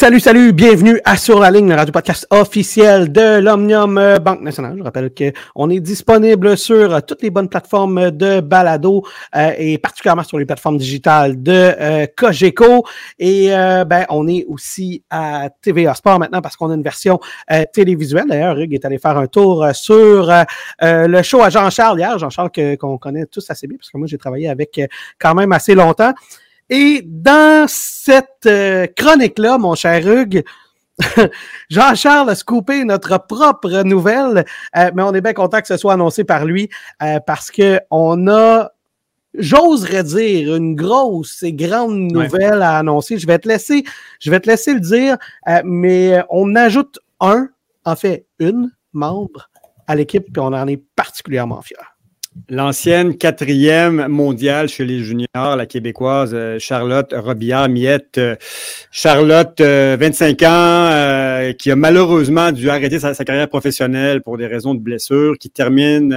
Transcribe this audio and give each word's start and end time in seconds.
Salut, 0.00 0.18
salut, 0.18 0.54
bienvenue 0.54 0.98
à 1.04 1.18
Sur 1.18 1.40
la 1.40 1.50
ligne, 1.50 1.68
le 1.68 1.74
radio 1.74 1.92
podcast 1.92 2.26
officiel 2.30 3.12
de 3.12 3.38
l'Omnium 3.38 3.98
euh, 3.98 4.18
Banque 4.18 4.40
Nationale. 4.40 4.76
Je 4.78 4.82
rappelle 4.82 5.10
qu'on 5.12 5.68
est 5.68 5.80
disponible 5.80 6.56
sur 6.56 6.94
euh, 6.94 7.00
toutes 7.06 7.20
les 7.20 7.28
bonnes 7.28 7.50
plateformes 7.50 8.10
de 8.10 8.40
balado 8.40 9.04
euh, 9.36 9.52
et 9.58 9.76
particulièrement 9.76 10.22
sur 10.22 10.38
les 10.38 10.46
plateformes 10.46 10.78
digitales 10.78 11.42
de 11.42 12.06
Cogeco. 12.16 12.86
Et 13.18 13.48
ben, 13.50 14.06
on 14.08 14.26
est 14.26 14.46
aussi 14.48 15.04
à 15.10 15.50
TVA 15.60 15.92
Sport 15.92 16.18
maintenant 16.18 16.40
parce 16.40 16.56
qu'on 16.56 16.70
a 16.70 16.74
une 16.74 16.82
version 16.82 17.20
télévisuelle. 17.74 18.24
D'ailleurs, 18.26 18.58
Hugues 18.58 18.72
est 18.72 18.84
allé 18.86 18.96
faire 18.96 19.18
un 19.18 19.26
tour 19.26 19.66
sur 19.74 20.32
le 20.80 21.22
show 21.22 21.42
à 21.42 21.50
Jean-Charles 21.50 21.98
hier. 21.98 22.18
Jean-Charles 22.18 22.52
qu'on 22.78 22.96
connaît 22.96 23.26
tous 23.26 23.50
assez 23.50 23.66
bien 23.66 23.76
parce 23.76 23.90
que 23.90 23.98
moi, 23.98 24.06
j'ai 24.06 24.16
travaillé 24.16 24.48
avec 24.48 24.80
quand 25.18 25.34
même 25.34 25.52
assez 25.52 25.74
longtemps. 25.74 26.14
Et 26.70 27.02
dans 27.04 27.66
cette 27.68 28.46
euh, 28.46 28.86
chronique-là, 28.96 29.58
mon 29.58 29.74
cher 29.74 30.06
Hugues, 30.06 30.44
Jean-Charles 31.70 32.30
a 32.30 32.34
scoopé 32.36 32.84
notre 32.84 33.18
propre 33.26 33.82
nouvelle, 33.82 34.44
euh, 34.76 34.90
mais 34.94 35.02
on 35.02 35.12
est 35.12 35.20
bien 35.20 35.32
content 35.32 35.60
que 35.60 35.66
ce 35.66 35.76
soit 35.76 35.94
annoncé 35.94 36.22
par 36.22 36.44
lui 36.44 36.70
euh, 37.02 37.18
parce 37.26 37.50
que 37.50 37.80
on 37.90 38.28
a, 38.28 38.70
j'oserais 39.34 40.04
dire, 40.04 40.54
une 40.54 40.76
grosse 40.76 41.42
et 41.42 41.52
grande 41.52 42.12
nouvelle 42.12 42.62
à 42.62 42.78
annoncer. 42.78 43.18
Je 43.18 43.26
vais 43.26 43.40
te 43.40 43.48
laisser, 43.48 43.82
je 44.20 44.30
vais 44.30 44.38
te 44.38 44.48
laisser 44.48 44.72
le 44.72 44.80
dire, 44.80 45.16
mais 45.64 46.22
on 46.28 46.54
ajoute 46.54 47.00
un, 47.18 47.48
en 47.84 47.96
fait 47.96 48.26
une 48.38 48.70
membre 48.92 49.50
à 49.88 49.96
l'équipe, 49.96 50.24
puis 50.32 50.40
on 50.40 50.52
en 50.52 50.68
est 50.68 50.82
particulièrement 50.94 51.62
fiers. 51.62 51.89
L'ancienne 52.48 53.16
quatrième 53.16 54.08
mondiale 54.08 54.68
chez 54.68 54.84
les 54.84 55.00
juniors, 55.00 55.56
la 55.56 55.66
québécoise 55.66 56.30
euh, 56.34 56.58
Charlotte 56.58 57.12
Robillard-Miette. 57.16 58.18
Euh, 58.18 58.36
Charlotte, 58.90 59.60
25 59.60 60.42
euh, 61.50 61.52
qui 61.52 61.70
a 61.70 61.76
malheureusement 61.76 62.52
dû 62.52 62.70
arrêter 62.70 62.98
sa, 62.98 63.14
carrière 63.24 63.48
professionnelle 63.48 64.22
pour 64.22 64.38
des 64.38 64.46
raisons 64.46 64.74
de 64.74 64.80
blessure, 64.80 65.36
qui 65.38 65.50
termine 65.50 66.16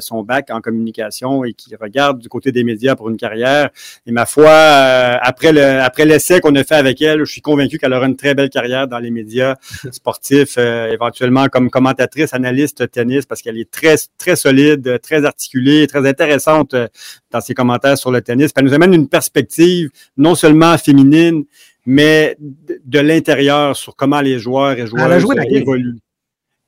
son 0.00 0.22
bac 0.22 0.50
en 0.50 0.60
communication 0.60 1.44
et 1.44 1.52
qui 1.52 1.74
regarde 1.76 2.18
du 2.18 2.28
côté 2.28 2.52
des 2.52 2.64
médias 2.64 2.96
pour 2.96 3.08
une 3.08 3.16
carrière. 3.16 3.70
Et 4.06 4.12
ma 4.12 4.26
foi, 4.26 4.50
après 4.50 5.52
le 5.52 5.80
après 5.80 6.04
l'essai 6.04 6.40
qu'on 6.40 6.54
a 6.54 6.64
fait 6.64 6.74
avec 6.74 7.00
elle, 7.02 7.24
je 7.24 7.32
suis 7.32 7.40
convaincu 7.40 7.78
qu'elle 7.78 7.92
aura 7.92 8.06
une 8.06 8.16
très 8.16 8.34
belle 8.34 8.50
carrière 8.50 8.88
dans 8.88 8.98
les 8.98 9.10
médias 9.10 9.56
sportifs, 9.90 10.58
éventuellement 10.58 11.46
comme 11.48 11.70
commentatrice, 11.70 12.34
analyste 12.34 12.90
tennis, 12.90 13.26
parce 13.26 13.42
qu'elle 13.42 13.58
est 13.58 13.70
très 13.70 13.96
très 14.18 14.36
solide, 14.36 15.00
très 15.02 15.24
articulée, 15.24 15.86
très 15.86 16.06
intéressante 16.08 16.74
euh, 16.74 16.88
dans 17.30 17.40
ses 17.40 17.54
commentaires 17.54 17.98
sur 17.98 18.10
le 18.10 18.20
tennis. 18.20 18.50
Elle 18.56 18.64
nous 18.64 18.74
amène 18.74 18.94
une 18.94 19.08
perspective 19.08 19.90
non 20.16 20.34
seulement 20.34 20.76
féminine, 20.78 21.44
mais 21.86 22.36
de, 22.38 22.98
l'intérieur 22.98 23.76
sur 23.76 23.96
comment 23.96 24.20
les 24.20 24.38
joueurs 24.38 24.78
et 24.78 24.86
joueuses 24.86 25.26
évoluent 25.50 25.98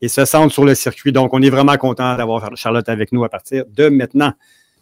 et 0.01 0.09
se 0.09 0.25
sentent 0.25 0.53
sur 0.53 0.65
le 0.65 0.75
circuit. 0.75 1.13
Donc, 1.13 1.33
on 1.33 1.41
est 1.43 1.51
vraiment 1.51 1.77
content 1.77 2.17
d'avoir 2.17 2.57
Charlotte 2.57 2.89
avec 2.89 3.13
nous 3.13 3.23
à 3.25 3.29
partir 3.29 3.65
de 3.69 3.89
maintenant. 3.89 4.33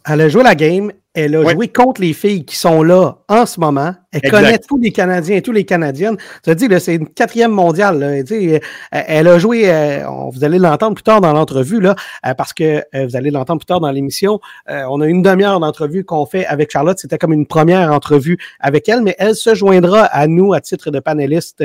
Elle 0.05 0.21
a 0.21 0.29
joué 0.29 0.43
la 0.43 0.55
game, 0.55 0.91
elle 1.13 1.35
a 1.35 1.49
joué 1.51 1.67
contre 1.67 1.99
les 1.99 2.13
filles 2.13 2.45
qui 2.45 2.55
sont 2.55 2.83
là 2.83 3.17
en 3.27 3.45
ce 3.45 3.59
moment. 3.59 3.93
Elle 4.13 4.29
connaît 4.29 4.59
tous 4.59 4.77
les 4.77 4.91
Canadiens 4.91 5.37
et 5.37 5.41
tous 5.41 5.51
les 5.51 5.63
Canadiennes. 5.65 6.17
Tu 6.43 6.49
as 6.49 6.55
dit, 6.55 6.67
c'est 6.79 6.95
une 6.95 7.07
quatrième 7.07 7.51
mondiale. 7.51 8.23
elle 8.91 9.27
a 9.27 9.39
joué, 9.39 9.69
euh, 9.69 10.05
vous 10.31 10.43
allez 10.43 10.59
l'entendre 10.59 10.95
plus 10.95 11.03
tard 11.03 11.21
dans 11.21 11.31
l'entrevue, 11.31 11.79
là, 11.79 11.95
euh, 12.25 12.33
parce 12.33 12.53
que 12.53 12.83
euh, 12.93 13.07
vous 13.07 13.15
allez 13.15 13.31
l'entendre 13.31 13.59
plus 13.59 13.65
tard 13.65 13.79
dans 13.79 13.91
l'émission. 13.91 14.39
on 14.67 15.01
a 15.01 15.07
une 15.07 15.21
demi-heure 15.21 15.59
d'entrevue 15.59 16.03
qu'on 16.03 16.25
fait 16.25 16.45
avec 16.45 16.71
Charlotte. 16.71 16.97
C'était 16.99 17.17
comme 17.17 17.33
une 17.33 17.45
première 17.45 17.91
entrevue 17.91 18.37
avec 18.59 18.87
elle, 18.89 19.01
mais 19.01 19.15
elle 19.17 19.35
se 19.35 19.55
joindra 19.55 20.03
à 20.03 20.27
nous 20.27 20.53
à 20.53 20.61
titre 20.61 20.91
de 20.91 20.99
panéliste 20.99 21.63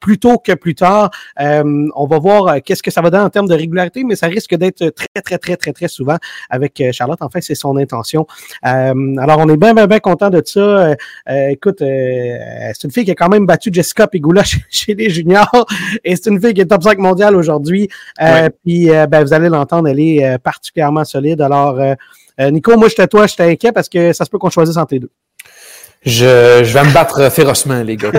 plus 0.00 0.18
tôt 0.18 0.38
que 0.38 0.52
plus 0.52 0.74
tard. 0.74 1.10
on 1.38 2.06
va 2.06 2.18
voir 2.18 2.62
qu'est-ce 2.62 2.82
que 2.82 2.90
ça 2.90 3.00
va 3.00 3.10
donner 3.10 3.24
en 3.24 3.30
termes 3.30 3.48
de 3.48 3.54
régularité, 3.54 4.04
mais 4.04 4.16
ça 4.16 4.26
risque 4.26 4.54
d'être 4.54 4.88
très, 4.90 5.22
très, 5.22 5.38
très, 5.38 5.56
très, 5.56 5.72
très 5.72 5.88
souvent 5.88 6.16
avec 6.48 6.82
Charlotte. 6.92 7.20
En 7.22 7.30
fait, 7.30 7.40
c'est 7.40 7.54
son 7.54 7.76
intention. 7.76 8.26
Euh, 8.66 9.16
alors, 9.18 9.38
on 9.38 9.48
est 9.48 9.56
bien, 9.56 9.74
bien, 9.74 9.86
bien 9.86 10.00
content 10.00 10.30
de 10.30 10.42
ça. 10.44 10.60
Euh, 10.60 10.94
euh, 11.28 11.48
écoute, 11.48 11.78
c'est 11.80 12.84
une 12.84 12.90
fille 12.90 13.04
qui 13.04 13.10
a 13.10 13.14
quand 13.14 13.28
même 13.28 13.46
battu 13.46 13.70
Jessica 13.72 14.06
Pigula 14.06 14.42
chez, 14.70 14.94
les 14.94 15.10
juniors 15.10 15.66
et 16.04 16.16
c'est 16.16 16.30
une 16.30 16.40
fille 16.40 16.54
qui 16.54 16.60
est 16.60 16.66
top 16.66 16.82
5 16.82 16.98
mondial 16.98 17.36
aujourd'hui. 17.36 17.88
Puis, 18.64 18.88
ben, 18.88 19.22
vous 19.22 19.32
allez 19.32 19.48
l'entendre, 19.48 19.88
elle 19.88 20.00
est 20.00 20.38
particulièrement 20.38 21.04
solide. 21.04 21.40
Alors, 21.40 21.78
Nico, 22.38 22.76
moi, 22.76 22.88
j'étais 22.88 23.06
toi, 23.06 23.26
j'étais 23.26 23.44
inquiet 23.44 23.72
parce 23.72 23.88
que 23.88 24.12
ça 24.12 24.24
se 24.24 24.30
peut 24.30 24.38
qu'on 24.38 24.50
choisisse 24.50 24.76
entre 24.76 24.94
les 24.94 25.00
deux. 25.00 25.10
Je, 26.06 26.62
je, 26.64 26.72
vais 26.72 26.84
me 26.84 26.94
battre 26.94 27.30
férocement, 27.30 27.82
les 27.82 27.96
gars. 27.96 28.10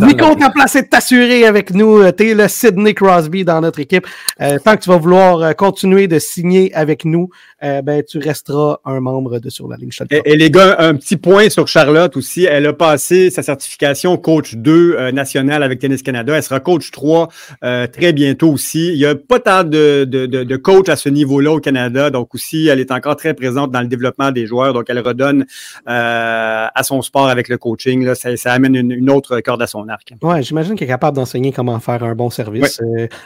Nico, 0.00 0.34
t'as 0.38 0.50
placé 0.50 0.82
de 0.82 0.86
t'assurer 0.86 1.44
avec 1.44 1.74
nous. 1.74 2.10
T'es 2.12 2.34
le 2.34 2.46
Sidney 2.46 2.94
Crosby 2.94 3.44
dans 3.44 3.60
notre 3.60 3.80
équipe. 3.80 4.06
tant 4.38 4.76
que 4.76 4.80
tu 4.80 4.90
vas 4.90 4.98
vouloir 4.98 5.56
continuer 5.56 6.06
de 6.06 6.20
signer 6.20 6.72
avec 6.72 7.04
nous, 7.04 7.30
euh, 7.64 7.82
ben, 7.82 8.02
tu 8.06 8.18
resteras 8.18 8.78
un 8.84 9.00
membre 9.00 9.38
de 9.38 9.48
Sur 9.48 9.68
la 9.68 9.76
ligne. 9.76 9.90
Et, 10.10 10.22
et, 10.24 10.36
les 10.36 10.50
gars, 10.50 10.76
un 10.78 10.94
petit 10.94 11.16
point 11.16 11.48
sur 11.48 11.66
Charlotte 11.66 12.16
aussi. 12.16 12.44
Elle 12.44 12.66
a 12.66 12.72
passé 12.72 13.30
sa 13.30 13.42
certification 13.42 14.16
coach 14.16 14.54
2 14.54 14.96
euh, 14.96 15.12
national 15.12 15.62
avec 15.62 15.78
Tennis 15.78 16.02
Canada. 16.02 16.36
Elle 16.36 16.42
sera 16.42 16.60
coach 16.60 16.90
3 16.90 17.28
euh, 17.62 17.86
très 17.86 18.12
bientôt 18.12 18.50
aussi. 18.50 18.92
Il 18.92 18.98
n'y 18.98 19.06
a 19.06 19.14
pas 19.14 19.40
tant 19.40 19.64
de, 19.64 20.04
de, 20.04 20.26
de, 20.26 20.44
de 20.44 20.56
coach 20.56 20.88
à 20.88 20.96
ce 20.96 21.08
niveau-là 21.08 21.52
au 21.52 21.60
Canada. 21.60 22.10
Donc 22.10 22.34
aussi, 22.34 22.68
elle 22.68 22.80
est 22.80 22.90
encore 22.90 23.16
très 23.16 23.34
présente 23.34 23.70
dans 23.70 23.80
le 23.80 23.88
développement 23.88 24.30
des 24.30 24.46
joueurs. 24.46 24.74
Donc, 24.74 24.84
elle 24.88 25.00
redonne 25.00 25.46
à 25.86 26.83
son 26.84 27.02
sport 27.02 27.28
avec 27.28 27.48
le 27.48 27.58
coaching. 27.58 28.04
Là. 28.04 28.14
Ça, 28.14 28.36
ça 28.36 28.52
amène 28.52 28.76
une, 28.76 29.10
autre 29.10 29.40
corde 29.40 29.62
à 29.62 29.66
son 29.66 29.88
arc. 29.88 30.12
Oui, 30.22 30.42
j'imagine 30.42 30.76
qu'elle 30.76 30.86
est 30.86 30.92
capable 30.92 31.16
d'enseigner 31.16 31.50
comment 31.50 31.80
faire 31.80 32.04
un 32.04 32.14
bon 32.14 32.30
service. 32.30 32.80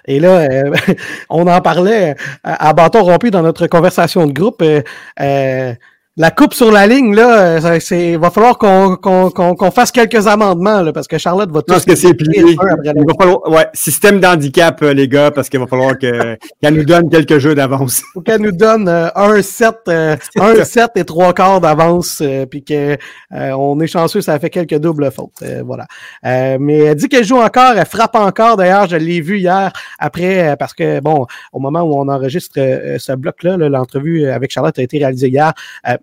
et 0.06 0.20
là, 0.20 0.48
on 1.30 1.46
en 1.46 1.60
parlait 1.60 2.16
à, 2.42 2.68
à 2.68 2.72
bâton 2.72 3.02
rompu 3.02 3.30
dans 3.30 3.42
notre 3.42 3.66
conversation 3.66 4.26
de 4.26 4.32
groupe. 4.32 4.62
Euh, 4.62 4.82
euh, 5.20 5.74
la 6.18 6.32
coupe 6.32 6.52
sur 6.52 6.72
la 6.72 6.88
ligne, 6.88 7.14
là, 7.14 7.60
euh, 7.64 7.78
c'est, 7.80 8.16
va 8.16 8.30
falloir 8.30 8.58
qu'on, 8.58 8.96
qu'on, 8.96 9.30
qu'on, 9.30 9.70
fasse 9.70 9.92
quelques 9.92 10.26
amendements, 10.26 10.82
là, 10.82 10.92
parce 10.92 11.06
que 11.06 11.16
Charlotte 11.16 11.48
va 11.52 11.60
tout. 11.60 11.72
Parce 11.72 11.84
que 11.84 11.94
c'est 11.94 12.12
plié. 12.12 12.42
Il 12.44 12.56
va 12.56 13.14
falloir, 13.18 13.48
ouais, 13.48 13.68
système 13.72 14.18
d'handicap, 14.18 14.80
les 14.80 15.06
gars, 15.06 15.30
parce 15.30 15.48
qu'il 15.48 15.60
va 15.60 15.68
falloir 15.68 15.96
que, 15.96 16.36
qu'elle 16.60 16.74
nous 16.74 16.84
donne 16.84 17.08
quelques 17.08 17.38
jeux 17.38 17.54
d'avance. 17.54 18.02
Faut 18.12 18.20
qu'elle 18.20 18.40
nous 18.40 18.50
donne 18.50 18.88
un 18.88 19.42
set, 19.42 19.76
un 19.86 20.16
set 20.64 20.90
et 20.96 21.04
trois 21.04 21.32
quarts 21.32 21.60
d'avance, 21.60 22.20
puis 22.50 22.64
que 22.64 22.96
on 23.30 23.78
est 23.78 23.86
chanceux, 23.86 24.20
ça 24.20 24.34
a 24.34 24.38
fait 24.40 24.50
quelques 24.50 24.78
doubles 24.78 25.12
fautes. 25.12 25.44
voilà. 25.64 25.86
mais 26.24 26.78
elle 26.78 26.96
dit 26.96 27.08
qu'elle 27.08 27.24
joue 27.24 27.38
encore, 27.38 27.74
elle 27.76 27.86
frappe 27.86 28.16
encore. 28.16 28.56
D'ailleurs, 28.56 28.88
je 28.88 28.96
l'ai 28.96 29.20
vu 29.20 29.38
hier 29.38 29.72
après, 30.00 30.56
parce 30.58 30.74
que 30.74 30.98
bon, 30.98 31.26
au 31.52 31.60
moment 31.60 31.82
où 31.82 31.94
on 31.94 32.08
enregistre 32.08 32.58
ce 32.98 33.12
bloc-là, 33.12 33.56
l'entrevue 33.56 34.26
avec 34.26 34.50
Charlotte 34.50 34.76
a 34.80 34.82
été 34.82 34.98
réalisée 34.98 35.28
hier 35.28 35.52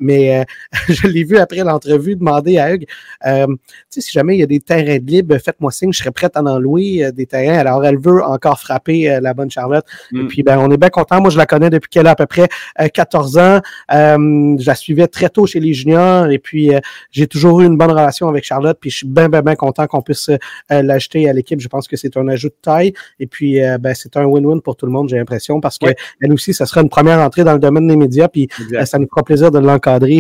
mais 0.06 0.40
euh, 0.40 0.44
je 0.90 1.08
l'ai 1.08 1.24
vu 1.24 1.38
après 1.38 1.64
l'entrevue 1.64 2.16
demander 2.16 2.58
à 2.58 2.74
Hugues, 2.74 2.86
euh, 3.26 3.48
tu 3.48 3.56
sais, 3.90 4.02
si 4.02 4.12
jamais 4.12 4.36
il 4.36 4.40
y 4.40 4.44
a 4.44 4.48
des 4.48 4.60
terrains 4.60 5.00
de 5.00 5.06
libre, 5.06 5.38
faites-moi 5.38 5.72
signe, 5.72 5.92
je 5.92 6.00
serais 6.00 6.12
prête 6.12 6.38
à 6.38 6.42
en 6.42 6.60
louer 6.60 7.12
des 7.14 7.26
terrains. 7.26 7.58
Alors, 7.58 7.84
elle 7.86 7.98
veut 7.98 8.24
encore 8.24 8.60
frapper 8.60 9.20
la 9.22 9.34
bonne 9.34 9.50
Charlotte. 9.50 9.86
Et 10.14 10.18
mm. 10.18 10.28
puis, 10.28 10.44
ben, 10.44 10.60
on 10.60 10.70
est 10.72 10.78
bien 10.78 10.90
content. 10.90 11.22
Moi, 11.22 11.30
je 11.30 11.38
la 11.38 11.46
connais 11.46 11.70
depuis 11.70 11.90
qu'elle 11.90 12.08
a 12.08 12.12
à 12.12 12.16
peu 12.16 12.26
près 12.26 12.48
14 12.94 13.38
ans. 13.38 13.62
je 13.90 14.66
la 14.66 14.76
suivais 14.76 15.08
très 15.08 15.30
tôt 15.30 15.46
chez 15.48 15.60
les 15.60 15.74
juniors 15.74 16.28
et 16.28 16.40
puis 16.40 16.72
j'ai 17.12 17.28
toujours 17.28 17.62
eu 17.62 17.66
une 17.66 17.78
bonne 17.78 17.92
relation 17.92 18.28
avec 18.28 18.44
Charlotte. 18.44 18.78
Puis, 18.80 18.92
je 18.92 18.98
suis 18.98 19.08
bien, 19.08 19.30
bien, 19.30 19.42
bien 19.42 19.56
content 19.56 19.88
qu'on 19.88 20.02
puisse 20.02 20.30
l'ajouter 20.70 21.28
à 21.30 21.34
l'équipe. 21.34 21.60
Je 21.60 21.68
pense 21.68 21.88
que 21.88 21.98
c'est 21.98 22.16
un 22.18 22.28
ajout 22.28 22.50
de 22.50 22.56
taille. 22.62 22.94
Et 23.20 23.28
puis, 23.28 23.60
ben, 23.80 23.94
c'est 23.96 24.16
un 24.18 24.26
win-win 24.26 24.62
pour 24.62 24.76
tout 24.76 24.86
le 24.86 24.92
monde, 24.92 25.10
j'ai 25.10 25.18
l'impression, 25.18 25.60
parce 25.60 25.78
que 25.78 25.88
elle 26.22 26.34
aussi, 26.34 26.54
ça 26.54 26.66
sera 26.66 26.82
une 26.82 26.90
première 26.90 27.20
entrée 27.20 27.44
dans 27.44 27.54
le 27.54 27.60
domaine 27.60 27.88
des 27.88 27.96
médias, 27.96 28.28
puis 28.28 28.48
euh, 28.74 28.86
ça 28.86 29.00
nous 29.00 29.08
fera 29.08 29.24
plaisir 29.24 29.52
de 29.52 29.60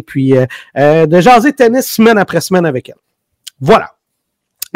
puis 0.05 0.37
euh, 0.37 0.45
euh, 0.77 1.05
de 1.05 1.19
jaser 1.19 1.53
tennis 1.53 1.85
semaine 1.85 2.17
après 2.17 2.41
semaine 2.41 2.65
avec 2.65 2.89
elle. 2.89 2.95
Voilà. 3.59 3.91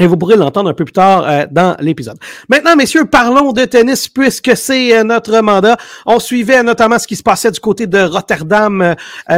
Et 0.02 0.08
vous 0.08 0.16
pourrez 0.16 0.38
l'entendre 0.38 0.70
un 0.70 0.74
peu 0.74 0.86
plus 0.86 0.94
tard 0.94 1.48
dans 1.52 1.76
l'épisode. 1.82 2.18
Maintenant, 2.48 2.78
messieurs, 2.78 3.04
parlons 3.04 3.52
de 3.52 3.66
tennis 3.66 4.08
puisque 4.08 4.56
c'est 4.56 5.04
notre 5.04 5.42
mandat. 5.42 5.76
On 6.06 6.20
suivait 6.20 6.64
notamment 6.64 6.98
ce 6.98 7.06
qui 7.06 7.18
se 7.18 7.24
passait 7.24 7.52
du 7.52 7.60
côté 7.60 7.86
de 7.86 8.00
Rotterdam 8.00 8.96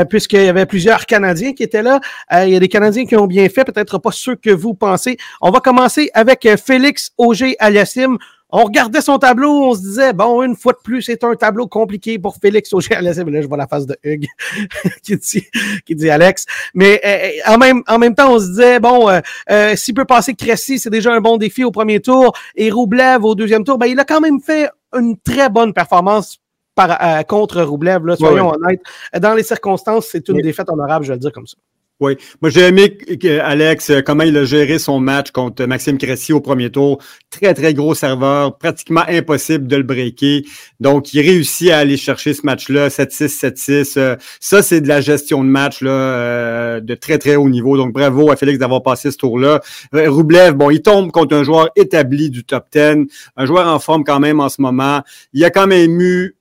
puisqu'il 0.08 0.44
y 0.44 0.50
avait 0.50 0.68
plusieurs 0.68 1.08
Canadiens 1.08 1.54
qui 1.54 1.64
étaient 1.64 1.82
là. 1.82 2.00
il 2.44 2.50
y 2.50 2.56
a 2.56 2.60
des 2.60 2.68
Canadiens 2.68 3.08
qui 3.08 3.16
ont 3.16 3.26
bien 3.26 3.50
fait, 3.50 3.64
peut-être 3.64 3.98
pas 3.98 4.12
ceux 4.12 4.36
que 4.36 4.52
vous 4.52 4.76
pensez. 4.76 5.18
On 5.42 5.50
va 5.50 5.62
commencer 5.62 6.12
avec 6.14 6.48
Félix 6.64 7.10
Auger-Aliassime 7.18 8.20
on 8.52 8.64
regardait 8.64 9.02
son 9.02 9.18
tableau, 9.18 9.50
on 9.50 9.74
se 9.74 9.80
disait, 9.80 10.14
bon, 10.14 10.44
une 10.44 10.56
fois 10.56 10.74
de 10.74 10.80
plus, 10.84 11.02
c'est 11.02 11.24
un 11.24 11.36
tableau 11.36 11.68
compliqué 11.68 12.20
pour 12.20 12.36
Félix 12.36 12.74
Auger. 12.74 13.00
Là, 13.02 13.14
je 13.14 13.48
vois 13.48 13.58
la 13.58 13.68
face 13.68 13.86
de 13.86 13.98
Hugues 14.04 14.28
qui, 15.04 15.16
dit, 15.16 15.48
qui 15.86 15.96
dit 15.96 16.10
Alex. 16.10 16.46
Mais 16.74 17.00
euh, 17.06 17.54
en, 17.54 17.58
même, 17.58 17.82
en 17.88 17.98
même 17.98 18.14
temps, 18.14 18.34
on 18.34 18.40
se 18.40 18.48
disait, 18.48 18.80
bon, 18.80 19.10
euh, 19.10 19.20
euh, 19.50 19.76
s'il 19.76 19.94
peut 19.94 20.06
passer 20.06 20.34
Cressy, 20.34 20.80
c'est 20.80 20.90
déjà 20.90 21.14
un 21.14 21.22
bon 21.22 21.38
défi 21.38 21.64
au 21.64 21.72
premier 21.72 22.02
tour. 22.02 22.34
Et 22.56 22.70
Roublev 22.70 23.24
au 23.24 23.36
deuxième 23.36 23.64
tour, 23.64 23.78
ben, 23.78 23.88
il 23.88 24.00
a 24.00 24.06
quand 24.06 24.22
même 24.22 24.42
fait 24.42 24.70
une 24.94 25.18
très 25.18 25.50
bonne 25.50 25.74
performance 25.74 26.40
par, 26.76 27.26
contre 27.28 27.62
Roublev, 27.62 28.06
là, 28.06 28.16
soyons 28.16 28.54
honnêtes. 28.54 28.82
Dans 29.20 29.34
les 29.34 29.44
circonstances, 29.44 30.08
c'est 30.10 30.28
une 30.30 30.42
défaite 30.42 30.70
honorable, 30.70 31.06
je 31.06 31.12
vais 31.12 31.16
le 31.16 31.20
dire 31.20 31.32
comme 31.32 31.46
ça. 31.46 31.58
Oui. 32.02 32.18
Moi, 32.42 32.50
j'ai 32.50 32.62
aimé, 32.62 32.98
Alex, 33.44 33.92
euh, 33.92 34.02
comment 34.02 34.24
il 34.24 34.36
a 34.36 34.44
géré 34.44 34.80
son 34.80 35.00
match 35.00 35.30
contre 35.30 35.66
Maxime 35.66 36.00
Cressy 36.00 36.34
au 36.34 36.42
premier 36.42 36.72
tour. 36.72 36.98
Très, 37.30 37.54
très 37.54 37.76
gros 37.76 37.94
serveur, 37.94 38.58
pratiquement 38.58 39.04
impossible 39.08 39.68
de 39.68 39.76
le 39.76 39.84
breaker. 39.84 40.44
Donc, 40.80 41.14
il 41.14 41.22
réussit 41.22 41.70
à 41.70 41.78
aller 41.78 41.98
chercher 41.98 42.34
ce 42.34 42.44
match-là, 42.44 42.88
7-6, 42.88 43.28
7-6. 43.28 43.94
Euh, 43.98 44.16
ça, 44.40 44.64
c'est 44.64 44.82
de 44.82 44.88
la 44.88 45.00
gestion 45.00 45.44
de 45.44 45.50
match 45.50 45.84
là, 45.84 45.92
euh, 45.92 46.80
de 46.80 46.96
très, 46.96 47.20
très 47.20 47.36
haut 47.36 47.50
niveau. 47.50 47.78
Donc, 47.78 47.94
bravo 47.94 48.32
à 48.32 48.36
Félix 48.36 48.58
d'avoir 48.58 48.82
passé 48.82 49.12
ce 49.12 49.18
tour-là. 49.18 49.62
Roublev, 49.94 50.54
bon, 50.54 50.72
il 50.72 50.82
tombe 50.82 51.12
contre 51.12 51.36
un 51.36 51.44
joueur 51.44 51.70
établi 51.76 52.32
du 52.32 52.44
top 52.44 52.66
10, 52.74 53.06
un 53.38 53.46
joueur 53.46 53.68
en 53.68 53.78
forme 53.78 54.04
quand 54.04 54.20
même 54.20 54.40
en 54.40 54.50
ce 54.50 54.60
moment. 54.60 55.04
Il 55.34 55.46
a 55.46 55.52
quand 55.52 55.68
même 55.68 56.02
eu 56.02 56.36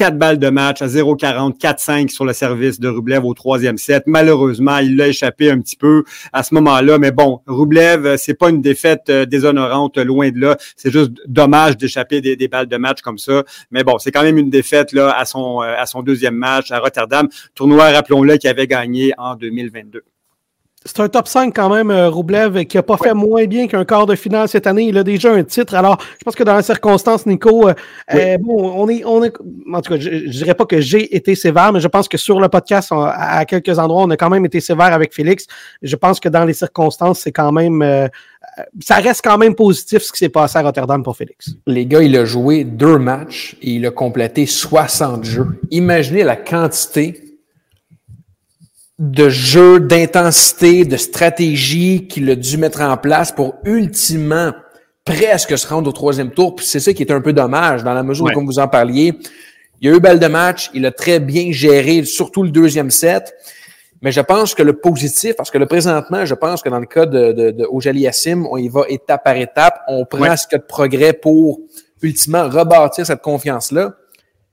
4 0.00 0.16
balles 0.16 0.38
de 0.38 0.48
match 0.48 0.80
à 0.80 0.86
0,40, 0.86 1.58
4-5 1.58 2.08
sur 2.08 2.24
le 2.24 2.32
service 2.32 2.80
de 2.80 2.88
Rublev 2.88 3.22
au 3.22 3.34
troisième 3.34 3.76
set. 3.76 4.04
Malheureusement, 4.06 4.78
il 4.78 4.96
l'a 4.96 5.08
échappé 5.08 5.50
un 5.50 5.60
petit 5.60 5.76
peu 5.76 6.04
à 6.32 6.42
ce 6.42 6.54
moment-là. 6.54 6.96
Mais 6.96 7.10
bon, 7.10 7.42
Rublev, 7.46 8.06
euh, 8.06 8.16
c'est 8.16 8.32
pas 8.32 8.48
une 8.48 8.62
défaite 8.62 9.10
euh, 9.10 9.26
déshonorante, 9.26 9.98
loin 9.98 10.30
de 10.30 10.40
là. 10.40 10.56
C'est 10.74 10.90
juste 10.90 11.12
dommage 11.26 11.76
d'échapper 11.76 12.22
des, 12.22 12.48
balles 12.48 12.66
de 12.66 12.78
match 12.78 13.02
comme 13.02 13.18
ça. 13.18 13.44
Mais 13.70 13.84
bon, 13.84 13.98
c'est 13.98 14.10
quand 14.10 14.22
même 14.22 14.38
une 14.38 14.48
défaite 14.48 14.94
là 14.94 15.14
à 15.14 15.26
son, 15.26 15.60
euh, 15.60 15.74
à 15.76 15.84
son 15.84 16.00
deuxième 16.00 16.34
match 16.34 16.70
à 16.70 16.78
Rotterdam. 16.78 17.28
Tournoi, 17.54 17.90
rappelons-le, 17.90 18.38
qui 18.38 18.48
avait 18.48 18.66
gagné 18.66 19.12
en 19.18 19.34
2022. 19.34 20.02
C'est 20.86 21.00
un 21.00 21.10
top 21.10 21.28
5 21.28 21.54
quand 21.54 21.68
même, 21.68 21.90
euh, 21.90 22.08
Roublev, 22.08 22.64
qui 22.64 22.78
a 22.78 22.82
pas 22.82 22.96
fait 22.96 23.12
moins 23.12 23.44
bien 23.44 23.66
qu'un 23.66 23.84
quart 23.84 24.06
de 24.06 24.14
finale 24.14 24.48
cette 24.48 24.66
année. 24.66 24.84
Il 24.84 24.96
a 24.96 25.02
déjà 25.02 25.30
un 25.30 25.44
titre. 25.44 25.74
Alors, 25.74 25.98
je 26.18 26.24
pense 26.24 26.34
que 26.34 26.42
dans 26.42 26.56
les 26.56 26.62
circonstances, 26.62 27.26
Nico, 27.26 27.68
euh, 27.68 27.74
euh, 28.14 28.38
bon, 28.38 28.72
on 28.74 28.88
est, 28.88 29.04
on 29.04 29.22
est, 29.22 29.34
en 29.70 29.82
tout 29.82 29.92
cas, 29.92 30.00
je, 30.00 30.08
je 30.08 30.30
dirais 30.30 30.54
pas 30.54 30.64
que 30.64 30.80
j'ai 30.80 31.14
été 31.14 31.34
sévère, 31.34 31.74
mais 31.74 31.80
je 31.80 31.88
pense 31.88 32.08
que 32.08 32.16
sur 32.16 32.40
le 32.40 32.48
podcast, 32.48 32.92
à 32.92 33.44
quelques 33.44 33.78
endroits, 33.78 34.04
on 34.04 34.10
a 34.10 34.16
quand 34.16 34.30
même 34.30 34.46
été 34.46 34.60
sévère 34.60 34.94
avec 34.94 35.12
Félix. 35.12 35.44
Je 35.82 35.96
pense 35.96 36.18
que 36.18 36.30
dans 36.30 36.46
les 36.46 36.54
circonstances, 36.54 37.20
c'est 37.20 37.32
quand 37.32 37.52
même, 37.52 38.08
ça 38.80 38.94
reste 38.94 39.20
quand 39.22 39.36
même 39.36 39.54
positif 39.54 40.02
ce 40.02 40.12
qui 40.12 40.18
s'est 40.18 40.30
passé 40.30 40.56
à 40.56 40.62
Rotterdam 40.62 41.02
pour 41.02 41.14
Félix. 41.14 41.50
Les 41.66 41.84
gars, 41.84 42.02
il 42.02 42.16
a 42.16 42.24
joué 42.24 42.64
deux 42.64 42.96
matchs 42.96 43.54
et 43.60 43.72
il 43.72 43.86
a 43.86 43.90
complété 43.90 44.46
60 44.46 45.24
jeux. 45.24 45.60
Imaginez 45.70 46.24
la 46.24 46.36
quantité 46.36 47.29
de 49.00 49.30
jeu, 49.30 49.80
d'intensité, 49.80 50.84
de 50.84 50.98
stratégie 50.98 52.06
qu'il 52.06 52.28
a 52.28 52.34
dû 52.34 52.58
mettre 52.58 52.82
en 52.82 52.98
place 52.98 53.32
pour 53.32 53.54
ultimement 53.64 54.52
presque 55.06 55.56
se 55.56 55.66
rendre 55.66 55.88
au 55.88 55.92
troisième 55.92 56.30
tour. 56.30 56.54
Puis 56.54 56.66
c'est 56.66 56.80
ça 56.80 56.92
qui 56.92 57.02
est 57.02 57.10
un 57.10 57.22
peu 57.22 57.32
dommage 57.32 57.82
dans 57.82 57.94
la 57.94 58.02
mesure 58.02 58.26
où, 58.26 58.32
comme 58.32 58.44
vous 58.44 58.58
en 58.58 58.68
parliez, 58.68 59.14
il 59.80 59.88
y 59.88 59.92
a 59.92 59.96
eu 59.96 60.00
balle 60.00 60.18
de 60.18 60.26
match, 60.26 60.70
il 60.74 60.84
a 60.84 60.92
très 60.92 61.18
bien 61.18 61.50
géré, 61.50 62.04
surtout 62.04 62.42
le 62.42 62.50
deuxième 62.50 62.90
set. 62.90 63.34
Mais 64.02 64.12
je 64.12 64.20
pense 64.20 64.54
que 64.54 64.62
le 64.62 64.74
positif, 64.74 65.34
parce 65.34 65.50
que 65.50 65.56
le 65.56 65.66
présentement, 65.66 66.26
je 66.26 66.34
pense 66.34 66.62
que 66.62 66.68
dans 66.68 66.78
le 66.78 66.86
cas 66.86 67.06
de, 67.06 67.32
de, 67.32 67.50
de 67.52 67.66
on 67.70 68.56
y 68.58 68.68
va 68.68 68.82
étape 68.88 69.24
par 69.24 69.36
étape, 69.36 69.80
on 69.88 70.04
prend 70.04 70.36
ce 70.36 70.46
cas 70.46 70.58
de 70.58 70.62
progrès 70.62 71.14
pour 71.14 71.60
ultimement 72.02 72.48
rebâtir 72.48 73.06
cette 73.06 73.22
confiance-là 73.22 73.94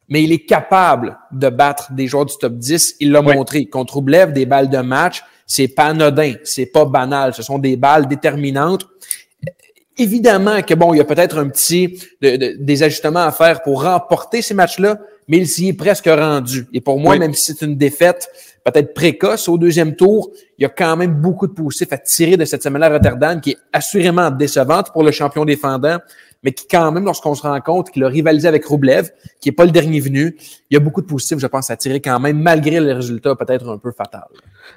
mais 0.09 0.23
il 0.23 0.31
est 0.31 0.45
capable 0.45 1.17
de 1.31 1.49
battre 1.49 1.91
des 1.93 2.07
joueurs 2.07 2.25
du 2.25 2.35
top 2.37 2.53
10. 2.53 2.95
Il 2.99 3.11
l'a 3.11 3.21
montré. 3.21 3.65
Contre 3.65 3.95
Roublev, 3.95 4.31
des 4.31 4.45
balles 4.45 4.69
de 4.69 4.79
match, 4.79 5.23
c'est 5.45 5.67
pas 5.67 5.87
anodin, 5.87 6.33
c'est 6.43 6.65
pas 6.67 6.85
banal. 6.85 7.33
Ce 7.33 7.43
sont 7.43 7.59
des 7.59 7.75
balles 7.75 8.07
déterminantes. 8.07 8.87
Évidemment 9.97 10.61
que 10.61 10.75
bon, 10.75 10.93
il 10.93 10.97
y 10.97 11.01
a 11.01 11.05
peut-être 11.05 11.39
un 11.39 11.49
petit 11.49 11.99
des 12.21 12.83
ajustements 12.83 13.25
à 13.25 13.31
faire 13.31 13.63
pour 13.63 13.83
remporter 13.83 14.41
ces 14.43 14.53
matchs-là, 14.53 14.99
mais 15.27 15.37
il 15.37 15.47
s'y 15.47 15.69
est 15.69 15.73
presque 15.73 16.07
rendu. 16.07 16.67
Et 16.71 16.81
pour 16.81 16.99
moi, 16.99 17.17
même 17.17 17.33
si 17.33 17.53
c'est 17.53 17.65
une 17.65 17.77
défaite 17.77 18.29
peut-être 18.63 18.93
précoce 18.93 19.47
au 19.47 19.57
deuxième 19.57 19.95
tour, 19.95 20.31
il 20.57 20.63
y 20.63 20.65
a 20.65 20.69
quand 20.69 20.95
même 20.97 21.13
beaucoup 21.13 21.47
de 21.47 21.53
positifs 21.53 21.91
à 21.93 21.97
tirer 21.97 22.37
de 22.37 22.45
cette 22.45 22.63
semaine-là 22.63 22.87
à 22.87 22.89
Rotterdam, 22.91 23.41
qui 23.41 23.51
est 23.51 23.57
assurément 23.73 24.29
décevante 24.29 24.91
pour 24.91 25.03
le 25.03 25.11
champion 25.11 25.45
défendant 25.45 25.97
mais 26.47 26.53
qui 26.53 26.65
quand 26.65 26.93
même, 26.93 27.03
lorsqu'on 27.03 27.35
se 27.35 27.41
rend 27.41 27.59
compte 27.59 27.91
qu'il 27.91 28.05
a 28.05 28.07
rivalisé 28.07 28.47
avec 28.47 28.63
Roublev, 28.63 29.09
qui 29.41 29.49
est 29.49 29.51
pas 29.51 29.65
le 29.65 29.71
dernier 29.71 29.99
venu, 29.99 30.37
il 30.71 30.75
y 30.75 30.77
a 30.77 30.79
beaucoup 30.79 31.01
de 31.01 31.05
positifs, 31.05 31.39
je 31.39 31.47
pense, 31.47 31.69
à 31.69 31.75
tirer 31.75 31.99
quand 31.99 32.21
même, 32.21 32.41
malgré 32.41 32.79
les 32.79 32.93
résultats 32.93 33.35
peut-être 33.35 33.67
un 33.67 33.77
peu 33.77 33.91
fatal. 33.91 34.23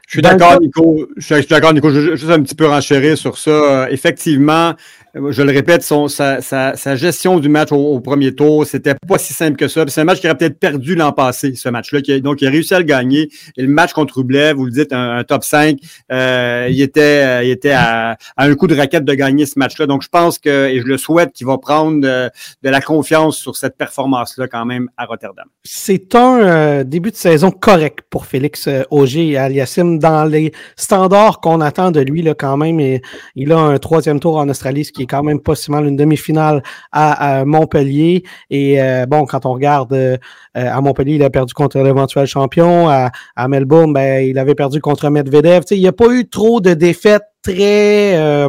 Je 0.09 0.15
suis 0.15 0.23
d'accord, 0.23 0.61
Nico. 0.61 1.07
Je 1.17 1.35
suis 1.35 1.47
d'accord, 1.47 1.73
Nico. 1.73 1.91
Je 1.91 2.17
juste 2.17 2.31
un 2.31 2.43
petit 2.43 2.57
peu 2.57 2.67
renchérir 2.67 3.17
sur 3.17 3.39
ça. 3.39 3.51
Euh, 3.51 3.87
effectivement, 3.91 4.75
je 5.15 5.43
le 5.43 5.51
répète, 5.51 5.83
son, 5.83 6.09
sa, 6.09 6.41
sa, 6.41 6.97
gestion 6.97 7.41
du 7.41 7.49
match 7.49 7.73
au, 7.73 7.99
premier 8.01 8.35
tour, 8.35 8.65
c'était 8.65 8.95
pas 8.95 9.19
si 9.19 9.33
simple 9.33 9.57
que 9.57 9.67
ça. 9.67 9.85
C'est 9.89 10.01
un 10.01 10.05
match 10.05 10.21
qui 10.21 10.27
aurait 10.27 10.37
peut-être 10.37 10.59
perdu 10.59 10.95
l'an 10.95 11.13
passé, 11.13 11.55
ce 11.55 11.69
match-là. 11.69 12.01
Donc, 12.21 12.43
il 12.43 12.47
a 12.47 12.51
réussi 12.51 12.75
à 12.75 12.79
le 12.79 12.85
gagner. 12.85 13.29
Et 13.57 13.63
le 13.63 13.69
match 13.69 13.93
contre 13.93 14.15
Roublev, 14.15 14.57
vous 14.57 14.67
le 14.67 14.71
dites, 14.71 14.93
un, 14.93 15.25
top 15.25 15.43
5, 15.43 15.79
euh, 16.13 16.69
il 16.71 16.81
était, 16.81 17.01
euh, 17.01 17.45
il 17.45 17.51
était 17.51 17.73
à, 17.73 18.17
un 18.37 18.55
coup 18.55 18.67
de 18.67 18.77
raquette 18.77 19.05
de 19.05 19.15
gagner 19.15 19.47
ce 19.47 19.59
match-là. 19.59 19.87
Donc, 19.87 20.03
je 20.03 20.09
pense 20.09 20.39
que, 20.39 20.69
et 20.69 20.81
je 20.81 20.87
le 20.87 20.97
souhaite, 20.97 21.33
qu'il 21.33 21.47
va 21.47 21.59
prendre 21.61 22.01
de, 22.01 22.31
la 22.63 22.81
confiance 22.81 23.37
sur 23.37 23.57
cette 23.57 23.77
performance-là 23.77 24.49
quand 24.49 24.65
même 24.65 24.89
à 24.97 25.07
Rotterdam. 25.07 25.47
C'est 25.65 26.15
un 26.15 26.41
euh, 26.41 26.85
début 26.85 27.11
de 27.11 27.17
saison 27.17 27.51
correct 27.51 28.01
pour 28.11 28.27
Félix 28.27 28.69
Auger 28.91 29.31
et 29.31 29.37
Aliassim 29.37 29.99
dans 29.99 30.25
les 30.25 30.53
standards 30.77 31.41
qu'on 31.41 31.61
attend 31.61 31.91
de 31.91 32.01
lui 32.01 32.23
là, 32.23 32.35
quand 32.35 32.57
même. 32.57 32.81
Et, 32.81 33.03
il 33.35 33.53
a 33.53 33.59
un 33.59 33.79
troisième 33.79 34.21
tour 34.21 34.37
en 34.37 34.49
Australie, 34.49 34.85
ce 34.85 34.93
qui 34.93 35.03
est 35.03 35.07
quand 35.07 35.23
même 35.23 35.41
possiblement 35.41 35.87
une 35.87 35.97
demi-finale 35.97 36.63
à, 36.93 37.45
Montpellier. 37.45 38.25
Et 38.51 38.83
euh, 38.83 39.07
bon, 39.07 39.25
quand 39.25 39.47
on 39.47 39.53
regarde 39.53 39.93
euh, 39.93 40.17
à 40.55 40.81
Montpellier, 40.81 41.15
il 41.15 41.23
a 41.23 41.31
perdu 41.31 41.55
contre 41.55 41.79
l'éventuel 41.79 42.27
champion. 42.27 42.89
À, 42.89 43.11
Melbourne, 43.49 43.93
ben, 43.93 44.27
il 44.27 44.39
avait 44.39 44.55
perdu 44.55 44.81
contre 44.81 45.09
Medvedev. 45.11 45.65
il 45.71 45.81
n'y 45.81 45.89
a 45.89 45.93
pas 45.93 46.13
eu 46.13 46.29
trop 46.29 46.61
de 46.61 46.75
défaites 46.75 47.23
très 47.43 48.47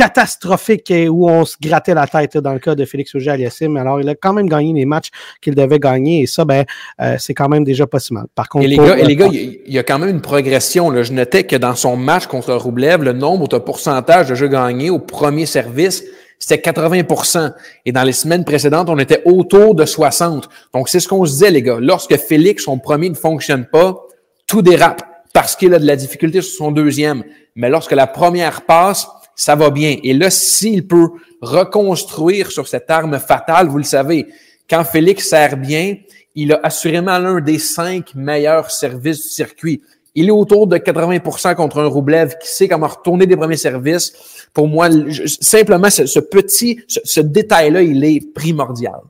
euh, 0.00 0.04
catastrophiques 0.04 0.92
où 1.08 1.28
on 1.28 1.44
se 1.44 1.56
grattait 1.60 1.94
la 1.94 2.06
tête 2.06 2.36
dans 2.38 2.52
le 2.52 2.58
cas 2.58 2.74
de 2.74 2.84
Félix 2.84 3.14
auger 3.14 3.30
aliassime 3.30 3.76
Alors, 3.76 4.00
il 4.00 4.08
a 4.08 4.14
quand 4.14 4.32
même 4.32 4.48
gagné 4.48 4.72
les 4.72 4.84
matchs 4.84 5.10
qu'il 5.40 5.54
devait 5.54 5.78
gagner 5.78 6.22
et 6.22 6.26
ça, 6.26 6.44
ben, 6.44 6.64
c'est 7.18 7.34
quand 7.34 7.48
même 7.48 7.64
déjà 7.64 7.86
pas 7.86 8.00
si 8.00 8.12
mal. 8.12 8.26
Par 8.34 8.48
contre, 8.48 8.64
et 8.64 8.68
les 8.68 8.76
gars, 8.76 8.98
et 8.98 9.04
les 9.04 9.16
gars 9.16 9.28
il 9.32 9.72
y, 9.72 9.78
a 9.78 9.82
quand 9.82 9.98
même 9.98 10.10
une 10.10 10.20
progression. 10.20 10.90
Là. 10.90 11.02
Je 11.02 11.12
notais 11.12 11.44
que 11.44 11.56
dans 11.56 11.74
son 11.74 11.96
match 11.96 12.26
contre 12.26 12.52
Roublev, 12.54 13.02
le 13.02 13.12
nombre 13.12 13.48
de 13.48 13.58
pourcentage 13.58 14.28
de 14.28 14.34
jeux 14.34 14.48
gagnés 14.48 14.90
au 14.90 14.98
premier 14.98 15.46
service, 15.46 16.04
c'était 16.38 16.70
80% 16.70 17.52
Et 17.86 17.92
dans 17.92 18.02
les 18.02 18.12
semaines 18.12 18.44
précédentes, 18.44 18.90
on 18.90 18.98
était 18.98 19.22
autour 19.24 19.74
de 19.74 19.86
60 19.86 20.48
Donc, 20.74 20.88
c'est 20.88 21.00
ce 21.00 21.08
qu'on 21.08 21.24
se 21.24 21.32
disait, 21.32 21.50
les 21.50 21.62
gars. 21.62 21.78
Lorsque 21.80 22.16
Félix, 22.16 22.64
son 22.64 22.78
premier, 22.78 23.08
ne 23.08 23.14
fonctionne 23.14 23.66
pas, 23.66 24.02
tout 24.46 24.62
dérape 24.62 25.02
parce 25.32 25.56
qu'il 25.56 25.74
a 25.74 25.78
de 25.78 25.86
la 25.86 25.96
difficulté 25.96 26.42
sur 26.42 26.56
son 26.56 26.70
deuxième. 26.70 27.24
Mais 27.56 27.68
lorsque 27.68 27.92
la 27.92 28.06
première 28.06 28.62
passe, 28.62 29.08
ça 29.36 29.54
va 29.54 29.70
bien. 29.70 29.96
Et 30.02 30.14
là, 30.14 30.30
s'il 30.30 30.86
peut 30.86 31.08
reconstruire 31.40 32.50
sur 32.50 32.68
cette 32.68 32.90
arme 32.90 33.18
fatale, 33.18 33.68
vous 33.68 33.78
le 33.78 33.84
savez, 33.84 34.26
quand 34.68 34.84
Félix 34.84 35.28
sert 35.28 35.56
bien, 35.56 35.96
il 36.34 36.52
a 36.52 36.60
assurément 36.62 37.18
l'un 37.18 37.40
des 37.40 37.58
cinq 37.58 38.14
meilleurs 38.14 38.70
services 38.70 39.22
du 39.22 39.28
circuit. 39.28 39.82
Il 40.16 40.28
est 40.28 40.32
autour 40.32 40.66
de 40.66 40.76
80% 40.76 41.54
contre 41.54 41.80
un 41.80 41.86
Roublev 41.86 42.36
qui 42.40 42.48
sait 42.48 42.68
comment 42.68 42.86
retourner 42.86 43.26
des 43.26 43.36
premiers 43.36 43.56
services. 43.56 44.12
Pour 44.52 44.68
moi, 44.68 44.88
simplement, 45.40 45.90
ce, 45.90 46.20
petit, 46.20 46.80
ce 46.86 47.20
détail-là, 47.20 47.82
il 47.82 48.04
est 48.04 48.32
primordial. 48.32 49.00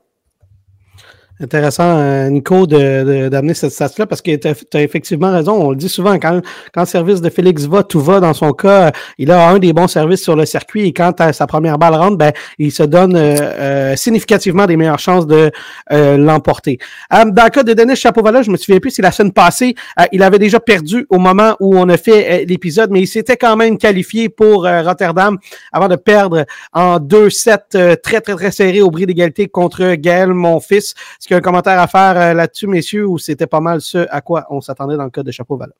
Intéressant, 1.44 1.98
euh, 1.98 2.30
Nico, 2.30 2.66
d'amener 2.66 3.28
de, 3.28 3.52
cette 3.52 3.72
stat-là, 3.72 4.06
parce 4.06 4.22
que 4.22 4.34
tu 4.34 4.48
as, 4.48 4.82
effectivement 4.82 5.30
raison. 5.30 5.52
On 5.52 5.70
le 5.72 5.76
dit 5.76 5.90
souvent, 5.90 6.14
quand, 6.14 6.40
quand 6.72 6.80
le 6.80 6.86
service 6.86 7.20
de 7.20 7.28
Félix 7.28 7.66
va, 7.66 7.82
tout 7.82 8.00
va. 8.00 8.18
Dans 8.18 8.32
son 8.32 8.52
cas, 8.52 8.92
il 9.18 9.30
a 9.30 9.50
un 9.50 9.58
des 9.58 9.74
bons 9.74 9.86
services 9.86 10.22
sur 10.22 10.36
le 10.36 10.46
circuit 10.46 10.86
et 10.86 10.94
quand 10.94 11.12
sa 11.34 11.46
première 11.46 11.76
balle 11.76 11.96
rentre, 11.96 12.16
ben, 12.16 12.32
il 12.58 12.72
se 12.72 12.82
donne 12.82 13.14
euh, 13.14 13.36
euh, 13.40 13.96
significativement 13.96 14.64
des 14.64 14.78
meilleures 14.78 14.98
chances 14.98 15.26
de 15.26 15.50
l'emporter. 15.90 16.78
dans 17.10 17.44
le 17.44 17.50
cas 17.50 17.62
de 17.62 17.74
Denis 17.74 17.96
Chapovalov, 17.96 18.44
je 18.44 18.50
me 18.50 18.56
souviens 18.56 18.80
plus 18.80 18.90
si 18.90 19.02
la 19.02 19.12
semaine 19.12 19.32
passée, 19.32 19.74
il 20.12 20.22
avait 20.22 20.38
déjà 20.38 20.60
perdu 20.60 21.06
au 21.10 21.18
moment 21.18 21.56
où 21.60 21.76
on 21.76 21.88
a 21.90 21.98
fait 21.98 22.46
l'épisode, 22.46 22.90
mais 22.90 23.02
il 23.02 23.06
s'était 23.06 23.36
quand 23.36 23.56
même 23.56 23.76
qualifié 23.76 24.30
pour 24.30 24.62
Rotterdam 24.64 25.36
avant 25.72 25.88
de 25.88 25.96
perdre 25.96 26.46
en 26.72 26.98
2-7 26.98 28.00
très, 28.00 28.20
très, 28.22 28.34
très 28.34 28.50
serré 28.50 28.80
au 28.80 28.90
bris 28.90 29.04
d'égalité 29.04 29.46
contre 29.48 29.94
Gaël, 29.96 30.32
mon 30.32 30.58
fils. 30.60 30.94
Un 31.34 31.40
commentaire 31.40 31.78
à 31.78 31.86
faire 31.86 32.16
euh, 32.16 32.34
là-dessus, 32.34 32.66
messieurs, 32.66 33.06
ou 33.06 33.18
c'était 33.18 33.46
pas 33.46 33.60
mal 33.60 33.80
ce 33.80 34.06
à 34.10 34.20
quoi 34.20 34.46
on 34.50 34.60
s'attendait 34.60 34.96
dans 34.96 35.04
le 35.04 35.10
cas 35.10 35.22
de 35.22 35.30
Chapeau 35.30 35.56
Valov? 35.56 35.74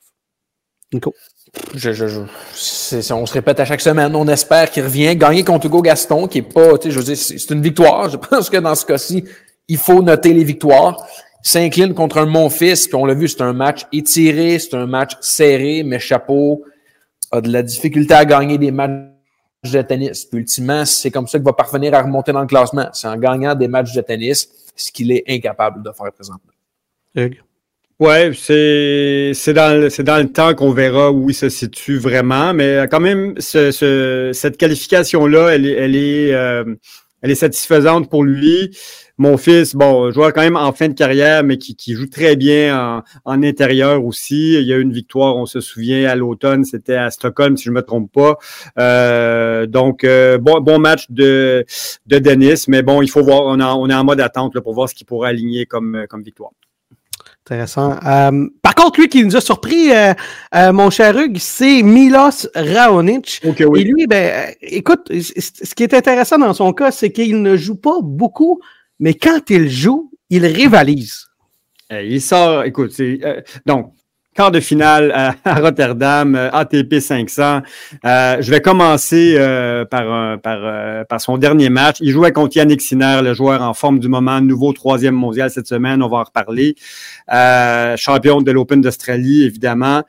Nico? 0.93 1.15
On 1.75 3.27
se 3.27 3.33
répète 3.33 3.61
à 3.61 3.65
chaque 3.65 3.81
semaine. 3.81 4.15
On 4.15 4.27
espère 4.29 4.71
qu'il 4.71 4.85
revient. 4.85 5.17
Gagner 5.17 5.45
contre 5.45 5.67
Hugo 5.67 5.83
Gaston, 5.83 6.27
qui 6.27 6.39
est 6.39 6.43
pas, 6.43 6.73
je 6.85 6.91
veux 6.91 7.05
dire, 7.05 7.17
c'est 7.17 7.51
une 7.51 7.63
victoire. 7.63 8.09
Je 8.09 8.17
pense 8.31 8.51
que 8.51 8.57
dans 8.57 8.75
ce 8.75 8.85
cas-ci, 8.85 9.25
il 9.69 9.79
faut 9.79 10.03
noter 10.03 10.33
les 10.33 10.45
victoires. 10.45 11.07
S'incline 11.43 11.93
contre 11.95 12.19
un 12.19 12.27
Mon-Fils, 12.27 12.87
puis 12.87 12.97
on 12.97 13.05
l'a 13.05 13.15
vu, 13.15 13.29
c'est 13.29 13.43
un 13.43 13.53
match 13.53 13.87
étiré, 13.93 14.59
c'est 14.59 14.75
un 14.75 14.87
match 14.87 15.13
serré, 15.21 15.83
mais 15.85 15.99
Chapeau 15.99 16.65
a 17.31 17.43
de 17.43 17.51
la 17.51 17.63
difficulté 17.63 18.15
à 18.15 18.25
gagner 18.25 18.57
des 18.57 18.71
matchs 18.71 19.14
de 19.73 19.83
tennis. 19.83 20.25
Puis 20.25 20.41
ultimement, 20.41 20.85
c'est 20.85 21.11
comme 21.11 21.27
ça 21.27 21.39
qu'il 21.39 21.45
va 21.45 21.53
parvenir 21.53 21.95
à 21.95 22.03
remonter 22.03 22.33
dans 22.33 22.41
le 22.41 22.47
classement. 22.47 22.89
C'est 22.93 23.09
en 23.09 23.17
gagnant 23.17 23.55
des 23.55 23.69
matchs 23.69 23.93
de 23.93 24.01
tennis 24.01 24.49
ce 24.77 24.91
qu'il 24.93 25.13
est 25.13 25.25
incapable 25.29 25.83
de 25.83 25.91
faire 25.93 26.13
présentement. 26.13 26.53
Oui, 28.01 28.35
c'est 28.35 29.53
dans, 29.53 29.89
dans 30.05 30.19
le 30.19 30.33
temps 30.33 30.55
qu'on 30.55 30.73
verra 30.73 31.13
où 31.13 31.31
il 31.31 31.35
se 31.35 31.49
situe 31.49 31.97
vraiment, 31.97 32.53
mais 32.53 32.89
quand 32.91 32.99
même, 32.99 33.35
ce, 33.39 34.31
cette 34.35 34.57
qualification-là, 34.57 35.51
elle, 35.51 35.67
elle, 35.67 35.95
est, 35.95 36.35
euh, 36.35 36.65
elle 37.25 37.31
est 37.31 37.37
satisfaisante 37.37 38.11
pour 38.11 38.23
lui. 38.23 38.77
Mon 39.17 39.39
fils, 39.39 39.75
bon, 39.75 40.11
joueur 40.11 40.35
quand 40.35 40.43
même 40.43 40.57
en 40.57 40.73
fin 40.73 40.89
de 40.89 40.93
carrière, 40.93 41.43
mais 41.43 41.57
qui, 41.57 41.95
joue 41.95 42.07
très 42.07 42.37
bien 42.37 43.03
en, 43.25 43.43
intérieur 43.43 44.05
aussi. 44.05 44.55
Il 44.61 44.67
y 44.67 44.75
a 44.75 44.77
eu 44.77 44.83
une 44.83 44.93
victoire, 44.93 45.37
on 45.37 45.47
se 45.47 45.61
souvient, 45.61 46.07
à 46.07 46.17
l'automne, 46.17 46.65
c'était 46.65 46.97
à 46.97 47.11
Stockholm, 47.11 47.57
si 47.57 47.65
je 47.65 47.71
ne 47.71 47.77
me 47.77 47.83
trompe 47.83 48.13
pas. 48.13 48.37
Euh, 48.79 49.65
donc, 49.67 50.05
euh, 50.05 50.37
bon, 50.37 50.79
match 50.79 51.07
de, 51.09 51.65
de 52.07 52.19
Denis, 52.19 52.65
mais 52.69 52.83
bon, 52.83 53.01
il 53.01 53.09
faut 53.09 53.23
voir, 53.23 53.45
on, 53.47 53.59
on 53.59 53.89
est 53.89 53.95
en 53.95 54.05
mode 54.05 54.21
attente 54.21 54.61
pour 54.61 54.75
voir 54.75 54.91
ce 54.91 54.95
qu'il 54.95 55.07
pourra 55.07 55.29
aligner 55.29 55.65
comme 55.65 56.07
victoire. 56.23 56.51
Intéressant. 57.47 57.99
Euh, 58.07 58.49
par 58.63 58.75
contre, 58.75 59.01
lui 59.01 59.09
qui 59.09 59.23
nous 59.23 59.37
a 59.37 59.41
surpris, 59.41 59.93
euh, 59.93 60.15
euh, 60.55 60.73
mon 60.73 60.89
cher 60.89 61.19
Hugues, 61.19 61.37
c'est 61.39 61.83
Milos 61.83 62.49
Raonic. 62.55 63.43
Et 63.45 63.85
lui, 63.85 64.07
ben, 64.07 64.55
écoute, 64.63 65.11
ce 65.13 65.75
qui 65.75 65.83
est 65.83 65.93
intéressant 65.93 66.39
dans 66.39 66.55
son 66.55 66.73
cas, 66.73 66.91
c'est 66.91 67.13
qu'il 67.13 67.43
ne 67.43 67.57
joue 67.57 67.77
pas 67.77 67.99
beaucoup 68.03 68.61
mais 68.99 69.15
quand 69.15 69.51
il 69.51 69.69
joue, 69.69 70.11
il 70.31 70.47
rivalise. 70.47 71.27
Il 71.91 72.21
sort, 72.21 72.65
écoute, 72.65 72.93
c'est, 72.93 73.21
euh, 73.23 73.41
donc, 73.67 73.93
quart 74.35 74.51
de 74.51 74.61
finale 74.61 75.13
à, 75.13 75.55
Rotterdam, 75.61 76.35
euh, 76.35 76.51
ATP 76.53 77.01
500. 77.01 77.63
je 78.05 78.51
vais 78.51 78.61
commencer 78.61 79.37
par, 79.91 80.39
par, 80.41 81.07
par 81.07 81.21
son 81.21 81.39
dernier 81.39 81.71
match. 81.71 81.97
Il 82.01 82.11
jouait 82.11 82.33
contre 82.33 82.57
Yannick 82.57 82.81
Sinner, 82.81 83.21
le 83.23 83.35
joueur 83.35 83.63
en 83.63 83.75
forme 83.75 83.99
du 83.99 84.09
moment, 84.09 84.41
nouveau 84.41 84.73
troisième 84.73 85.15
mondial 85.15 85.51
cette 85.51 85.67
semaine, 85.67 86.03
on 86.03 86.09
va 86.09 86.19
en 86.19 86.25
reparler. 86.25 86.75
champion 87.97 88.43
de 88.43 88.51
l'Open 88.51 88.81
d'Australie, 88.81 89.45
évidemment. 89.45 90.03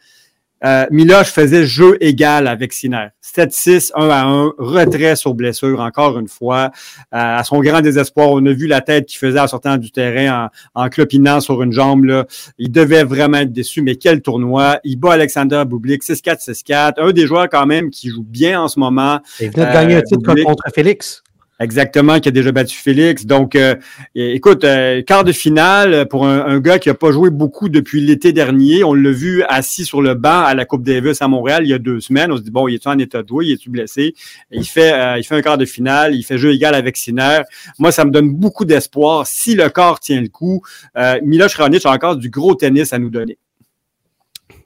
Euh, 0.64 0.86
Miloche 0.90 1.28
faisait 1.28 1.66
jeu 1.66 1.98
égal 2.02 2.48
avec 2.48 2.74
Sinner. 2.74 3.08
7-6, 3.22 3.92
1 3.96 4.10
à 4.10 4.24
1, 4.24 4.54
retrait 4.58 5.16
sur 5.16 5.34
blessure, 5.34 5.82
encore 5.82 6.18
une 6.18 6.28
fois. 6.28 6.72
Euh, 7.14 7.40
à 7.40 7.44
son 7.44 7.60
grand 7.60 7.82
désespoir, 7.82 8.30
on 8.32 8.46
a 8.46 8.54
vu 8.54 8.68
la 8.68 8.82
tête 8.82 9.08
qu'il 9.08 9.18
faisait 9.18 9.40
en 9.40 9.48
sortant 9.48 9.78
du 9.78 9.92
terrain, 9.92 10.50
en, 10.74 10.84
en 10.84 10.90
clopinant 10.90 11.42
sur 11.42 11.62
une 11.62 11.72
jambe. 11.72 12.06
Là. 12.06 12.26
Il 12.58 12.72
devait 12.72 13.04
vraiment 13.04 13.40
être 13.40 13.52
déçu, 13.52 13.82
mais 13.82 13.96
quel 13.96 14.22
tournoi. 14.22 14.80
Il 14.84 14.98
bat 14.98 15.14
Alexander 15.14 15.64
Bublik, 15.68 16.04
6-4, 16.04 16.50
6-4. 16.50 16.94
Un 16.98 17.12
des 17.12 17.28
joueurs 17.28 17.50
quand 17.50 17.66
même 17.66 17.90
qui 17.90 18.10
joue 18.10 18.24
bien 18.24 18.62
en 18.62 18.68
ce 18.68 18.80
moment. 18.80 19.20
Il 19.40 19.52
venait 19.52 19.68
de 19.68 19.74
gagner 19.74 19.96
un 19.96 20.00
euh, 20.00 20.04
titre 20.04 20.44
contre 20.44 20.64
Félix. 20.74 21.25
Exactement, 21.58 22.20
qui 22.20 22.28
a 22.28 22.32
déjà 22.32 22.52
battu 22.52 22.78
Félix. 22.78 23.26
Donc, 23.26 23.56
euh, 23.56 23.76
écoute, 24.14 24.66
euh, 24.66 25.02
quart 25.02 25.24
de 25.24 25.32
finale 25.32 26.06
pour 26.10 26.28
un, 26.28 26.60
gars 26.60 26.80
qui 26.80 26.90
n'a 26.90 26.96
pas 26.96 27.12
joué 27.12 27.30
beaucoup 27.30 27.70
depuis 27.70 28.02
l'été 28.02 28.34
dernier. 28.34 28.84
On 28.84 28.94
l'a 28.94 29.12
vu 29.12 29.42
assis 29.44 29.86
sur 29.86 30.02
le 30.02 30.16
banc 30.16 30.42
à 30.42 30.54
la 30.54 30.66
Coupe 30.66 30.84
Davis 30.84 31.22
à 31.22 31.30
Montréal 31.30 31.64
il 31.64 31.70
y 31.70 31.74
a 31.74 31.78
deux 31.78 32.02
semaines. 32.02 32.30
On 32.34 32.36
se 32.36 32.42
dit, 32.42 32.52
bon, 32.52 32.68
il 32.68 32.74
est 32.74 32.88
en 32.88 32.98
état 33.00 33.24
de 33.24 33.28
jouer? 33.30 33.46
Il 33.46 33.54
est-tu 33.54 33.70
blessé? 33.70 34.14
il 34.52 34.66
fait, 34.66 34.92
euh, 34.92 35.18
il 35.18 35.24
fait 35.24 35.36
un 35.36 35.42
quart 35.42 35.58
de 35.58 35.64
finale, 35.64 36.14
il 36.14 36.24
fait 36.24 36.38
jeu 36.38 36.52
égal 36.52 36.76
avec 36.76 36.98
Sinner. 36.98 37.40
Moi, 37.80 37.94
ça 37.94 38.04
me 38.04 38.12
donne 38.12 38.32
beaucoup 38.32 38.66
d'espoir. 38.66 39.26
Si 39.26 39.56
le 39.56 39.70
corps 39.70 40.02
tient 40.02 40.20
le 40.20 40.28
coup, 40.28 40.62
euh, 40.98 41.20
Miloš 41.24 41.56
Raonic 41.56 41.86
a 41.86 41.92
encore 41.92 42.18
du 42.18 42.30
gros 42.30 42.56
tennis 42.56 42.92
à 42.92 43.00
nous 43.00 43.10
donner. 43.10 43.38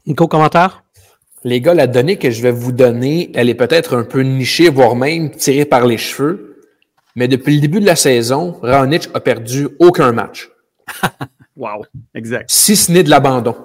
Nico, 0.08 0.28
commentaire? 0.28 0.84
Les 1.44 1.62
gars, 1.62 1.76
la 1.76 1.86
donnée 1.86 2.18
que 2.18 2.32
je 2.32 2.42
vais 2.42 2.52
vous 2.52 2.72
donner, 2.72 3.32
elle 3.36 3.48
est 3.48 3.56
peut-être 3.56 3.96
un 3.96 4.04
peu 4.04 4.22
nichée, 4.22 4.70
voire 4.70 4.96
même 4.96 5.30
tirée 5.30 5.66
par 5.66 5.86
les 5.86 5.98
cheveux. 6.00 6.49
Mais 7.16 7.28
depuis 7.28 7.56
le 7.56 7.62
début 7.62 7.80
de 7.80 7.86
la 7.86 7.96
saison, 7.96 8.58
Raonic 8.62 9.10
a 9.14 9.20
perdu 9.20 9.68
aucun 9.80 10.12
match. 10.12 10.50
wow, 11.58 11.86
exact. 12.14 12.50
Si 12.50 12.76
ce 12.76 12.92
n'est 12.92 13.04
de 13.04 13.10
l'abandon. 13.10 13.56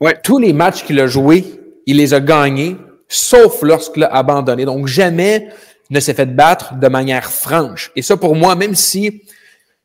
Ouais. 0.00 0.16
Tous 0.22 0.38
les 0.38 0.52
matchs 0.52 0.84
qu'il 0.84 1.00
a 1.00 1.06
joués, 1.06 1.44
il 1.86 1.96
les 1.96 2.14
a 2.14 2.20
gagnés, 2.20 2.76
sauf 3.08 3.62
lorsqu'il 3.62 4.04
a 4.04 4.14
abandonné. 4.14 4.64
Donc, 4.64 4.86
jamais 4.86 5.48
ne 5.90 6.00
s'est 6.00 6.14
fait 6.14 6.26
battre 6.26 6.74
de 6.74 6.88
manière 6.88 7.30
franche. 7.30 7.90
Et 7.96 8.02
ça, 8.02 8.16
pour 8.16 8.36
moi, 8.36 8.54
même 8.54 8.74
si 8.74 9.22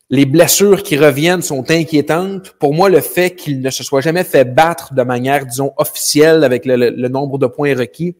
les 0.10 0.25
blessures 0.25 0.84
qui 0.84 0.98
reviennent 0.98 1.41
sont 1.41 1.72
inquiétantes, 1.72 2.51
pour 2.60 2.74
moi, 2.74 2.89
le 2.89 3.00
fait 3.00 3.32
qu'il 3.32 3.62
ne 3.62 3.70
se 3.70 3.84
soit 3.84 4.01
jamais 4.01 4.24
fait 4.24 4.46
battre 4.46 4.93
de 4.93 5.01
manière, 5.01 5.46
disons, 5.46 5.72
officielle 5.77 6.43
avec 6.43 6.65
le, 6.65 6.89
le 6.89 7.08
nombre 7.08 7.38
de 7.38 7.48
points 7.48 7.75
requis, 7.75 8.15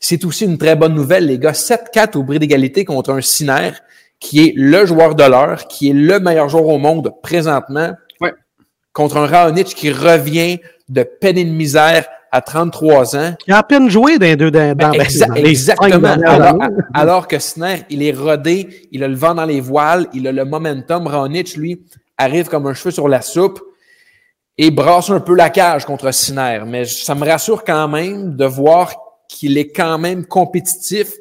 c'est 0.00 0.24
aussi 0.24 0.44
une 0.44 0.58
très 0.58 0.74
bonne 0.74 0.94
nouvelle, 0.94 1.26
les 1.26 1.38
gars. 1.38 1.52
7-4 1.52 2.18
au 2.18 2.24
bris 2.24 2.40
d'égalité 2.40 2.84
contre 2.84 3.10
un 3.10 3.20
Siner 3.20 3.70
qui 4.22 4.46
est 4.46 4.52
le 4.56 4.86
joueur 4.86 5.16
de 5.16 5.24
l'heure, 5.24 5.66
qui 5.66 5.90
est 5.90 5.92
le 5.92 6.20
meilleur 6.20 6.48
joueur 6.48 6.68
au 6.68 6.78
monde 6.78 7.12
présentement, 7.22 7.90
contre 8.92 9.16
un 9.16 9.26
Raonic 9.26 9.66
qui 9.66 9.90
revient 9.90 10.60
de 10.88 11.02
peine 11.02 11.38
et 11.38 11.44
de 11.44 11.50
misère 11.50 12.06
à 12.30 12.40
33 12.40 13.16
ans. 13.16 13.34
Il 13.46 13.52
a 13.52 13.58
à 13.58 13.62
peine 13.64 13.90
joué 13.90 14.18
dans 14.18 14.36
deux 14.36 14.50
dans, 14.50 14.76
ben, 14.76 14.92
Exactement. 15.34 16.16
Alors, 16.94 17.26
que 17.26 17.38
Sner, 17.38 17.84
il 17.90 18.02
est 18.02 18.12
rodé, 18.12 18.88
il 18.92 19.02
a 19.02 19.08
le 19.08 19.16
vent 19.16 19.34
dans 19.34 19.44
les 19.44 19.60
voiles, 19.60 20.06
il 20.14 20.28
a 20.28 20.32
le 20.32 20.44
momentum. 20.44 21.06
Raonic, 21.06 21.56
lui, 21.56 21.82
arrive 22.16 22.48
comme 22.48 22.66
un 22.68 22.74
cheveu 22.74 22.92
sur 22.92 23.08
la 23.08 23.22
soupe 23.22 23.60
et 24.56 24.70
brasse 24.70 25.10
un 25.10 25.20
peu 25.20 25.34
la 25.34 25.50
cage 25.50 25.84
contre 25.84 26.12
Siner. 26.12 26.60
Mais 26.64 26.84
ça 26.84 27.14
me 27.16 27.26
rassure 27.26 27.64
quand 27.64 27.88
même 27.88 28.36
de 28.36 28.44
voir 28.44 28.94
qu'il 29.28 29.58
est 29.58 29.72
quand 29.72 29.98
même 29.98 30.26
compétitif 30.26 31.12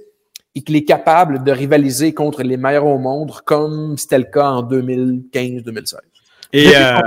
et 0.55 0.62
qu'il 0.62 0.75
est 0.75 0.84
capable 0.84 1.43
de 1.43 1.51
rivaliser 1.51 2.13
contre 2.13 2.43
les 2.43 2.58
meilleurs 2.58 2.86
au 2.86 2.98
monde, 2.98 3.31
comme 3.46 3.98
c'était 3.98 4.17
le 4.17 4.25
cas 4.25 4.50
en 4.50 4.63
2015-2016. 4.63 5.96
Et, 6.53 6.75
euh, 6.75 7.00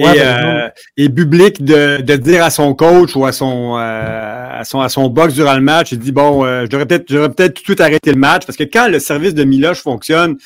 et, 0.00 0.04
euh, 0.18 0.68
et 0.96 1.08
de, 1.10 2.00
de, 2.00 2.16
dire 2.16 2.42
à 2.42 2.48
son 2.48 2.74
coach 2.74 3.14
ou 3.16 3.26
à 3.26 3.32
son, 3.32 3.76
euh, 3.76 4.60
à 4.60 4.64
son, 4.64 4.80
à 4.80 4.88
son 4.88 5.08
box 5.08 5.34
durant 5.34 5.54
le 5.54 5.60
match, 5.60 5.92
il 5.92 5.98
dit 5.98 6.12
bon, 6.12 6.42
euh, 6.42 6.62
je 6.64 6.70
devrais 6.70 6.86
peut-être, 6.86 7.06
peut-être 7.06 7.54
tout 7.54 7.60
de 7.60 7.66
suite 7.66 7.80
arrêter 7.82 8.10
le 8.10 8.18
match 8.18 8.46
parce 8.46 8.56
que 8.56 8.64
quand 8.64 8.88
le 8.88 8.98
service 8.98 9.34
de 9.34 9.44
Miloche 9.44 9.82
fonctionne, 9.82 10.38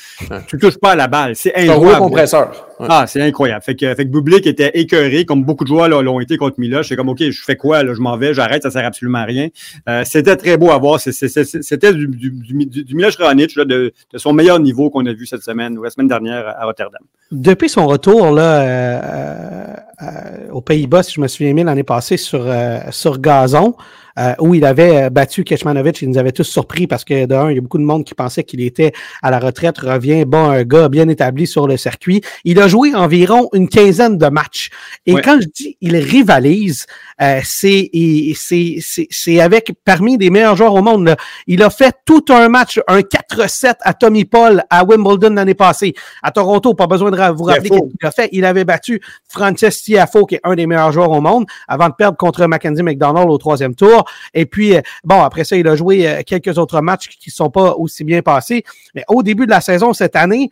tu 0.47 0.57
touches 0.57 0.77
pas 0.77 0.91
à 0.91 0.95
la 0.95 1.07
balle. 1.07 1.37
C'est 1.37 1.55
un 1.55 1.97
compresseur. 1.97 2.67
Ah, 2.79 3.05
c'est 3.07 3.21
incroyable. 3.21 3.63
Fait 3.63 3.75
que, 3.75 3.93
fait 3.95 4.05
que 4.05 4.09
Bublik 4.09 4.45
était 4.47 4.71
écœuré, 4.73 5.25
comme 5.25 5.43
beaucoup 5.43 5.63
de 5.63 5.69
joueurs 5.69 5.87
l'ont 5.87 6.19
été 6.19 6.37
contre 6.37 6.59
Miloche. 6.59 6.89
C'est 6.89 6.95
comme 6.95 7.09
ok, 7.09 7.29
je 7.29 7.43
fais 7.43 7.55
quoi 7.55 7.83
là, 7.83 7.93
je 7.93 8.01
m'en 8.01 8.17
vais, 8.17 8.33
j'arrête, 8.33 8.63
ça 8.63 8.71
sert 8.71 8.85
absolument 8.85 9.19
à 9.19 9.25
rien. 9.25 9.49
Euh, 9.87 10.03
c'était 10.05 10.35
très 10.35 10.57
beau 10.57 10.71
à 10.71 10.77
voir. 10.77 10.99
C'était 10.99 11.93
du, 11.93 12.07
du, 12.07 12.65
du, 12.65 13.05
Raonic 13.17 13.55
de, 13.57 13.63
de, 13.63 14.17
son 14.17 14.33
meilleur 14.33 14.59
niveau 14.59 14.89
qu'on 14.89 15.05
a 15.05 15.13
vu 15.13 15.25
cette 15.25 15.43
semaine 15.43 15.77
ou 15.77 15.83
la 15.83 15.89
semaine 15.89 16.07
dernière 16.07 16.47
à 16.47 16.65
Rotterdam. 16.65 17.01
Depuis 17.31 17.69
son 17.69 17.87
retour 17.87 18.31
là. 18.31 18.61
Euh, 18.61 19.73
euh, 20.01 20.51
aux 20.51 20.59
Pays-Bas, 20.59 21.03
si 21.03 21.13
je 21.13 21.21
me 21.21 21.27
souviens 21.27 21.53
bien, 21.53 21.63
l'année 21.63 21.83
passée 21.83 22.17
sur, 22.17 22.53
sur 22.91 23.19
gazon. 23.19 23.75
Euh, 24.17 24.33
où 24.39 24.55
il 24.55 24.65
avait 24.65 25.09
battu 25.09 25.43
Keshmanovic. 25.43 26.01
Il 26.01 26.09
nous 26.09 26.17
avait 26.17 26.31
tous 26.31 26.43
surpris 26.43 26.87
parce 26.87 27.03
que, 27.03 27.25
d'un, 27.25 27.49
il 27.51 27.55
y 27.55 27.57
a 27.57 27.61
beaucoup 27.61 27.77
de 27.77 27.83
monde 27.83 28.03
qui 28.03 28.13
pensait 28.13 28.43
qu'il 28.43 28.61
était 28.61 28.93
à 29.21 29.31
la 29.31 29.39
retraite, 29.39 29.77
revient, 29.77 30.25
bon, 30.25 30.49
un 30.49 30.63
gars 30.63 30.89
bien 30.89 31.07
établi 31.07 31.47
sur 31.47 31.67
le 31.67 31.77
circuit. 31.77 32.21
Il 32.43 32.59
a 32.59 32.67
joué 32.67 32.93
environ 32.93 33.49
une 33.53 33.67
quinzaine 33.67 34.17
de 34.17 34.27
matchs. 34.27 34.69
Et 35.05 35.13
quand 35.15 35.39
je 35.41 35.47
dis 35.47 35.77
il 35.81 35.95
rivalise, 35.97 36.85
euh, 37.21 37.39
c'est 37.43 37.89
c'est 38.35 39.39
avec 39.39 39.73
parmi 39.83 40.17
les 40.17 40.29
meilleurs 40.29 40.55
joueurs 40.55 40.73
au 40.73 40.81
monde. 40.81 41.15
Il 41.47 41.63
a 41.63 41.69
fait 41.69 41.95
tout 42.05 42.25
un 42.29 42.49
match, 42.49 42.79
un 42.87 42.99
4-7 42.99 43.75
à 43.81 43.93
Tommy 43.93 44.25
Paul 44.25 44.63
à 44.69 44.83
Wimbledon 44.83 45.33
l'année 45.33 45.53
passée. 45.53 45.93
À 46.23 46.31
Toronto, 46.31 46.73
pas 46.73 46.87
besoin 46.87 47.11
de 47.11 47.33
vous 47.33 47.43
rappeler 47.43 47.69
qu'il 47.69 48.07
a 48.07 48.11
fait. 48.11 48.29
Il 48.31 48.45
avait 48.45 48.65
battu 48.65 49.01
Frances 49.27 49.83
Tiafo, 49.83 50.25
qui 50.25 50.35
est 50.35 50.41
un 50.43 50.55
des 50.55 50.67
meilleurs 50.67 50.91
joueurs 50.91 51.11
au 51.11 51.21
monde, 51.21 51.45
avant 51.67 51.89
de 51.89 51.93
perdre 51.93 52.17
contre 52.17 52.45
Mackenzie 52.45 52.83
McDonald 52.83 53.29
au 53.29 53.37
troisième 53.37 53.75
tour. 53.75 54.04
Et 54.33 54.45
puis, 54.45 54.75
euh, 54.75 54.81
bon, 55.03 55.21
après 55.21 55.43
ça, 55.43 55.55
il 55.55 55.67
a 55.67 55.75
joué 55.75 56.07
euh, 56.07 56.21
quelques 56.25 56.57
autres 56.57 56.81
matchs 56.81 57.09
qui 57.09 57.29
ne 57.29 57.33
sont 57.33 57.49
pas 57.49 57.73
aussi 57.75 58.03
bien 58.03 58.21
passés. 58.21 58.63
Mais 58.93 59.03
au 59.07 59.23
début 59.23 59.45
de 59.45 59.51
la 59.51 59.61
saison 59.61 59.93
cette 59.93 60.15
année, 60.15 60.49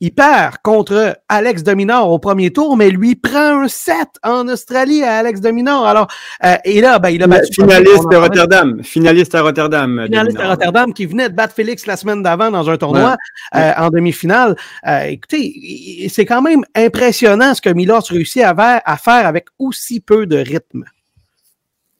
il 0.00 0.12
perd 0.12 0.56
contre 0.62 1.18
Alex 1.28 1.62
Dominor 1.62 2.10
au 2.10 2.18
premier 2.18 2.50
tour, 2.50 2.76
mais 2.76 2.90
lui 2.90 3.14
prend 3.14 3.62
un 3.62 3.68
7 3.68 3.96
en 4.22 4.48
Australie 4.48 5.02
à 5.02 5.18
Alex 5.18 5.40
Dominor. 5.40 5.86
Alors, 5.86 6.08
euh, 6.44 6.56
et 6.64 6.80
là, 6.80 6.98
ben, 6.98 7.10
il 7.10 7.22
a 7.22 7.26
battu. 7.26 7.62
Finaliste 7.62 8.10
de 8.10 8.16
Rotterdam. 8.16 8.82
Finaliste 8.82 9.34
à 9.34 9.42
Rotterdam. 9.42 10.02
Finaliste 10.04 10.40
à 10.40 10.50
Rotterdam 10.50 10.92
qui 10.92 11.06
venait 11.06 11.28
de 11.28 11.34
battre 11.34 11.54
Félix 11.54 11.86
la 11.86 11.96
semaine 11.96 12.22
d'avant 12.22 12.50
dans 12.50 12.68
un 12.68 12.76
tournoi 12.76 13.16
euh, 13.54 13.72
en 13.78 13.88
demi-finale. 13.88 14.56
Euh, 14.86 15.04
écoutez, 15.04 16.06
c'est 16.10 16.26
quand 16.26 16.42
même 16.42 16.64
impressionnant 16.74 17.54
ce 17.54 17.62
que 17.62 17.70
Milos 17.70 18.00
réussit 18.10 18.42
à 18.42 18.96
faire 18.96 19.26
avec 19.26 19.46
aussi 19.58 20.00
peu 20.00 20.26
de 20.26 20.36
rythme. 20.36 20.84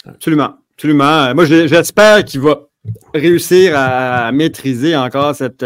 Absolument. 0.06 0.56
Absolument. 0.76 1.34
Moi, 1.34 1.44
j'espère 1.44 2.24
qu'il 2.24 2.40
va 2.40 2.68
réussir 3.14 3.72
à 3.76 4.32
maîtriser 4.32 4.96
encore 4.96 5.34
cette, 5.34 5.64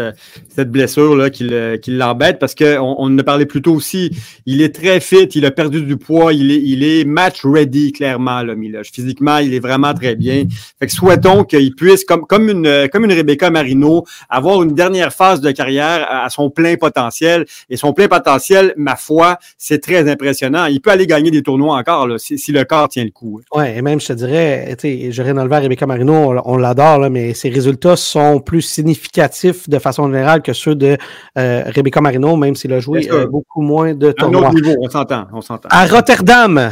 cette 0.55 0.71
blessure-là 0.71 1.29
qui, 1.29 1.49
l'embête 1.87 2.39
parce 2.39 2.55
qu'on 2.55 2.95
on 2.97 3.05
en 3.05 3.17
a 3.17 3.23
parlé 3.23 3.45
plus 3.45 3.61
tôt 3.61 3.73
aussi. 3.73 4.11
Il 4.45 4.61
est 4.61 4.73
très 4.73 4.99
fit, 4.99 5.25
il 5.35 5.45
a 5.45 5.51
perdu 5.51 5.81
du 5.81 5.97
poids, 5.97 6.31
il 6.31 6.51
est, 6.51 6.61
il 6.63 6.83
est 6.83 7.03
match 7.05 7.41
ready, 7.43 7.91
clairement, 7.91 8.43
là, 8.43 8.55
Miloche. 8.55 8.91
Physiquement, 8.91 9.37
il 9.37 9.53
est 9.53 9.59
vraiment 9.59 9.93
très 9.93 10.15
bien. 10.15 10.43
Fait 10.79 10.87
que 10.87 10.93
souhaitons 10.93 11.43
qu'il 11.43 11.75
puisse, 11.75 12.05
comme, 12.05 12.25
comme, 12.25 12.49
une, 12.49 12.87
comme 12.91 13.05
une 13.05 13.13
Rebecca 13.13 13.49
Marino, 13.49 14.05
avoir 14.29 14.61
une 14.63 14.73
dernière 14.73 15.11
phase 15.11 15.41
de 15.41 15.51
carrière 15.51 16.07
à 16.09 16.29
son 16.29 16.49
plein 16.49 16.75
potentiel. 16.75 17.45
Et 17.69 17.77
son 17.77 17.93
plein 17.93 18.07
potentiel, 18.07 18.73
ma 18.77 18.95
foi, 18.95 19.39
c'est 19.57 19.81
très 19.81 20.09
impressionnant. 20.09 20.65
Il 20.65 20.81
peut 20.81 20.91
aller 20.91 21.07
gagner 21.07 21.31
des 21.31 21.41
tournois 21.41 21.77
encore 21.77 22.07
si, 22.17 22.51
le 22.51 22.63
corps 22.63 22.89
tient 22.89 23.03
le 23.03 23.11
coup. 23.11 23.41
Oui, 23.53 23.65
et 23.75 23.81
même, 23.81 23.99
je 23.99 24.07
te 24.07 24.13
dirais, 24.13 24.77
j'aurais 25.09 25.31
enlevé 25.31 25.55
à 25.55 25.59
Rebecca 25.59 25.85
Marino, 25.85 26.13
on, 26.13 26.41
on 26.45 26.57
l'adore, 26.57 27.08
mais 27.09 27.33
ses 27.33 27.49
résultats 27.49 27.95
sont 27.95 28.39
plus 28.39 28.61
significatifs 28.61 29.67
de 29.69 29.79
façon 29.79 30.05
générale 30.07 30.41
que 30.41 30.53
ceux 30.53 30.75
de 30.75 30.97
euh, 31.37 31.63
Rebecca 31.67 32.01
Marino, 32.01 32.35
même 32.35 32.55
s'il 32.55 32.73
a 32.73 32.79
joué 32.79 33.09
euh, 33.11 33.27
beaucoup 33.27 33.61
moins 33.61 33.93
de 33.93 34.11
tournois. 34.11 34.51
niveau, 34.51 34.75
on 34.79 34.89
s'entend, 34.89 35.27
on 35.33 35.41
s'entend. 35.41 35.69
À 35.71 35.85
Rotterdam, 35.85 36.71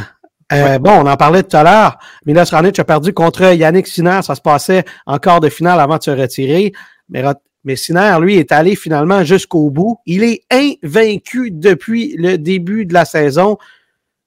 euh, 0.52 0.78
Bon, 0.78 0.92
on 0.92 1.06
en 1.06 1.16
parlait 1.16 1.42
tout 1.42 1.56
à 1.56 1.62
l'heure. 1.62 1.98
Milos 2.24 2.50
Raonic 2.50 2.78
a 2.78 2.84
perdu 2.84 3.12
contre 3.12 3.54
Yannick 3.54 3.86
Sinner. 3.86 4.20
Ça 4.22 4.34
se 4.34 4.40
passait 4.40 4.84
en 5.06 5.18
quart 5.18 5.40
de 5.40 5.48
finale 5.48 5.78
avant 5.80 5.98
de 5.98 6.02
se 6.02 6.10
retirer. 6.10 6.72
Mais, 7.10 7.22
mais 7.64 7.76
Sinner, 7.76 8.16
lui, 8.20 8.36
est 8.36 8.50
allé 8.50 8.74
finalement 8.74 9.24
jusqu'au 9.24 9.68
bout. 9.70 9.98
Il 10.06 10.24
est 10.24 10.42
invaincu 10.50 11.50
depuis 11.50 12.16
le 12.16 12.38
début 12.38 12.86
de 12.86 12.94
la 12.94 13.04
saison. 13.04 13.58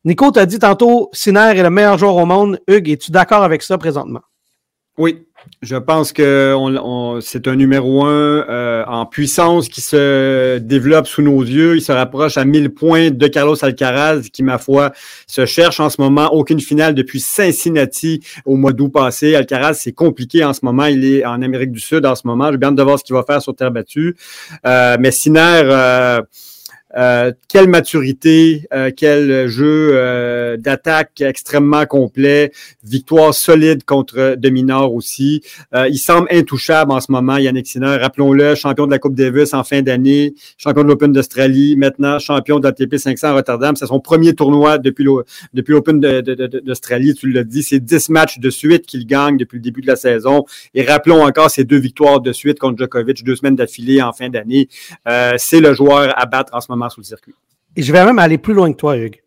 Nico 0.05 0.31
t'a 0.31 0.45
dit 0.45 0.59
tantôt, 0.59 1.09
Sinner 1.13 1.53
est 1.55 1.63
le 1.63 1.69
meilleur 1.69 1.97
joueur 1.97 2.15
au 2.15 2.25
monde. 2.25 2.59
Hugues, 2.67 2.89
es-tu 2.89 3.11
d'accord 3.11 3.43
avec 3.43 3.61
ça 3.63 3.77
présentement? 3.77 4.21
Oui, 4.97 5.25
je 5.61 5.75
pense 5.75 6.11
que 6.11 6.55
c'est 7.21 7.47
un 7.47 7.55
numéro 7.55 8.03
un 8.03 8.45
euh, 8.49 8.83
en 8.87 9.05
puissance 9.05 9.69
qui 9.69 9.81
se 9.81 10.57
développe 10.57 11.07
sous 11.07 11.21
nos 11.21 11.41
yeux. 11.41 11.75
Il 11.75 11.81
se 11.81 11.91
rapproche 11.91 12.37
à 12.37 12.45
1000 12.45 12.69
points 12.69 13.11
de 13.11 13.27
Carlos 13.27 13.55
Alcaraz, 13.63 14.21
qui, 14.33 14.43
ma 14.43 14.57
foi, 14.57 14.91
se 15.27 15.45
cherche 15.45 15.79
en 15.79 15.89
ce 15.89 16.01
moment. 16.01 16.33
Aucune 16.33 16.59
finale 16.59 16.95
depuis 16.95 17.19
Cincinnati 17.19 18.21
au 18.45 18.55
mois 18.55 18.73
d'août 18.73 18.89
passé. 18.89 19.35
Alcaraz, 19.35 19.75
c'est 19.75 19.93
compliqué 19.93 20.43
en 20.43 20.53
ce 20.53 20.61
moment. 20.63 20.85
Il 20.85 21.05
est 21.05 21.25
en 21.25 21.41
Amérique 21.41 21.71
du 21.71 21.79
Sud 21.79 22.05
en 22.05 22.15
ce 22.15 22.25
moment. 22.25 22.51
J'ai 22.51 22.57
bien 22.57 22.71
de 22.71 22.83
voir 22.83 22.99
ce 22.99 23.03
qu'il 23.03 23.15
va 23.15 23.23
faire 23.23 23.41
sur 23.41 23.55
terre 23.55 23.71
battue. 23.71 24.15
Euh, 24.65 24.97
mais. 24.99 25.11
Euh, 25.27 26.21
euh, 26.97 27.31
quelle 27.47 27.67
maturité, 27.67 28.67
euh, 28.73 28.91
quel 28.95 29.47
jeu 29.47 29.91
euh, 29.93 30.57
d'attaque 30.57 31.21
extrêmement 31.21 31.85
complet, 31.85 32.51
victoire 32.83 33.33
solide 33.33 33.83
contre 33.85 34.35
Dominor 34.37 34.93
aussi. 34.93 35.41
il 35.73 35.97
semble 35.97 36.27
intouchable 36.31 36.91
en 36.91 36.99
ce 36.99 37.11
moment, 37.11 37.37
Yannick 37.37 37.67
Sinner. 37.67 37.97
Rappelons-le, 38.01 38.55
champion 38.55 38.85
de 38.85 38.91
la 38.91 38.99
Coupe 38.99 39.15
Davis 39.15 39.53
en 39.53 39.63
fin 39.63 39.81
d'année, 39.81 40.33
champion 40.57 40.83
de 40.83 40.89
l'Open 40.89 41.11
d'Australie, 41.11 41.75
maintenant 41.75 42.19
champion 42.19 42.59
de 42.59 42.65
la 42.65 42.73
TP 42.73 42.97
500 42.97 43.27
à 43.27 43.33
Rotterdam. 43.33 43.75
C'est 43.75 43.85
son 43.85 43.99
premier 43.99 44.33
tournoi 44.33 44.77
depuis 44.77 45.03
l'Open 45.03 45.99
d'Australie, 45.99 47.13
tu 47.13 47.31
l'as 47.31 47.43
dit. 47.43 47.63
C'est 47.63 47.79
10 47.79 48.09
matchs 48.09 48.39
de 48.39 48.49
suite 48.49 48.85
qu'il 48.85 49.05
gagne 49.05 49.37
depuis 49.37 49.57
le 49.57 49.61
début 49.61 49.81
de 49.81 49.87
la 49.87 49.95
saison. 49.95 50.45
Et 50.73 50.83
rappelons 50.83 51.23
encore 51.23 51.49
ces 51.49 51.63
deux 51.63 51.79
victoires 51.79 52.21
de 52.21 52.33
suite 52.33 52.59
contre 52.59 52.77
Djokovic, 52.77 53.23
deux 53.23 53.35
semaines 53.35 53.55
d'affilée 53.55 54.01
en 54.01 54.13
fin 54.13 54.29
d'année. 54.29 54.67
C'est 55.37 55.59
le 55.59 55.73
joueur 55.73 56.13
à 56.19 56.25
battre 56.25 56.53
en 56.53 56.61
ce 56.61 56.67
moment 56.69 56.80
sur 56.89 57.01
le 57.01 57.05
circuit. 57.05 57.33
Et 57.75 57.81
je 57.81 57.91
vais 57.91 58.03
même 58.03 58.19
aller 58.19 58.37
plus 58.37 58.53
loin 58.53 58.71
que 58.71 58.77
toi, 58.77 58.97
Hugues. 58.97 59.21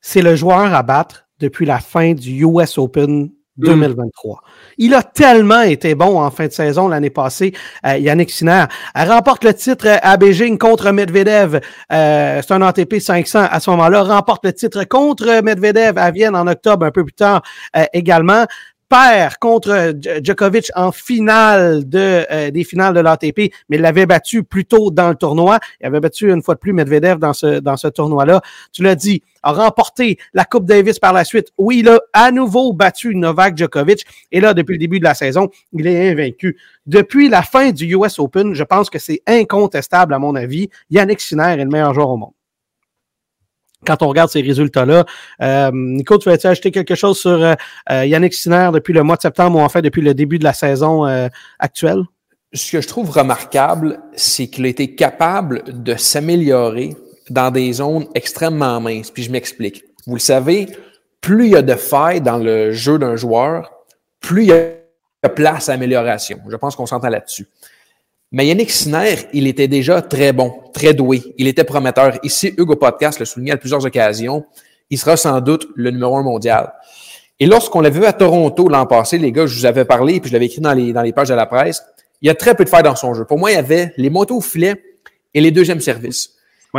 C'est 0.00 0.22
le 0.22 0.36
joueur 0.36 0.74
à 0.74 0.82
battre 0.82 1.26
depuis 1.40 1.66
la 1.66 1.78
fin 1.78 2.12
du 2.14 2.44
US 2.44 2.78
Open 2.78 3.30
2023. 3.56 4.42
Il 4.78 4.94
a 4.94 5.02
tellement 5.02 5.62
été 5.62 5.94
bon 5.94 6.20
en 6.20 6.30
fin 6.30 6.46
de 6.46 6.52
saison 6.52 6.88
l'année 6.88 7.10
passée, 7.10 7.52
euh, 7.86 7.96
Yannick 7.96 8.30
Sinner. 8.30 8.64
Elle 8.94 9.10
remporte 9.10 9.44
le 9.44 9.54
titre 9.54 9.86
à 10.02 10.16
Beijing 10.16 10.58
contre 10.58 10.90
Medvedev. 10.90 11.60
Euh, 11.92 12.42
c'est 12.42 12.52
un 12.52 12.62
ATP 12.62 12.98
500 12.98 13.46
à 13.50 13.60
ce 13.60 13.70
moment-là. 13.70 14.02
Remporte 14.02 14.44
le 14.44 14.52
titre 14.52 14.84
contre 14.84 15.40
Medvedev 15.42 15.96
à 15.98 16.10
Vienne 16.10 16.34
en 16.34 16.46
octobre, 16.46 16.86
un 16.86 16.90
peu 16.90 17.04
plus 17.04 17.14
tard 17.14 17.42
euh, 17.76 17.84
également 17.92 18.44
perd 18.88 19.36
contre 19.38 19.94
Djokovic 20.22 20.70
en 20.74 20.92
finale 20.92 21.88
de, 21.88 22.24
euh, 22.30 22.50
des 22.50 22.64
finales 22.64 22.94
de 22.94 23.00
l'ATP, 23.00 23.52
mais 23.68 23.76
il 23.76 23.80
l'avait 23.80 24.06
battu 24.06 24.44
plus 24.44 24.64
tôt 24.64 24.90
dans 24.90 25.08
le 25.08 25.14
tournoi. 25.14 25.58
Il 25.80 25.86
avait 25.86 26.00
battu 26.00 26.30
une 26.30 26.42
fois 26.42 26.54
de 26.54 26.60
plus 26.60 26.72
Medvedev 26.72 27.18
dans 27.18 27.32
ce, 27.32 27.60
dans 27.60 27.76
ce 27.76 27.88
tournoi-là. 27.88 28.40
Tu 28.72 28.82
l'as 28.82 28.94
dit, 28.94 29.22
a 29.42 29.52
remporté 29.52 30.18
la 30.32 30.44
Coupe 30.44 30.64
Davis 30.64 30.98
par 30.98 31.12
la 31.12 31.24
suite. 31.24 31.48
Oui, 31.58 31.80
il 31.80 31.88
a 31.88 32.00
à 32.12 32.30
nouveau 32.30 32.72
battu 32.72 33.14
Novak 33.14 33.56
Djokovic. 33.56 34.04
Et 34.32 34.40
là, 34.40 34.54
depuis 34.54 34.72
le 34.72 34.78
début 34.78 34.98
de 34.98 35.04
la 35.04 35.14
saison, 35.14 35.48
il 35.72 35.86
est 35.86 36.10
invaincu. 36.10 36.56
Depuis 36.86 37.28
la 37.28 37.42
fin 37.42 37.70
du 37.70 37.94
US 37.94 38.18
Open, 38.18 38.54
je 38.54 38.64
pense 38.64 38.90
que 38.90 38.98
c'est 38.98 39.22
incontestable, 39.26 40.14
à 40.14 40.18
mon 40.18 40.34
avis. 40.34 40.68
Yannick 40.90 41.20
Sinner 41.20 41.52
est 41.52 41.56
le 41.64 41.66
meilleur 41.66 41.94
joueur 41.94 42.10
au 42.10 42.16
monde 42.16 42.32
quand 43.84 44.02
on 44.02 44.08
regarde 44.08 44.30
ces 44.30 44.40
résultats-là. 44.40 45.04
Euh, 45.42 45.70
Nico, 45.72 46.18
tu 46.18 46.28
veux-tu 46.28 46.46
ajouter 46.46 46.70
quelque 46.70 46.94
chose 46.94 47.18
sur 47.18 47.30
euh, 47.30 47.54
euh, 47.90 48.04
Yannick 48.06 48.34
Sinner 48.34 48.70
depuis 48.72 48.92
le 48.92 49.02
mois 49.02 49.16
de 49.16 49.22
septembre 49.22 49.58
ou 49.58 49.60
en 49.60 49.68
fait 49.68 49.82
depuis 49.82 50.02
le 50.02 50.14
début 50.14 50.38
de 50.38 50.44
la 50.44 50.52
saison 50.52 51.04
actuelle? 51.58 52.02
Ce 52.52 52.72
que 52.72 52.80
je 52.80 52.86
trouve 52.86 53.10
remarquable, 53.10 54.00
c'est 54.14 54.46
qu'il 54.46 54.64
a 54.64 54.68
été 54.68 54.94
capable 54.94 55.64
de 55.66 55.96
s'améliorer 55.96 56.96
dans 57.30 57.50
des 57.50 57.72
zones 57.74 58.06
extrêmement 58.14 58.80
minces. 58.80 59.10
Puis 59.10 59.24
je 59.24 59.32
m'explique. 59.32 59.84
Vous 60.06 60.14
le 60.14 60.20
savez, 60.20 60.68
plus 61.20 61.46
il 61.46 61.52
y 61.52 61.56
a 61.56 61.62
de 61.62 61.74
failles 61.74 62.20
dans 62.20 62.38
le 62.38 62.72
jeu 62.72 62.98
d'un 62.98 63.16
joueur, 63.16 63.72
plus 64.20 64.44
il 64.44 64.48
y 64.48 64.52
a 64.52 65.28
place 65.28 65.68
à 65.68 65.72
amélioration. 65.72 66.38
Je 66.48 66.56
pense 66.56 66.76
qu'on 66.76 66.86
s'entend 66.86 67.08
là-dessus. 67.08 67.46
Mais 68.34 68.48
Yannick 68.48 68.72
Sinner, 68.72 69.14
il 69.32 69.46
était 69.46 69.68
déjà 69.68 70.02
très 70.02 70.32
bon, 70.32 70.54
très 70.72 70.92
doué. 70.92 71.22
Il 71.38 71.46
était 71.46 71.62
prometteur. 71.62 72.18
Ici, 72.24 72.52
Hugo 72.58 72.74
Podcast 72.74 73.20
le 73.20 73.26
souligné 73.26 73.52
à 73.52 73.56
plusieurs 73.56 73.86
occasions. 73.86 74.44
Il 74.90 74.98
sera 74.98 75.16
sans 75.16 75.40
doute 75.40 75.68
le 75.76 75.92
numéro 75.92 76.16
un 76.16 76.24
mondial. 76.24 76.72
Et 77.38 77.46
lorsqu'on 77.46 77.80
l'a 77.80 77.90
vu 77.90 78.04
à 78.04 78.12
Toronto 78.12 78.68
l'an 78.68 78.86
passé, 78.86 79.18
les 79.18 79.30
gars, 79.30 79.46
je 79.46 79.56
vous 79.56 79.66
avais 79.66 79.84
parlé, 79.84 80.18
puis 80.18 80.30
je 80.30 80.32
l'avais 80.32 80.46
écrit 80.46 80.60
dans 80.60 80.72
les, 80.72 80.92
dans 80.92 81.02
les 81.02 81.12
pages 81.12 81.28
de 81.28 81.34
la 81.34 81.46
presse, 81.46 81.84
il 82.22 82.26
y 82.26 82.28
a 82.28 82.34
très 82.34 82.56
peu 82.56 82.64
de 82.64 82.68
failles 82.68 82.82
dans 82.82 82.96
son 82.96 83.14
jeu. 83.14 83.24
Pour 83.24 83.38
moi, 83.38 83.52
il 83.52 83.54
y 83.54 83.56
avait 83.56 83.94
les 83.98 84.10
motos 84.10 84.38
au 84.38 84.40
filet 84.40 84.82
et 85.32 85.40
les 85.40 85.52
deuxièmes 85.52 85.80
services. 85.80 86.32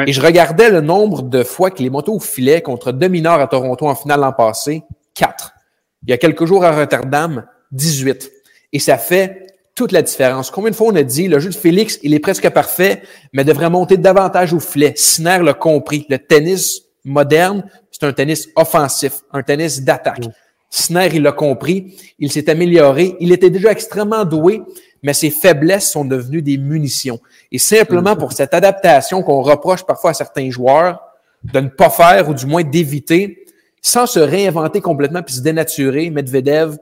Et 0.05 0.11
je 0.11 0.19
regardais 0.19 0.69
le 0.69 0.81
nombre 0.81 1.21
de 1.21 1.41
fois 1.45 1.71
que 1.71 1.81
les 1.81 1.89
motos 1.89 2.15
au 2.15 2.19
filet 2.19 2.61
contre 2.61 2.91
deux 2.91 3.07
mineurs 3.07 3.39
à 3.39 3.47
Toronto 3.47 3.87
en 3.87 3.95
finale 3.95 4.19
l'an 4.19 4.33
passé, 4.33 4.83
quatre. 5.13 5.53
Il 6.03 6.09
y 6.09 6.13
a 6.13 6.17
quelques 6.17 6.43
jours 6.43 6.65
à 6.65 6.73
Rotterdam, 6.73 7.45
18. 7.71 8.29
Et 8.73 8.79
ça 8.79 8.97
fait 8.97 9.44
toute 9.75 9.91
la 9.91 10.01
différence. 10.01 10.49
Combien 10.49 10.71
de 10.71 10.75
fois 10.75 10.87
on 10.87 10.95
a 10.95 11.03
dit, 11.03 11.27
le 11.27 11.39
jeu 11.39 11.49
de 11.49 11.55
Félix, 11.55 11.99
il 12.01 12.13
est 12.13 12.19
presque 12.19 12.49
parfait, 12.49 13.03
mais 13.33 13.43
devrait 13.43 13.69
monter 13.69 13.97
davantage 13.97 14.53
au 14.53 14.59
filet. 14.59 14.93
Siner 14.95 15.39
l'a 15.43 15.53
compris. 15.53 16.05
Le 16.09 16.17
tennis 16.17 16.83
moderne, 17.03 17.65
c'est 17.91 18.05
un 18.05 18.13
tennis 18.13 18.47
offensif, 18.55 19.21
un 19.33 19.43
tennis 19.43 19.81
d'attaque. 19.81 20.21
Siner, 20.69 21.09
il 21.13 21.23
l'a 21.23 21.33
compris. 21.33 21.97
Il 22.19 22.31
s'est 22.31 22.49
amélioré. 22.49 23.15
Il 23.19 23.33
était 23.33 23.49
déjà 23.49 23.71
extrêmement 23.71 24.23
doué, 24.23 24.61
mais 25.03 25.13
ses 25.13 25.29
faiblesses 25.29 25.91
sont 25.91 26.05
devenues 26.05 26.41
des 26.41 26.57
munitions. 26.57 27.19
Et 27.51 27.59
simplement 27.59 28.15
pour 28.15 28.31
cette 28.31 28.53
adaptation 28.53 29.23
qu'on 29.23 29.41
reproche 29.41 29.85
parfois 29.85 30.11
à 30.11 30.13
certains 30.13 30.49
joueurs 30.49 31.01
de 31.43 31.59
ne 31.59 31.67
pas 31.67 31.89
faire 31.89 32.29
ou 32.29 32.33
du 32.33 32.45
moins 32.45 32.63
d'éviter, 32.63 33.45
sans 33.81 34.07
se 34.07 34.19
réinventer 34.19 34.81
complètement 34.81 35.21
puis 35.21 35.35
se 35.35 35.41
dénaturer, 35.41 36.09
Medvedev, 36.09 36.77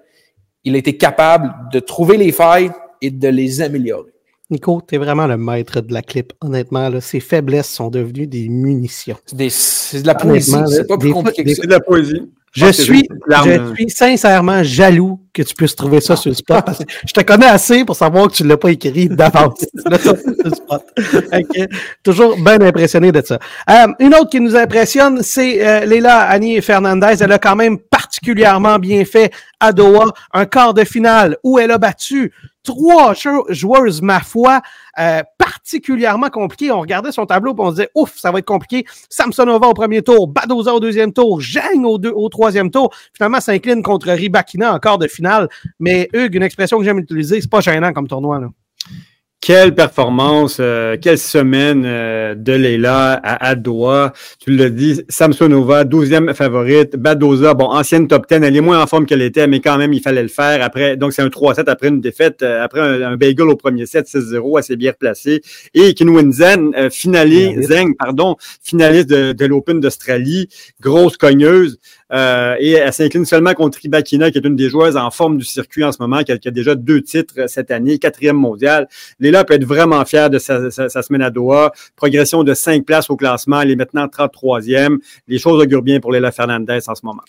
il 0.64 0.76
a 0.76 0.78
été 0.78 0.96
capable 0.96 1.54
de 1.72 1.80
trouver 1.80 2.18
les 2.18 2.32
failles 2.32 2.72
et 3.04 3.12
de 3.12 3.28
les 3.28 3.62
améliorer. 3.62 4.12
Nico, 4.50 4.82
tu 4.88 4.96
es 4.96 4.98
vraiment 4.98 5.28
le 5.28 5.38
maître 5.38 5.82
de 5.82 5.94
la 5.94 6.02
clip. 6.02 6.34
Honnêtement, 6.42 6.90
là, 6.90 7.02
ses 7.02 7.20
faiblesses 7.20 7.70
sont 7.70 7.90
devenues 7.90 8.28
des 8.28 8.50
munitions. 8.50 9.18
C'est 9.26 10.02
de 10.02 10.08
la 10.08 10.16
poésie. 10.16 10.56
C'est 10.68 10.88
pas 10.88 10.98
plus 10.98 11.12
compliqué 11.12 11.44
que 11.44 11.50
ça. 11.50 11.62
C'est 11.62 11.68
de 11.68 11.72
la 11.72 11.80
poésie. 11.80 12.22
Je 12.56 12.72
suis, 12.72 13.10
je 13.28 13.74
suis 13.74 13.90
sincèrement 13.90 14.62
jaloux 14.62 15.20
que 15.34 15.42
tu 15.42 15.56
puisses 15.56 15.76
trouver 15.76 16.02
ça 16.02 16.16
sur 16.16 16.30
le 16.30 16.36
spot 16.36 16.64
parce 16.64 16.78
que 16.78 16.84
je 17.08 17.12
te 17.12 17.22
connais 17.22 17.48
assez 17.48 17.84
pour 17.84 17.96
savoir 17.96 18.28
que 18.28 18.34
tu 18.34 18.44
ne 18.44 18.50
l'as 18.50 18.58
pas 18.58 18.70
écrit 18.70 19.10
d'avance. 19.10 19.66
Toujours 22.04 22.36
bien 22.36 22.62
impressionné 22.62 23.12
de 23.12 23.24
ça. 23.26 23.40
Euh, 23.72 23.88
une 24.00 24.14
autre 24.14 24.30
qui 24.30 24.40
nous 24.40 24.56
impressionne, 24.56 25.24
c'est 25.24 25.66
euh, 25.66 25.86
Léla 25.86 26.30
Annie 26.30 26.62
Fernandez. 26.62 27.16
Elle 27.22 27.32
a 27.32 27.40
quand 27.40 27.56
même 27.56 27.80
particulièrement 27.80 28.78
bien 28.78 29.04
fait 29.04 29.34
à 29.60 29.74
Doha, 29.74 30.14
un 30.32 30.46
quart 30.46 30.76
de 30.76 30.84
finale 30.84 31.38
où 31.44 31.58
elle 31.58 31.72
a 31.72 31.80
battu 31.80 32.32
trois 32.64 33.14
joueuses, 33.50 34.02
ma 34.02 34.20
foi, 34.20 34.62
euh, 35.00 35.22
particulièrement 35.38 36.30
compliquées. 36.30 36.72
On 36.72 36.80
regardait 36.82 37.12
son 37.12 37.26
tableau 37.26 37.52
et 37.52 37.60
on 37.60 37.70
se 37.70 37.76
disait, 37.76 37.90
ouf, 37.96 38.18
ça 38.18 38.32
va 38.32 38.40
être 38.40 38.46
compliqué. 38.46 38.86
Samsonova 39.10 39.68
au 39.68 39.74
premier 39.74 40.02
tour, 40.02 40.28
Badoza 40.28 40.74
au 40.74 40.80
deuxième 40.80 41.14
tour, 41.14 41.42
Zhang 41.42 41.86
au, 41.86 42.00
au 42.00 42.30
troisième 42.30 42.72
tour. 42.72 42.94
Finalement, 43.14 43.42
s'incline 43.42 43.84
contre 43.84 44.10
Ribakina 44.10 44.74
en 44.74 44.80
quart 44.80 44.98
de 44.98 45.08
finale. 45.08 45.50
Mais 45.80 46.10
Hugues, 46.14 46.36
une 46.36 46.44
expression 46.44 46.78
que 46.80 46.86
j'aime 46.86 47.00
utiliser, 47.00 47.42
c'est 47.42 47.50
pas 47.50 47.62
gênant 47.62 47.94
comme 47.94 48.08
tournoi. 48.08 48.40
Là. 48.40 48.48
Quelle 49.46 49.76
performance, 49.76 50.56
euh, 50.62 50.96
quelle 50.96 51.18
semaine 51.18 51.84
euh, 51.86 52.34
de 52.34 52.54
Leila 52.54 53.20
à, 53.22 53.56
Doha. 53.56 54.14
Tu 54.40 54.56
l'as 54.56 54.70
dit, 54.70 55.02
Samsonova, 55.10 55.84
12e 55.84 56.34
favorite. 56.34 56.96
Badoza, 56.96 57.54
bon, 57.54 57.66
ancienne 57.66 58.08
top 58.08 58.26
10, 58.30 58.36
elle 58.36 58.56
est 58.56 58.62
moins 58.62 58.82
en 58.82 58.88
forme 58.88 59.06
qu'elle 59.06 59.22
était, 59.22 59.46
mais 59.48 59.60
quand 59.60 59.78
même, 59.78 59.92
il 59.92 60.00
fallait 60.00 60.22
le 60.22 60.30
faire. 60.30 60.64
Après, 60.64 60.96
donc, 60.96 61.12
c'est 61.12 61.24
un 61.24 61.28
3-7 61.28 61.66
après 61.68 61.90
une 61.90 62.00
défaite, 62.00 62.42
euh, 62.42 62.64
après 62.64 62.80
un, 62.80 63.18
bagel 63.18 63.50
au 63.50 63.58
premier 63.58 63.86
set, 63.86 64.08
6-0, 64.08 64.60
assez 64.60 64.78
bien 64.78 64.94
placé. 64.98 65.42
Et 65.74 65.94
Kinwin 65.94 66.32
Zen, 66.32 66.72
finaliste, 66.90 67.64
Zeng, 67.64 67.96
pardon, 68.00 68.38
finaliste 68.62 69.10
de, 69.10 69.34
de 69.34 69.46
l'Open 69.46 69.82
d'Australie, 69.82 70.48
grosse 70.80 71.18
cogneuse. 71.18 71.80
Euh, 72.14 72.56
et 72.60 72.72
elle 72.72 72.94
s'incline 72.94 73.26
seulement 73.26 73.54
contre 73.54 73.80
Ribakina, 73.82 74.32
qui 74.32 74.38
est 74.38 74.46
une 74.46 74.56
des 74.56 74.70
joueuses 74.70 74.98
en 74.98 75.10
forme 75.12 75.38
du 75.38 75.46
circuit 75.46 75.84
en 75.84 75.92
ce 75.92 75.98
moment, 76.00 76.24
qui 76.24 76.32
a, 76.32 76.38
déjà 76.38 76.76
deux 76.76 77.02
titres 77.02 77.48
cette 77.48 77.72
année, 77.72 77.98
quatrième 77.98 78.38
mondial. 78.38 78.88
Léla 79.20 79.44
peut 79.44 79.56
être 79.56 79.66
vraiment 79.66 80.04
fière 80.06 80.30
de 80.30 80.40
sa, 80.40 80.70
semaine 80.70 81.24
à 81.24 81.30
Doha. 81.30 81.72
Progression 81.96 82.44
de 82.44 82.54
cinq 82.54 82.86
places 82.86 83.10
au 83.10 83.16
classement. 83.16 83.62
Elle 83.62 83.72
est 83.72 83.76
maintenant 83.76 84.06
33e. 84.06 85.00
Les 85.28 85.40
choses 85.40 85.62
augurent 85.62 85.82
bien 85.82 86.00
pour 86.00 86.12
Léla 86.12 86.32
Fernandez 86.32 86.80
en 86.88 86.96
ce 86.96 87.06
moment. 87.06 87.24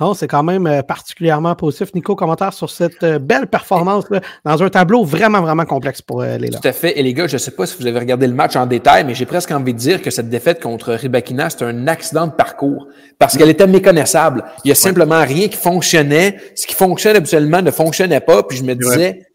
Non, 0.00 0.14
c'est 0.14 0.28
quand 0.28 0.42
même 0.42 0.66
euh, 0.66 0.82
particulièrement 0.82 1.54
positif. 1.54 1.94
Nico, 1.94 2.16
commentaire 2.16 2.54
sur 2.54 2.70
cette 2.70 3.02
euh, 3.02 3.18
belle 3.18 3.46
performance 3.46 4.06
dans 4.44 4.62
un 4.62 4.68
tableau 4.70 5.04
vraiment, 5.04 5.42
vraiment 5.42 5.66
complexe 5.66 6.00
pour 6.00 6.22
euh, 6.22 6.38
Léla. 6.38 6.58
Tout 6.58 6.66
à 6.66 6.72
fait. 6.72 6.98
Et 6.98 7.02
les 7.02 7.12
gars, 7.12 7.26
je 7.26 7.34
ne 7.34 7.38
sais 7.38 7.50
pas 7.50 7.66
si 7.66 7.76
vous 7.78 7.86
avez 7.86 7.98
regardé 7.98 8.26
le 8.26 8.32
match 8.32 8.56
en 8.56 8.64
détail, 8.64 9.04
mais 9.04 9.14
j'ai 9.14 9.26
presque 9.26 9.50
envie 9.50 9.74
de 9.74 9.78
dire 9.78 10.00
que 10.00 10.10
cette 10.10 10.30
défaite 10.30 10.62
contre 10.62 10.94
Ribakina, 10.94 11.50
c'est 11.50 11.62
un 11.64 11.86
accident 11.86 12.26
de 12.26 12.32
parcours 12.32 12.88
parce 13.18 13.36
qu'elle 13.36 13.50
était 13.50 13.66
méconnaissable. 13.66 14.44
Il 14.64 14.68
n'y 14.68 14.72
a 14.72 14.76
simplement 14.76 15.20
rien 15.22 15.48
qui 15.48 15.58
fonctionnait. 15.58 16.38
Ce 16.54 16.66
qui 16.66 16.74
fonctionne 16.74 17.16
habituellement 17.16 17.60
ne 17.60 17.70
fonctionnait 17.70 18.20
pas. 18.20 18.42
Puis 18.42 18.56
je 18.56 18.64
me 18.64 18.74
disais, 18.74 19.26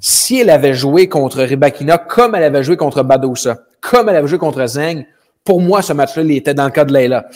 si 0.00 0.40
elle 0.40 0.50
avait 0.50 0.74
joué 0.74 1.08
contre 1.08 1.40
Ribakina 1.42 1.96
comme 1.96 2.34
elle 2.34 2.44
avait 2.44 2.62
joué 2.62 2.76
contre 2.76 3.02
Badosa, 3.02 3.56
comme 3.80 4.10
elle 4.10 4.16
avait 4.16 4.28
joué 4.28 4.38
contre 4.38 4.66
Zeng, 4.66 5.06
pour 5.44 5.62
moi, 5.62 5.80
ce 5.80 5.94
match-là, 5.94 6.22
il 6.22 6.32
était 6.32 6.52
dans 6.52 6.66
le 6.66 6.70
cas 6.70 6.84
de 6.84 6.92
Leila 6.92 7.26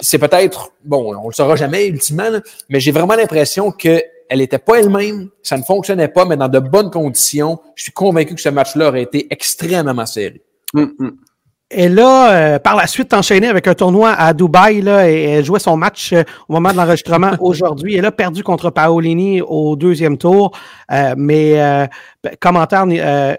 c'est 0.00 0.18
peut-être, 0.18 0.72
bon, 0.84 1.14
on 1.16 1.28
le 1.28 1.34
saura 1.34 1.56
jamais 1.56 1.86
ultimement, 1.86 2.30
mais 2.68 2.80
j'ai 2.80 2.92
vraiment 2.92 3.14
l'impression 3.14 3.70
qu'elle 3.70 4.02
n'était 4.32 4.58
pas 4.58 4.80
elle-même, 4.80 5.28
ça 5.42 5.56
ne 5.56 5.62
fonctionnait 5.62 6.08
pas, 6.08 6.24
mais 6.24 6.36
dans 6.36 6.48
de 6.48 6.58
bonnes 6.58 6.90
conditions. 6.90 7.60
Je 7.74 7.84
suis 7.84 7.92
convaincu 7.92 8.34
que 8.34 8.40
ce 8.40 8.48
match-là 8.48 8.88
aurait 8.88 9.02
été 9.02 9.26
extrêmement 9.30 10.06
serré. 10.06 10.42
Mm, 10.72 10.84
mm. 10.98 11.10
Elle 11.70 11.98
a, 11.98 12.32
euh, 12.32 12.58
par 12.58 12.76
la 12.76 12.86
suite, 12.86 13.12
enchaîné 13.14 13.48
avec 13.48 13.66
un 13.66 13.74
tournoi 13.74 14.10
à 14.10 14.32
Dubaï 14.32 14.80
là, 14.80 15.10
et 15.10 15.22
elle 15.22 15.44
jouait 15.44 15.58
son 15.58 15.76
match 15.76 16.12
euh, 16.12 16.22
au 16.48 16.52
moment 16.52 16.70
de 16.70 16.76
l'enregistrement 16.76 17.32
aujourd'hui. 17.40 17.96
Elle 17.96 18.04
a 18.04 18.12
perdu 18.12 18.44
contre 18.44 18.70
Paolini 18.70 19.40
au 19.40 19.74
deuxième 19.74 20.18
tour. 20.18 20.52
Euh, 20.92 21.14
mais 21.16 21.54
ben, 22.22 22.32
commentaire, 22.40 22.84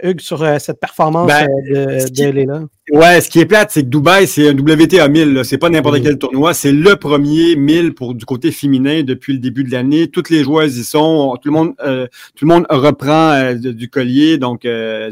Hugues, 0.03 0.21
sur 0.21 0.45
cette 0.59 0.79
performance 0.79 1.27
ben, 1.27 1.47
de, 1.69 2.09
de 2.09 2.29
Léla. 2.29 2.61
Ouais, 2.91 3.19
ce 3.19 3.29
qui 3.31 3.39
est 3.39 3.47
plate, 3.47 3.71
c'est 3.71 3.81
que 3.81 3.87
Dubaï, 3.87 4.27
c'est 4.27 4.49
un 4.49 4.53
WTA 4.53 5.07
1000. 5.07 5.41
C'est 5.43 5.57
pas 5.57 5.69
n'importe 5.69 6.03
quel 6.03 6.19
tournoi. 6.19 6.53
C'est 6.53 6.71
le 6.71 6.95
premier 6.95 7.55
1000 7.55 7.95
pour 7.95 8.13
du 8.13 8.25
côté 8.25 8.51
féminin 8.51 9.01
depuis 9.01 9.33
le 9.33 9.39
début 9.39 9.63
de 9.63 9.71
l'année. 9.71 10.07
Toutes 10.07 10.29
les 10.29 10.43
joueuses 10.43 10.77
y 10.77 10.83
sont. 10.83 11.35
Tout 11.41 11.49
le 11.49 11.51
monde, 11.51 11.73
euh, 11.83 12.05
tout 12.35 12.45
le 12.45 12.53
monde 12.53 12.67
reprend 12.69 13.31
euh, 13.31 13.55
du 13.55 13.89
collier. 13.89 14.37
Donc, 14.37 14.65
euh, 14.65 15.09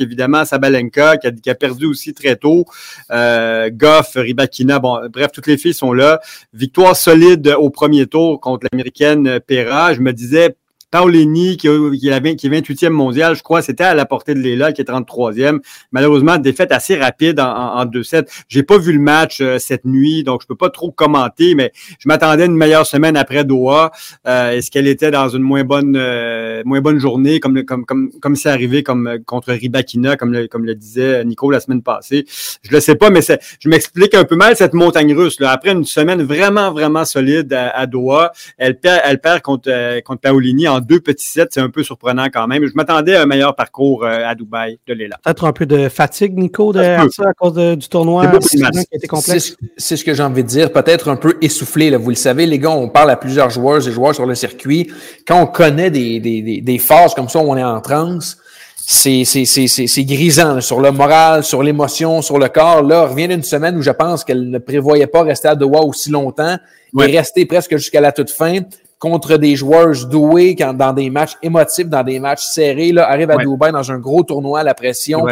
évidemment, 0.00 0.44
Sabalenka, 0.44 1.18
qui 1.18 1.48
a, 1.48 1.54
perdu 1.54 1.86
aussi 1.86 2.12
très 2.12 2.34
tôt. 2.34 2.64
Euh, 3.12 3.70
Goff, 3.72 4.14
Ribakina. 4.16 4.80
Bref, 4.80 5.30
toutes 5.32 5.46
les 5.46 5.58
filles 5.58 5.74
sont 5.74 5.92
là. 5.92 6.20
Victoire 6.54 6.96
solide 6.96 7.54
au 7.56 7.70
premier 7.70 8.08
tour 8.08 8.40
contre 8.40 8.66
l'américaine 8.72 9.38
Pera. 9.46 9.94
Je 9.94 10.00
me 10.00 10.12
disais, 10.12 10.56
Paolini, 10.90 11.56
qui, 11.56 11.68
qui, 11.98 12.08
est 12.08 12.20
28e 12.20 12.90
mondial, 12.90 13.34
je 13.34 13.42
crois, 13.42 13.60
c'était 13.60 13.84
à 13.84 13.94
la 13.94 14.06
portée 14.06 14.34
de 14.34 14.38
Léla, 14.40 14.72
qui 14.72 14.80
est 14.80 14.88
33e. 14.88 15.58
Malheureusement, 15.90 16.38
défaite 16.38 16.70
assez 16.70 16.96
rapide 16.96 17.40
en, 17.40 17.48
en, 17.48 17.84
2-7. 17.84 18.28
J'ai 18.48 18.62
pas 18.62 18.78
vu 18.78 18.92
le 18.92 19.00
match 19.00 19.40
euh, 19.40 19.58
cette 19.58 19.84
nuit, 19.84 20.22
donc 20.22 20.42
je 20.42 20.46
peux 20.46 20.54
pas 20.54 20.70
trop 20.70 20.92
commenter, 20.92 21.54
mais 21.54 21.72
je 21.98 22.08
m'attendais 22.08 22.44
à 22.44 22.46
une 22.46 22.56
meilleure 22.56 22.86
semaine 22.86 23.16
après 23.16 23.44
Doha. 23.44 23.90
Euh, 24.28 24.52
est-ce 24.52 24.70
qu'elle 24.70 24.86
était 24.86 25.10
dans 25.10 25.28
une 25.28 25.42
moins 25.42 25.64
bonne 25.64 25.96
euh, 25.96 26.62
moins 26.64 26.80
bonne 26.80 26.98
journée, 26.98 27.40
comme 27.40 27.64
comme 27.64 27.84
comme 27.84 28.10
comme 28.20 28.36
c'est 28.36 28.48
arrivé 28.48 28.82
comme 28.82 29.18
contre 29.26 29.52
Ribakina, 29.52 30.16
comme 30.16 30.32
le, 30.32 30.46
comme 30.46 30.64
le 30.64 30.74
disait 30.74 31.24
Nico 31.24 31.50
la 31.50 31.60
semaine 31.60 31.82
passée? 31.82 32.26
Je 32.62 32.70
le 32.70 32.80
sais 32.80 32.94
pas, 32.94 33.10
mais 33.10 33.20
je 33.22 33.68
m'explique 33.68 34.14
un 34.14 34.24
peu 34.24 34.36
mal 34.36 34.56
cette 34.56 34.74
montagne 34.74 35.12
russe. 35.14 35.40
Là. 35.40 35.50
Après 35.50 35.72
une 35.72 35.84
semaine 35.84 36.22
vraiment, 36.22 36.72
vraiment 36.72 37.04
solide 37.04 37.52
à, 37.52 37.86
Doha, 37.86 38.32
elle 38.56 38.78
perd, 38.78 39.00
elle 39.04 39.20
perd 39.20 39.42
contre, 39.42 40.00
contre 40.02 40.20
Paolini 40.20 40.68
en 40.68 40.75
deux 40.80 41.00
petits 41.00 41.26
sets, 41.26 41.48
c'est 41.50 41.60
un 41.60 41.70
peu 41.70 41.82
surprenant 41.82 42.26
quand 42.32 42.46
même. 42.46 42.66
Je 42.66 42.74
m'attendais 42.74 43.16
à 43.16 43.22
un 43.22 43.26
meilleur 43.26 43.54
parcours 43.54 44.04
euh, 44.04 44.26
à 44.26 44.34
Dubaï 44.34 44.78
de 44.86 44.94
Léla. 44.94 45.18
Peut-être 45.24 45.44
un 45.44 45.52
peu 45.52 45.66
de 45.66 45.88
fatigue, 45.88 46.36
Nico, 46.38 46.72
de, 46.72 46.80
à, 46.80 47.06
cause 47.34 47.54
du 47.76 47.88
tournoi 47.88 48.26
qui 48.38 48.58
était 48.92 49.06
complexe? 49.06 49.56
C'est 49.76 49.96
ce 49.96 50.04
que 50.04 50.14
j'ai 50.14 50.22
envie 50.22 50.42
de 50.42 50.48
dire. 50.48 50.72
Peut-être 50.72 51.08
un 51.08 51.16
peu 51.16 51.36
essoufflé. 51.40 51.90
Là. 51.90 51.98
Vous 51.98 52.10
le 52.10 52.16
savez, 52.16 52.46
les 52.46 52.58
gars, 52.58 52.70
on 52.70 52.88
parle 52.88 53.10
à 53.10 53.16
plusieurs 53.16 53.50
joueurs 53.50 53.86
et 53.86 53.90
joueurs 53.90 54.14
sur 54.14 54.26
le 54.26 54.34
circuit. 54.34 54.90
Quand 55.26 55.42
on 55.42 55.46
connaît 55.46 55.90
des, 55.90 56.20
des, 56.20 56.60
des, 56.60 56.78
phases 56.78 57.14
comme 57.14 57.28
ça 57.28 57.40
où 57.40 57.50
on 57.50 57.56
est 57.56 57.64
en 57.64 57.80
transe, 57.80 58.38
c'est 58.76 60.04
grisant 60.04 60.60
sur 60.60 60.80
le 60.80 60.92
moral, 60.92 61.42
sur 61.42 61.62
l'émotion, 61.62 62.22
sur 62.22 62.38
le 62.38 62.48
corps. 62.48 62.82
Là, 62.82 63.06
revient 63.06 63.28
d'une 63.28 63.42
semaine 63.42 63.76
où 63.76 63.82
je 63.82 63.90
pense 63.90 64.24
qu'elle 64.24 64.48
ne 64.48 64.58
prévoyait 64.58 65.08
pas 65.08 65.22
rester 65.22 65.48
à 65.48 65.54
Doha 65.54 65.80
aussi 65.80 66.10
longtemps 66.10 66.56
et 66.98 67.16
rester 67.16 67.44
presque 67.46 67.76
jusqu'à 67.76 68.00
la 68.00 68.12
toute 68.12 68.30
fin 68.30 68.60
contre 68.98 69.36
des 69.36 69.56
joueurs 69.56 70.06
doués 70.06 70.56
quand, 70.56 70.74
dans 70.74 70.92
des 70.92 71.10
matchs 71.10 71.36
émotifs, 71.42 71.88
dans 71.88 72.02
des 72.02 72.18
matchs 72.18 72.44
serrés, 72.44 72.92
là, 72.92 73.10
arrive 73.10 73.30
à 73.30 73.36
Dubaï 73.36 73.72
dans 73.72 73.90
un 73.92 73.98
gros 73.98 74.22
tournoi, 74.22 74.62
la 74.62 74.74
pression, 74.74 75.26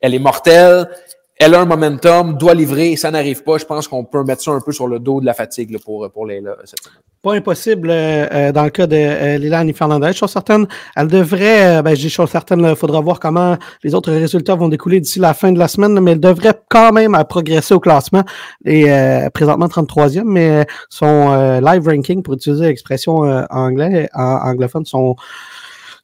elle 0.00 0.14
est 0.14 0.18
mortelle. 0.18 0.88
Elle 1.40 1.54
a 1.54 1.60
un 1.60 1.66
momentum, 1.66 2.36
doit 2.36 2.54
livrer, 2.54 2.96
ça 2.96 3.12
n'arrive 3.12 3.44
pas. 3.44 3.58
Je 3.58 3.64
pense 3.64 3.86
qu'on 3.86 4.04
peut 4.04 4.24
mettre 4.24 4.42
ça 4.42 4.50
un 4.50 4.60
peu 4.60 4.72
sur 4.72 4.88
le 4.88 4.98
dos 4.98 5.20
de 5.20 5.26
la 5.26 5.34
fatigue 5.34 5.70
là, 5.70 5.78
pour, 5.84 6.10
pour 6.10 6.26
cette 6.26 6.82
semaine. 6.82 7.00
Pas 7.22 7.34
impossible 7.34 7.90
euh, 7.90 8.26
euh, 8.32 8.52
dans 8.52 8.64
le 8.64 8.70
cas 8.70 8.88
de 8.88 8.96
euh, 8.96 9.38
Lilani 9.38 9.72
Fernandez. 9.72 10.08
Je 10.08 10.16
suis 10.16 10.28
certaine, 10.28 10.66
elle 10.96 11.06
devrait, 11.06 11.80
ben, 11.82 11.94
je 11.94 12.08
dis 12.08 12.10
certaine, 12.10 12.66
il 12.68 12.74
faudra 12.74 13.00
voir 13.00 13.20
comment 13.20 13.56
les 13.84 13.94
autres 13.94 14.10
résultats 14.10 14.56
vont 14.56 14.68
découler 14.68 15.00
d'ici 15.00 15.20
la 15.20 15.32
fin 15.32 15.52
de 15.52 15.60
la 15.60 15.68
semaine, 15.68 16.00
mais 16.00 16.12
elle 16.12 16.20
devrait 16.20 16.60
quand 16.68 16.90
même 16.92 17.16
progresser 17.28 17.74
au 17.74 17.80
classement. 17.80 18.24
Et 18.64 18.86
présentement 19.32 19.66
33e, 19.66 20.22
mais 20.24 20.66
son 20.88 21.60
live 21.60 21.86
ranking, 21.86 22.22
pour 22.22 22.34
utiliser 22.34 22.66
l'expression 22.66 23.18
anglais, 23.50 24.08
anglophone, 24.14 24.84
son 24.84 25.14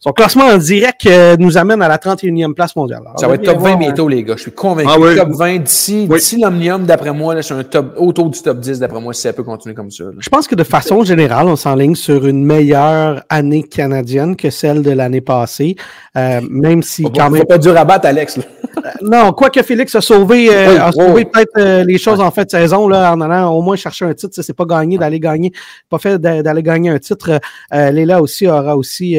son 0.05 0.13
classement 0.13 0.45
en 0.45 0.59
direct 0.59 1.07
euh, 1.07 1.35
nous 1.39 1.57
amène 1.57 1.81
à 1.81 1.89
la 1.89 1.97
31e 1.97 2.53
place 2.53 2.77
mondiale. 2.77 3.01
ça 3.17 3.27
va 3.27 3.37
être 3.37 3.43
top 3.43 3.59
20 3.59 3.77
bientôt, 3.77 4.07
les 4.07 4.23
gars. 4.23 4.35
Je 4.37 4.43
suis 4.43 4.53
convaincu. 4.53 4.91
Ah 4.93 5.17
top 5.17 5.31
20 5.31 5.59
d'ici, 5.61 6.07
d'ici 6.07 6.39
l'Omnium, 6.39 6.85
d'après 6.85 7.15
moi, 7.15 7.41
c'est 7.41 7.55
un 7.55 7.65
top 7.65 7.95
autour 7.97 8.29
du 8.29 8.39
top 8.43 8.59
10, 8.59 8.81
d'après 8.81 9.01
moi, 9.01 9.15
si 9.15 9.23
ça 9.23 9.33
peut 9.33 9.43
continuer 9.43 9.75
comme 9.75 9.91
ça. 9.91 10.05
Je 10.19 10.29
pense 10.29 10.47
que 10.47 10.55
de 10.55 10.63
façon 10.63 11.05
générale, 11.05 11.47
on 11.49 11.57
s'enligne 11.57 11.95
sur 11.95 12.27
une 12.27 12.45
meilleure 12.45 13.23
année 13.31 13.63
canadienne 13.63 14.37
que 14.37 14.51
celle 14.51 14.83
de 14.83 14.91
l'année 14.91 15.23
passée. 15.23 15.75
Euh, 16.19 16.43
même 16.51 16.83
si 16.83 17.05
quand 17.05 17.31
même. 17.31 17.47
pas 17.47 17.57
du 17.57 17.71
rabat, 17.71 18.01
Alex. 18.03 18.37
Là. 18.37 18.45
Euh, 19.03 19.09
non, 19.09 19.33
quoique 19.33 19.63
Félix 19.63 19.95
a 19.95 20.01
sauvé, 20.01 20.55
a 20.55 20.93
sauvé 20.93 21.25
peut-être 21.25 21.85
les 21.85 21.99
choses 21.99 22.21
en 22.21 22.31
fait 22.31 22.45
de 22.45 22.51
saison 22.51 22.89
là, 22.89 23.13
en 23.13 23.21
allant 23.21 23.53
au 23.53 23.63
moins 23.63 23.77
chercher 23.77 24.05
un 24.05 24.15
titre. 24.15 24.41
C'est 24.43 24.57
pas 24.57 24.67
gagné 24.67 24.99
d'aller 24.99 25.21
gagner, 25.21 25.53
pas 25.89 25.99
fait 25.99 26.19
d'aller 26.19 26.63
gagner 26.63 26.91
un 26.91 26.99
titre. 26.99 27.41
Léla 27.73 28.21
aussi 28.23 28.47
aura 28.47 28.77
aussi 28.77 29.17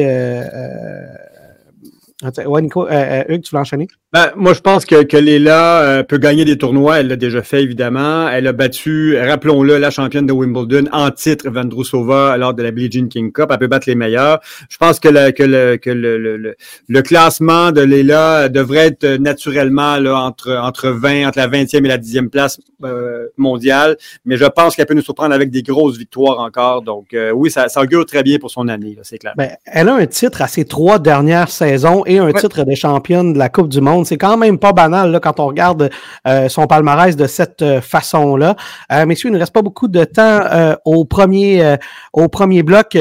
euh, 2.24 2.46
ouais, 2.46 2.62
Nico, 2.62 2.86
euh, 2.86 3.24
Hugues, 3.28 3.42
tu 3.42 3.54
veux 3.54 3.60
enchaîner? 3.60 3.88
Ben, 4.16 4.32
moi, 4.34 4.54
je 4.54 4.60
pense 4.60 4.86
que, 4.86 5.02
que 5.02 5.18
Léla 5.18 5.82
euh, 5.82 6.02
peut 6.02 6.16
gagner 6.16 6.46
des 6.46 6.56
tournois. 6.56 7.00
Elle 7.00 7.08
l'a 7.08 7.16
déjà 7.16 7.42
fait, 7.42 7.62
évidemment. 7.62 8.26
Elle 8.30 8.46
a 8.46 8.54
battu, 8.54 9.14
rappelons-le, 9.18 9.76
la 9.76 9.90
championne 9.90 10.24
de 10.24 10.32
Wimbledon 10.32 10.88
en 10.90 11.10
titre, 11.10 11.50
Vandrousova, 11.50 12.34
lors 12.38 12.54
de 12.54 12.62
la 12.62 12.70
Billie 12.70 12.90
Jean 12.90 13.08
King 13.08 13.30
Cup. 13.30 13.48
Elle 13.50 13.58
peut 13.58 13.66
battre 13.66 13.90
les 13.90 13.94
meilleurs. 13.94 14.40
Je 14.70 14.78
pense 14.78 15.00
que, 15.00 15.08
le, 15.08 15.32
que, 15.32 15.42
le, 15.42 15.76
que 15.76 15.90
le, 15.90 16.16
le, 16.16 16.56
le 16.88 17.02
classement 17.02 17.72
de 17.72 17.82
Léla 17.82 18.48
devrait 18.48 18.86
être 18.86 19.06
naturellement 19.18 19.98
là, 19.98 20.16
entre, 20.16 20.50
entre 20.62 20.88
20, 20.88 21.28
entre 21.28 21.36
la 21.36 21.48
20e 21.48 21.84
et 21.84 21.88
la 21.88 21.98
10e 21.98 22.30
place 22.30 22.58
euh, 22.84 23.26
mondiale. 23.36 23.98
Mais 24.24 24.38
je 24.38 24.46
pense 24.46 24.76
qu'elle 24.76 24.86
peut 24.86 24.94
nous 24.94 25.02
surprendre 25.02 25.34
avec 25.34 25.50
des 25.50 25.62
grosses 25.62 25.98
victoires 25.98 26.40
encore. 26.40 26.80
Donc, 26.80 27.12
euh, 27.12 27.32
oui, 27.32 27.50
ça, 27.50 27.68
ça 27.68 27.82
augure 27.82 28.06
très 28.06 28.22
bien 28.22 28.38
pour 28.38 28.50
son 28.50 28.68
année, 28.68 28.96
c'est 29.02 29.18
clair. 29.18 29.34
Ben, 29.36 29.50
elle 29.66 29.90
a 29.90 29.94
un 29.94 30.06
titre 30.06 30.40
à 30.40 30.48
ses 30.48 30.64
trois 30.64 30.98
dernières 30.98 31.50
saisons 31.50 32.02
et 32.06 32.18
un 32.18 32.32
titre 32.32 32.64
de 32.64 32.74
championne 32.74 33.34
de 33.34 33.38
la 33.38 33.50
Coupe 33.50 33.68
du 33.68 33.82
Monde 33.82 34.05
c'est 34.06 34.16
quand 34.16 34.36
même 34.36 34.58
pas 34.58 34.72
banal 34.72 35.10
là, 35.10 35.20
quand 35.20 35.40
on 35.40 35.46
regarde 35.46 35.90
euh, 36.26 36.48
son 36.48 36.66
palmarès 36.66 37.16
de 37.16 37.26
cette 37.26 37.62
euh, 37.62 37.80
façon-là. 37.80 38.56
Euh, 38.92 39.06
messieurs, 39.06 39.30
il 39.30 39.32
ne 39.32 39.38
reste 39.38 39.52
pas 39.52 39.62
beaucoup 39.62 39.88
de 39.88 40.04
temps 40.04 40.76
au 40.84 41.04
premier 41.04 41.76
au 42.12 42.28
premier 42.28 42.62
bloc, 42.62 42.96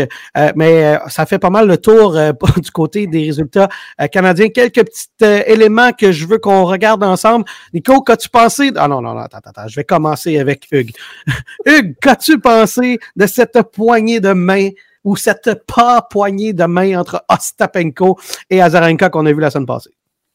mais 0.56 0.98
ça 1.08 1.26
fait 1.26 1.40
pas 1.40 1.50
mal 1.50 1.68
le 1.68 1.78
tour 1.78 2.18
du 2.58 2.72
côté 2.72 3.08
des 3.08 3.26
résultats 3.26 3.70
canadiens. 4.12 4.50
Quelques 4.50 4.84
petits 4.84 5.08
éléments 5.48 5.92
que 5.92 6.12
je 6.12 6.26
veux 6.26 6.38
qu'on 6.38 6.66
regarde 6.66 7.04
ensemble. 7.04 7.46
Nico, 7.74 8.02
qu'as-tu 8.02 8.30
pensé? 8.30 8.72
Ah 8.76 8.88
non, 8.88 9.02
non, 9.02 9.14
non, 9.14 9.22
attends, 9.22 9.40
attends, 9.44 9.68
je 9.68 9.76
vais 9.76 9.84
commencer 9.84 10.40
avec 10.40 10.68
Hugues. 10.72 10.94
Hugues, 11.66 11.96
qu'as-tu 12.02 12.40
pensé 12.40 13.00
de 13.16 13.28
cette 13.28 13.62
poignée 13.74 14.20
de 14.20 14.34
main 14.34 14.70
ou 15.04 15.16
cette 15.16 15.66
pas 15.66 16.02
poignée 16.02 16.54
de 16.54 16.66
main 16.66 17.00
entre 17.00 17.24
Ostapenko 17.30 18.18
et 18.50 18.62
Azarenka 18.62 19.10
qu'on 19.10 19.26
a 19.26 19.32
vu 19.32 19.40
la 19.40 19.52
semaine 19.52 19.68
passée? 19.68 19.92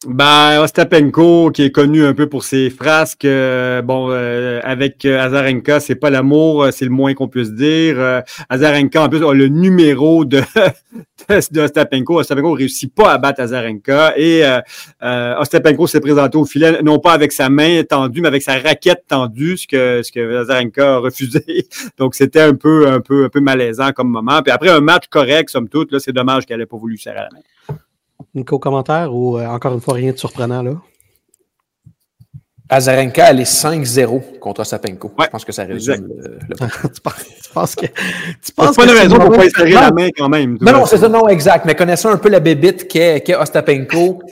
Ben, 0.06 0.62
Ostapenko, 0.62 1.50
qui 1.50 1.62
est 1.64 1.70
connu 1.70 2.02
un 2.06 2.14
peu 2.14 2.26
pour 2.26 2.42
ses 2.42 2.70
frasques, 2.70 3.26
euh, 3.26 3.82
bon, 3.82 4.08
euh, 4.10 4.58
avec 4.64 5.04
euh, 5.04 5.20
Azarenka, 5.20 5.78
c'est 5.78 5.94
pas 5.94 6.08
l'amour, 6.08 6.68
c'est 6.72 6.86
le 6.86 6.90
moins 6.90 7.12
qu'on 7.12 7.28
puisse 7.28 7.52
dire. 7.52 8.22
Azarenka, 8.48 9.02
en 9.02 9.10
plus, 9.10 9.22
a 9.22 9.34
le 9.34 9.48
numéro 9.48 10.24
de, 10.24 10.40
de 11.28 11.60
Ostapenko. 11.60 12.18
Ostapenko 12.18 12.52
réussit 12.52 12.94
pas 12.94 13.12
à 13.12 13.18
battre 13.18 13.42
Azarenka 13.42 14.14
et 14.16 14.42
Ostapenko 15.02 15.86
s'est 15.86 16.00
présenté 16.00 16.38
au 16.38 16.46
filet, 16.46 16.80
non 16.82 16.98
pas 16.98 17.12
avec 17.12 17.30
sa 17.30 17.50
main 17.50 17.82
tendue, 17.82 18.22
mais 18.22 18.28
avec 18.28 18.40
sa 18.40 18.58
raquette 18.58 19.04
tendue, 19.06 19.58
ce 19.58 19.66
que, 19.66 20.02
ce 20.02 20.10
que 20.10 20.36
Azarenka 20.38 20.94
a 20.94 20.98
refusé. 20.98 21.68
Donc, 21.98 22.14
c'était 22.14 22.40
un 22.40 22.54
peu, 22.54 22.88
un 22.88 23.00
peu, 23.00 23.24
un 23.26 23.28
peu 23.28 23.40
malaisant 23.40 23.92
comme 23.92 24.08
moment. 24.08 24.40
Puis 24.40 24.50
après 24.50 24.70
un 24.70 24.80
match 24.80 25.08
correct, 25.10 25.50
somme 25.50 25.68
toute, 25.68 25.92
là, 25.92 25.98
c'est 26.00 26.12
dommage 26.12 26.46
qu'elle 26.46 26.62
ait 26.62 26.66
pas 26.66 26.78
voulu 26.78 26.96
serrer 26.96 27.16
la 27.16 27.28
main. 27.34 27.76
Nico, 28.34 28.58
commentaire 28.58 29.14
ou 29.14 29.38
euh, 29.38 29.46
encore 29.46 29.74
une 29.74 29.80
fois 29.80 29.94
rien 29.94 30.12
de 30.12 30.16
surprenant 30.16 30.62
là? 30.62 30.72
Azarenka, 32.72 33.28
elle 33.28 33.40
est 33.40 33.52
5-0 33.52 34.38
contre 34.38 34.64
Sapenko. 34.64 35.12
Je 35.18 35.26
pense 35.26 35.44
que 35.44 35.50
ça 35.50 35.64
résume 35.64 36.06
le, 36.06 36.38
tu, 36.94 37.00
penses, 37.52 37.74
que. 37.74 37.86
Tu 37.86 38.52
penses 38.54 38.76
pas 38.76 38.86
de 38.86 38.92
raison 38.92 39.18
pour 39.18 39.32
pas 39.32 39.50
serrer 39.50 39.72
la 39.72 39.90
main 39.90 40.08
quand 40.16 40.28
même. 40.28 40.56
Non, 40.60 40.72
non, 40.72 40.86
c'est 40.86 40.98
ça, 40.98 41.08
non, 41.08 41.26
exact. 41.26 41.64
Mais 41.66 41.74
connaissant 41.74 42.10
un 42.10 42.16
peu 42.16 42.28
la 42.28 42.38
bébite 42.38 42.86
qu'est 42.86 43.22
qu 43.22 43.34
Ostapenko, 43.34 44.22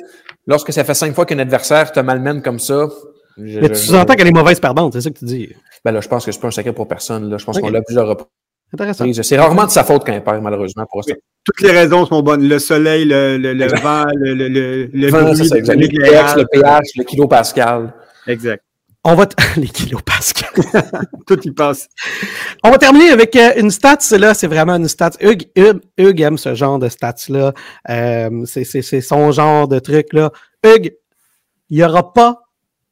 lorsque 0.46 0.72
ça 0.72 0.84
fait 0.84 0.94
cinq 0.94 1.16
fois 1.16 1.26
qu'un 1.26 1.40
adversaire 1.40 1.90
te 1.90 1.98
malmène 1.98 2.40
comme 2.40 2.60
ça. 2.60 2.88
mais 3.36 3.70
tu 3.70 3.74
sous-entends 3.74 4.14
qu'elle 4.14 4.28
est 4.28 4.32
mauvaise 4.32 4.60
perdante, 4.60 4.92
c'est 4.92 5.00
ça 5.00 5.10
que 5.10 5.18
tu 5.18 5.24
dis. 5.24 5.48
Ben 5.84 5.90
là, 5.90 6.00
je 6.00 6.08
pense 6.08 6.24
que 6.24 6.30
c'est 6.30 6.40
pas 6.40 6.48
un 6.48 6.52
secret 6.52 6.72
pour 6.72 6.86
personne. 6.86 7.28
Là. 7.28 7.38
Je 7.38 7.44
pense 7.44 7.58
qu'on 7.58 7.70
l'a 7.70 7.82
plusieurs 7.82 8.06
reprises. 8.06 8.28
Intéressant. 8.72 9.04
C'est 9.22 9.38
rarement 9.38 9.64
de 9.64 9.70
sa 9.70 9.84
faute 9.84 10.04
quand 10.04 10.12
elle 10.12 10.24
perd, 10.24 10.42
malheureusement, 10.42 10.84
pour 10.86 10.98
Ostapenko 10.98 11.22
toutes 11.48 11.62
les 11.62 11.70
raisons 11.70 12.04
sont 12.04 12.22
bonnes. 12.22 12.46
Le 12.46 12.58
soleil, 12.58 13.06
le, 13.06 13.38
le, 13.38 13.54
le 13.54 13.66
vent, 13.80 14.04
le, 14.14 14.34
le, 14.34 14.48
le, 14.48 14.90
le 14.92 15.10
vent, 15.10 15.22
bruit, 15.22 15.48
ça, 15.48 15.56
le 15.56 16.44
pH, 16.44 16.90
le 16.96 17.04
kilopascal. 17.04 17.94
Exact. 18.26 18.62
On 19.02 19.14
va 19.14 19.26
les 19.56 19.68
kilopascal. 19.68 20.50
Tout 21.26 21.40
y 21.44 21.50
passe. 21.52 21.88
On 22.62 22.70
va 22.70 22.76
terminer 22.76 23.10
avec 23.10 23.34
euh, 23.36 23.52
une 23.56 23.70
stats. 23.70 24.18
Là, 24.18 24.34
c'est 24.34 24.46
vraiment 24.46 24.74
une 24.74 24.88
stats. 24.88 25.12
Hugues, 25.20 25.48
Hugues, 25.56 25.80
Hugues 25.96 26.20
aime 26.20 26.36
ce 26.36 26.54
genre 26.54 26.78
de 26.78 26.90
stats-là. 26.90 27.54
Euh, 27.88 28.44
c'est 28.44 29.00
son 29.00 29.32
genre 29.32 29.68
de 29.68 29.78
truc-là. 29.78 30.30
Hugues, 30.62 30.94
il 31.70 31.78
n'y 31.78 31.84
aura 31.84 32.12
pas 32.12 32.42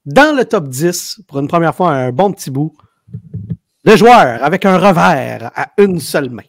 dans 0.06 0.34
le 0.34 0.46
top 0.46 0.68
10, 0.68 1.22
pour 1.26 1.40
une 1.40 1.48
première 1.48 1.74
fois, 1.74 1.90
un 1.90 2.12
bon 2.12 2.32
petit 2.32 2.50
bout, 2.50 2.72
de 3.86 3.96
joueurs 3.96 4.42
avec 4.42 4.64
un 4.64 4.78
revers 4.78 5.50
à 5.54 5.68
une 5.78 6.00
seule 6.00 6.30
main. 6.30 6.42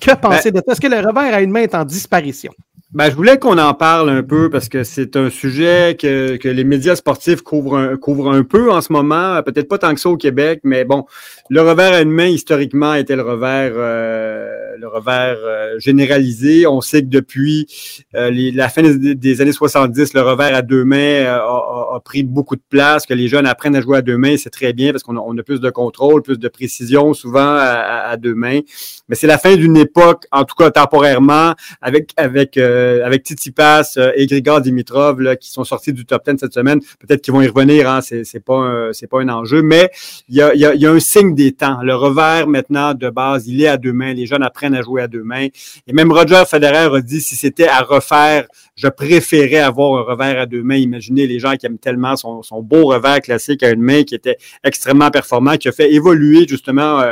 Que 0.00 0.12
ben, 0.12 0.16
penser 0.16 0.50
de 0.50 0.58
ça? 0.58 0.72
Est-ce 0.72 0.80
que 0.80 0.86
le 0.86 0.98
revers 0.98 1.34
à 1.34 1.40
une 1.40 1.50
main 1.50 1.62
est 1.62 1.74
en 1.74 1.84
disparition? 1.84 2.52
Ben, 2.94 3.10
je 3.10 3.16
voulais 3.16 3.40
qu'on 3.40 3.58
en 3.58 3.74
parle 3.74 4.08
un 4.08 4.22
peu 4.22 4.50
parce 4.50 4.68
que 4.68 4.84
c'est 4.84 5.16
un 5.16 5.28
sujet 5.28 5.96
que, 6.00 6.36
que 6.36 6.48
les 6.48 6.62
médias 6.62 6.94
sportifs 6.94 7.42
couvrent 7.42 7.76
un, 7.76 7.96
couvrent 7.96 8.30
un 8.30 8.44
peu 8.44 8.70
en 8.70 8.80
ce 8.80 8.92
moment. 8.92 9.42
Peut-être 9.42 9.68
pas 9.68 9.78
tant 9.78 9.92
que 9.94 10.00
ça 10.00 10.08
au 10.08 10.16
Québec, 10.16 10.60
mais 10.62 10.84
bon, 10.84 11.04
le 11.50 11.60
revers 11.60 11.92
à 11.92 12.02
une 12.02 12.12
main, 12.12 12.28
historiquement, 12.28 12.94
était 12.94 13.16
le 13.16 13.22
revers, 13.22 13.72
euh, 13.74 14.76
le 14.78 14.86
revers 14.86 15.38
euh, 15.40 15.76
généralisé. 15.80 16.68
On 16.68 16.80
sait 16.80 17.02
que 17.02 17.08
depuis 17.08 17.66
euh, 18.14 18.30
la 18.54 18.68
fin 18.68 18.82
des, 18.82 19.40
années 19.40 19.50
70, 19.50 20.14
le 20.14 20.20
revers 20.20 20.54
à 20.54 20.62
deux 20.62 20.84
mains 20.84 21.24
a, 21.24 21.38
a, 21.38 22.00
pris 22.04 22.22
beaucoup 22.22 22.54
de 22.54 22.62
place, 22.70 23.06
que 23.06 23.14
les 23.14 23.26
jeunes 23.26 23.46
apprennent 23.46 23.74
à 23.74 23.80
jouer 23.80 23.98
à 23.98 24.02
deux 24.02 24.18
mains, 24.18 24.36
c'est 24.36 24.50
très 24.50 24.72
bien 24.72 24.92
parce 24.92 25.02
qu'on 25.02 25.16
a, 25.16 25.20
on 25.20 25.36
a, 25.36 25.42
plus 25.42 25.58
de 25.58 25.70
contrôle, 25.70 26.22
plus 26.22 26.38
de 26.38 26.48
précision 26.48 27.12
souvent 27.12 27.56
à, 27.56 28.06
à 28.08 28.16
deux 28.16 28.36
mains. 28.36 28.60
Mais 29.08 29.16
c'est 29.16 29.26
la 29.26 29.38
fin 29.38 29.56
d'une 29.56 29.76
époque, 29.76 30.26
en 30.30 30.44
tout 30.44 30.54
cas 30.54 30.70
temporairement, 30.70 31.54
avec 31.82 32.12
avec 32.16 32.56
euh, 32.84 33.04
avec 33.04 33.22
Titi 33.22 33.50
Pass 33.50 33.96
euh, 33.96 34.10
et 34.14 34.26
Grigor 34.26 34.60
Dimitrov 34.60 35.20
là, 35.20 35.36
qui 35.36 35.50
sont 35.50 35.64
sortis 35.64 35.92
du 35.92 36.04
top 36.04 36.22
10 36.28 36.36
cette 36.38 36.54
semaine. 36.54 36.80
Peut-être 37.00 37.22
qu'ils 37.22 37.32
vont 37.32 37.40
y 37.40 37.48
revenir, 37.48 37.88
hein, 37.88 38.00
c'est, 38.02 38.24
pas 38.44 38.90
c'est 38.92 39.06
pas 39.06 39.20
un 39.20 39.28
enjeu, 39.28 39.62
mais 39.62 39.90
il 40.28 40.36
y 40.36 40.42
a, 40.42 40.90
un 40.90 41.00
signe 41.00 41.34
des 41.34 41.52
temps. 41.52 41.82
Le 41.82 41.94
revers 41.94 42.46
maintenant 42.46 42.94
de 42.94 43.08
base, 43.10 43.46
il 43.46 43.62
est 43.62 43.66
à 43.66 43.76
deux 43.76 43.92
mains. 43.92 44.12
Les 44.12 44.26
jeunes 44.26 44.42
apprennent 44.42 44.74
à 44.74 44.82
jouer 44.82 45.02
à 45.02 45.08
deux 45.08 45.22
mains. 45.22 45.48
Et 45.86 45.92
même 45.92 46.12
Roger 46.12 46.42
Federer 46.46 46.96
a 46.96 47.00
dit 47.00 47.20
si 47.20 47.36
c'était 47.36 47.68
à 47.68 47.80
refaire, 47.80 48.46
je 48.76 48.88
préférais 48.88 49.58
avoir 49.58 50.00
un 50.00 50.02
revers 50.02 50.40
à 50.40 50.46
deux 50.46 50.62
mains. 50.62 50.76
Imaginez 50.76 51.26
les 51.26 51.38
gens 51.38 51.54
qui 51.56 51.66
aiment 51.66 51.78
tellement 51.78 52.16
son, 52.16 52.42
beau 52.62 52.86
revers 52.86 53.20
classique 53.20 53.62
à 53.62 53.70
une 53.70 53.82
main 53.82 54.02
qui 54.04 54.14
était 54.14 54.36
extrêmement 54.62 55.10
performant, 55.10 55.56
qui 55.56 55.68
a 55.68 55.72
fait 55.72 55.92
évoluer 55.92 56.46
justement 56.48 57.02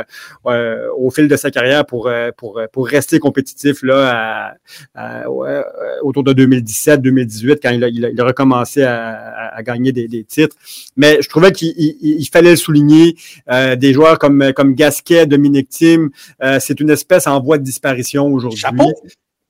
euh, 0.45 0.87
au 0.97 1.09
fil 1.09 1.27
de 1.27 1.35
sa 1.35 1.51
carrière 1.51 1.85
pour 1.85 2.09
pour 2.37 2.61
pour 2.71 2.87
rester 2.87 3.19
compétitif 3.19 3.83
là 3.83 4.55
à, 4.95 5.29
euh, 5.53 5.63
autour 6.01 6.23
de 6.23 6.33
2017-2018 6.33 7.59
quand 7.61 7.71
il 7.71 7.83
a, 7.83 7.87
il, 7.87 8.21
a, 8.21 8.25
recommencé 8.25 8.83
à, 8.83 9.53
à 9.53 9.63
gagner 9.63 9.91
des, 9.91 10.07
des, 10.07 10.23
titres. 10.23 10.55
Mais 10.95 11.21
je 11.21 11.29
trouvais 11.29 11.51
qu'il 11.51 11.73
il, 11.77 12.25
fallait 12.31 12.51
le 12.51 12.55
souligner. 12.55 13.15
Euh, 13.51 13.75
des 13.75 13.93
joueurs 13.93 14.19
comme, 14.19 14.53
comme 14.53 14.75
Gasquet, 14.75 15.25
Dominique 15.25 15.69
Thiem, 15.69 16.09
euh, 16.41 16.59
c'est 16.59 16.79
une 16.79 16.89
espèce 16.89 17.27
en 17.27 17.41
voie 17.41 17.57
de 17.57 17.63
disparition 17.63 18.27
aujourd'hui. 18.27 18.59
Chapeau. 18.59 18.93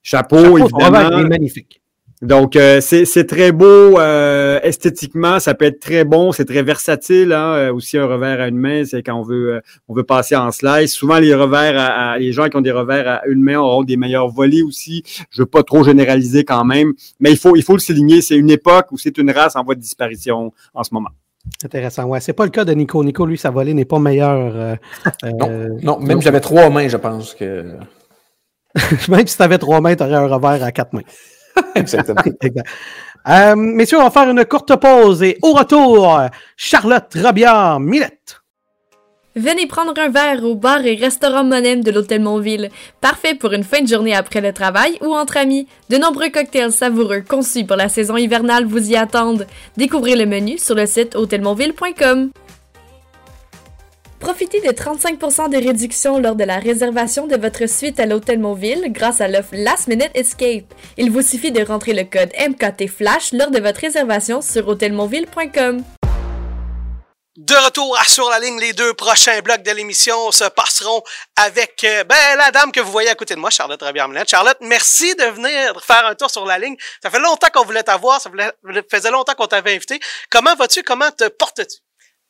Chapeau, 0.02 0.38
Chapeau 0.38 0.58
évidemment. 0.58 1.28
magnifique. 1.28 1.83
Donc, 2.24 2.56
euh, 2.56 2.80
c'est 2.80 3.28
très 3.28 3.52
beau 3.52 4.00
euh, 4.00 4.58
esthétiquement, 4.64 5.42
ça 5.42 5.56
peut 5.56 5.66
être 5.66 5.82
très 5.82 6.06
bon, 6.06 6.32
c'est 6.32 6.46
très 6.46 6.64
versatile. 6.64 7.34
Hein, 7.34 7.54
euh, 7.56 7.74
aussi, 7.74 7.98
un 7.98 8.06
revers 8.06 8.40
à 8.40 8.48
une 8.48 8.58
main, 8.58 8.86
c'est 8.86 9.04
quand 9.04 9.16
on 9.16 9.24
veut, 9.24 9.62
on 9.90 9.94
veut 9.94 10.06
passer 10.06 10.38
en 10.38 10.50
slice. 10.54 10.94
Souvent, 10.94 11.20
les 11.20 11.36
revers, 11.36 11.78
à, 11.78 12.18
les 12.18 12.32
gens 12.32 12.48
qui 12.48 12.56
ont 12.56 12.62
des 12.62 12.72
revers 12.72 13.10
à 13.10 13.28
une 13.28 13.44
main 13.44 13.60
auront 13.60 13.84
des 13.84 13.98
meilleurs 13.98 14.30
volets 14.30 14.62
aussi. 14.62 15.04
Je 15.32 15.42
veux 15.42 15.46
pas 15.46 15.64
trop 15.64 15.84
généraliser 15.84 16.46
quand 16.46 16.64
même, 16.64 16.94
mais 17.20 17.30
il 17.30 17.38
faut, 17.38 17.58
il 17.58 17.62
faut 17.62 17.74
le 17.74 17.82
souligner. 17.82 18.22
C'est 18.22 18.38
une 18.38 18.50
époque 18.52 18.88
où 18.92 18.98
c'est 18.98 19.18
une 19.18 19.30
race 19.30 19.58
en 19.58 19.64
voie 19.66 19.76
de 19.76 19.82
disparition 19.82 20.54
en 20.74 20.84
ce 20.86 20.94
moment. 20.94 21.10
Intéressant. 21.66 22.06
Ouais, 22.06 22.22
c'est 22.22 22.32
pas 22.32 22.46
le 22.46 22.52
cas 22.52 22.64
de 22.64 22.72
Nico. 22.72 23.04
Nico, 23.04 23.26
lui, 23.26 23.38
sa 23.38 23.50
volée 23.50 23.74
n'est 23.74 23.84
pas 23.84 24.00
meilleure. 24.00 24.78
non, 25.24 25.78
non, 25.82 26.00
même 26.00 26.22
j'avais 26.22 26.40
trois 26.40 26.70
mains, 26.70 26.88
je 26.88 26.96
pense 26.96 27.34
que. 27.34 27.66
même 29.10 29.28
si 29.28 29.36
tu 29.36 29.44
avais 29.44 29.58
trois 29.58 29.82
mains, 29.82 29.94
tu 29.94 30.04
aurais 30.04 30.16
un 30.16 30.28
revers 30.28 30.64
à 30.64 30.72
quatre 30.72 30.94
mains. 30.94 31.02
Exactement. 31.76 32.22
Euh, 33.26 33.56
messieurs, 33.56 34.00
on 34.00 34.04
va 34.04 34.10
faire 34.10 34.30
une 34.30 34.44
courte 34.44 34.76
pause 34.76 35.24
et 35.24 35.38
au 35.44 35.54
retour, 35.54 36.20
Charlotte 36.58 37.08
Robillard 37.16 37.80
Millette. 37.80 38.44
Venez 39.36 39.66
prendre 39.66 39.94
un 39.98 40.10
verre 40.10 40.44
au 40.44 40.54
bar 40.54 40.86
et 40.86 40.94
restaurant 40.94 41.44
Monem 41.44 41.84
de 41.84 41.90
l'Hôtel 41.90 42.22
Montville. 42.22 42.70
Parfait 43.02 43.34
pour 43.34 43.54
une 43.54 43.64
fin 43.64 43.82
de 43.82 43.88
journée 43.88 44.14
après 44.14 44.42
le 44.42 44.54
travail 44.54 44.98
ou 45.02 45.16
entre 45.16 45.38
amis. 45.38 45.68
De 45.90 45.98
nombreux 45.98 46.30
cocktails 46.30 46.72
savoureux 46.72 47.24
conçus 47.28 47.66
pour 47.66 47.76
la 47.76 47.90
saison 47.90 48.16
hivernale 48.16 48.66
vous 48.66 48.92
y 48.92 48.96
attendent. 48.96 49.48
Découvrez 49.76 50.16
le 50.16 50.28
menu 50.28 50.60
sur 50.60 50.76
le 50.76 50.86
site 50.86 51.16
hôtelmontville.com. 51.16 52.30
Profitez 54.24 54.62
de 54.62 54.70
35% 54.72 55.50
de 55.50 55.58
réduction 55.58 56.18
lors 56.18 56.36
de 56.36 56.46
la 56.46 56.58
réservation 56.58 57.28
de 57.28 57.36
votre 57.36 57.68
suite 57.68 58.00
à 58.00 58.06
l'Hôtel 58.06 58.40
Montville 58.40 58.86
grâce 58.88 59.20
à 59.20 59.28
l'offre 59.28 59.50
Last 59.52 59.88
Minute 59.88 60.12
Escape. 60.14 60.74
Il 60.96 61.12
vous 61.12 61.22
suffit 61.22 61.52
de 61.52 61.62
rentrer 61.62 61.92
le 61.92 62.06
code 62.06 62.32
MKT 62.40 62.88
Flash 62.88 63.34
lors 63.34 63.52
de 63.52 63.60
votre 63.60 63.82
réservation 63.82 64.42
sur 64.42 64.66
hôtelmontville.com. 64.70 65.84
De 67.36 67.66
retour 67.66 68.00
à 68.00 68.06
Sur 68.06 68.30
la 68.30 68.40
ligne, 68.40 68.58
les 68.62 68.72
deux 68.72 68.94
prochains 68.94 69.42
blocs 69.42 69.62
de 69.62 69.72
l'émission 69.72 70.32
se 70.32 70.46
passeront 70.46 71.04
avec 71.36 71.84
euh, 71.84 72.06
ben, 72.06 72.38
la 72.38 72.52
dame 72.52 72.72
que 72.72 72.80
vous 72.80 72.94
voyez 72.94 73.10
à 73.10 73.16
côté 73.16 73.36
de 73.36 73.42
moi, 73.42 73.50
Charlotte 73.50 73.82
Rabier-Melette. 73.82 74.30
Charlotte, 74.30 74.58
merci 74.62 75.14
de 75.16 75.26
venir 75.26 75.84
faire 75.84 76.06
un 76.06 76.16
tour 76.16 76.32
sur 76.32 76.46
la 76.46 76.58
ligne. 76.60 76.78
Ça 77.02 77.10
fait 77.10 77.20
longtemps 77.20 77.50
qu'on 77.54 77.66
voulait 77.66 77.84
t'avoir, 77.84 78.22
ça 78.22 78.30
faisait 78.90 79.12
longtemps 79.12 79.34
qu'on 79.34 79.48
t'avait 79.48 79.76
invité. 79.76 80.00
Comment 80.30 80.56
vas-tu? 80.56 80.82
Comment 80.82 81.12
te 81.12 81.28
portes-tu? 81.28 81.83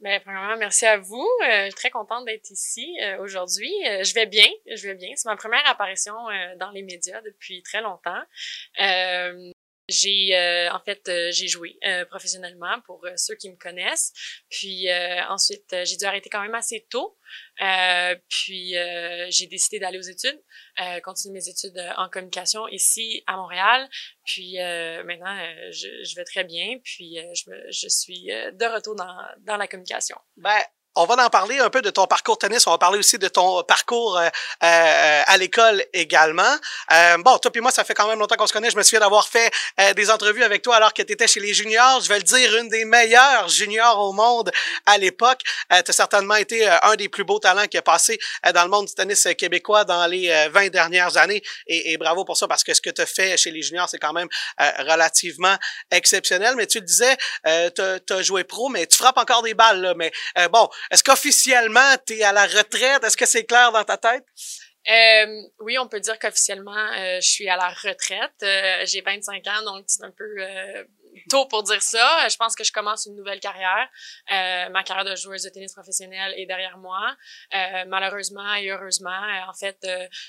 Ben, 0.04 0.20
premièrement, 0.22 0.58
merci 0.58 0.86
à 0.86 0.98
vous. 0.98 1.26
Euh, 1.44 1.62
je 1.62 1.63
suis 1.68 1.76
très 1.76 1.89
contente 1.89 2.26
d'être 2.26 2.52
ici 2.52 2.94
euh, 3.02 3.20
aujourd'hui. 3.20 3.72
je 4.04 4.13
vais 4.13 4.26
bien, 4.26 4.48
je 4.70 4.88
vais 4.89 4.96
bien. 4.96 5.10
C'est 5.16 5.30
ma 5.30 5.38
première 5.38 5.66
apparition 5.66 6.13
dans 6.60 6.72
les 6.72 6.84
médias 6.84 7.22
depuis 7.22 7.63
très 7.63 7.82
longtemps. 7.82 8.22
J'ai 9.89 10.34
euh, 10.34 10.72
en 10.72 10.80
fait 10.80 11.10
euh, 11.10 11.30
j'ai 11.32 11.50
joué 11.50 11.78
euh, 11.86 12.06
professionnellement 12.06 12.80
pour 12.86 13.06
ceux 13.17 13.36
qui 13.36 13.50
me 13.50 13.58
connaissent. 13.58 14.13
Puis 14.50 14.88
ensuite 15.30 15.76
j'ai 15.84 15.98
dû 15.98 16.06
arrêter 16.06 16.30
quand 16.30 16.41
même 16.41 16.56
assez 16.56 16.88
tôt. 16.89 17.17
puis 18.30 18.76
j'ai 19.30 19.48
décidé 19.48 19.80
d'aller 19.80 19.98
aux 19.98 20.02
études, 20.02 20.41
continuer 21.04 21.34
mes 21.39 21.50
études 21.50 21.78
en 21.98 22.10
communication 22.10 22.67
ici 22.69 23.24
à 23.28 23.36
Montréal. 23.36 23.89
Puis 24.26 24.56
maintenant 24.58 25.38
je, 25.72 25.88
je, 26.04 26.15
vais 26.15 26.24
très 26.24 26.43
bien. 26.43 26.80
Puis 26.84 27.17
je, 27.34 27.50
me, 27.50 27.72
je 27.72 27.88
suis 27.89 28.26
de 28.26 28.74
retour 28.74 28.96
dans, 28.96 29.17
dans 29.39 29.58
la 29.58 29.67
communication. 29.67 30.17
Ben 30.38 30.62
on 30.95 31.06
va 31.06 31.25
en 31.25 31.29
parler 31.29 31.60
un 31.60 31.69
peu 31.69 31.82
de 31.82 31.89
ton 31.89 32.06
parcours 32.06 32.38
tennis. 32.38 32.67
On 32.67 32.71
va 32.71 32.77
parler 32.77 32.99
aussi 32.99 33.17
de 33.17 33.27
ton 33.27 33.63
parcours 33.63 34.17
euh, 34.17 34.27
euh, 34.63 35.21
à 35.25 35.38
l'école 35.38 35.84
également. 35.93 36.56
Euh, 36.91 37.17
bon, 37.19 37.38
toi 37.39 37.51
et 37.53 37.60
moi, 37.62 37.71
ça 37.71 37.84
fait 37.84 37.93
quand 37.93 38.08
même 38.08 38.19
longtemps 38.19 38.36
qu'on 38.36 38.47
se 38.47 38.53
connaît. 38.53 38.69
Je 38.69 38.77
me 38.77 38.84
souviens 38.84 38.99
d'avoir 38.99 39.27
fait 39.27 39.51
des 39.95 40.10
entrevues 40.12 40.43
avec 40.43 40.62
toi 40.62 40.75
alors 40.75 40.93
que 40.93 41.01
tu 41.01 41.13
étais 41.13 41.27
chez 41.27 41.39
les 41.39 41.53
juniors. 41.53 42.01
Je 42.01 42.10
vais 42.10 42.17
le 42.17 42.23
dire, 42.23 42.56
une 42.58 42.69
des 42.69 42.86
meilleures 42.86 43.47
juniors 43.47 43.99
au 43.99 44.13
monde 44.13 44.51
à 44.86 44.97
l'époque. 44.97 45.41
tu 45.69 45.75
as 45.75 45.93
certainement 45.93 46.36
été 46.36 46.67
un 46.67 46.95
des 46.95 47.10
plus 47.10 47.23
beaux 47.23 47.39
talents 47.39 47.67
qui 47.67 47.77
a 47.77 47.82
passé 47.82 48.19
dans 48.53 48.63
le 48.63 48.69
monde 48.69 48.88
du 48.88 48.93
tennis 48.93 49.27
québécois 49.38 49.84
dans 49.86 50.06
les 50.08 50.47
20 50.51 50.69
dernières 50.69 51.17
années. 51.17 51.41
Et, 51.67 51.93
et, 51.93 51.97
bravo 51.97 52.25
pour 52.25 52.38
ça 52.38 52.47
parce 52.47 52.63
que 52.63 52.73
ce 52.73 52.82
que 52.82 52.89
tu 52.89 53.01
as 53.01 53.06
fait 53.06 53.38
chez 53.38 53.51
les 53.51 53.62
juniors, 53.62 53.89
c'est 53.89 53.99
quand 53.99 54.13
même 54.13 54.29
relativement 54.79 55.56
exceptionnel. 55.91 56.56
Mais 56.56 56.67
tu 56.67 56.79
le 56.79 56.86
disais, 56.86 57.17
tu 57.45 58.13
as, 58.13 58.21
joué 58.21 58.43
pro, 58.43 58.69
mais 58.69 58.86
tu 58.88 58.97
frappes 58.97 59.17
encore 59.17 59.41
des 59.41 59.53
balles. 59.53 59.82
Là. 59.82 59.93
Mais 59.95 60.12
bon, 60.51 60.69
est-ce 60.91 61.04
qu'officiellement, 61.04 61.96
tu 62.06 62.13
es 62.13 62.24
à 62.24 62.32
la 62.32 62.46
retraite? 62.46 63.04
Est-ce 63.04 63.17
que 63.17 63.26
c'est 63.26 63.46
clair 63.46 63.72
dans 63.72 63.84
ta 63.84 63.98
tête? 63.98 64.26
Euh, 64.89 65.41
oui, 65.60 65.78
on 65.80 65.88
peut 65.88 66.00
dire 66.00 66.19
qu'officiellement, 66.19 66.91
euh, 66.98 67.19
je 67.22 67.30
suis 67.30 67.48
à 67.48 67.56
la 67.56 67.69
retraite. 67.69 68.34
Euh, 68.43 68.86
j'ai 68.86 69.02
25 69.02 69.48
ans, 69.48 69.63
donc 69.63 69.86
c'est 69.88 70.04
un 70.04 70.12
peu 70.12 70.26
euh, 70.39 70.84
tôt 71.30 71.45
pour 71.47 71.63
dire 71.63 71.82
ça. 71.82 72.28
Je 72.30 72.38
pense 72.38 72.56
que 72.56 72.63
je 72.63 72.71
commence 72.71 73.06
une 73.06 73.15
nouvelle 73.15 73.39
carrière. 73.39 73.89
ma 74.30 74.84
carrière 74.84 75.06
de 75.06 75.15
joueuse 75.15 75.43
de 75.43 75.49
tennis 75.49 75.73
professionnelle 75.73 76.34
est 76.38 76.45
derrière 76.45 76.78
moi. 76.78 77.15
malheureusement 77.88 78.54
et 78.56 78.69
heureusement, 78.69 79.21
en 79.47 79.54
fait, 79.54 79.86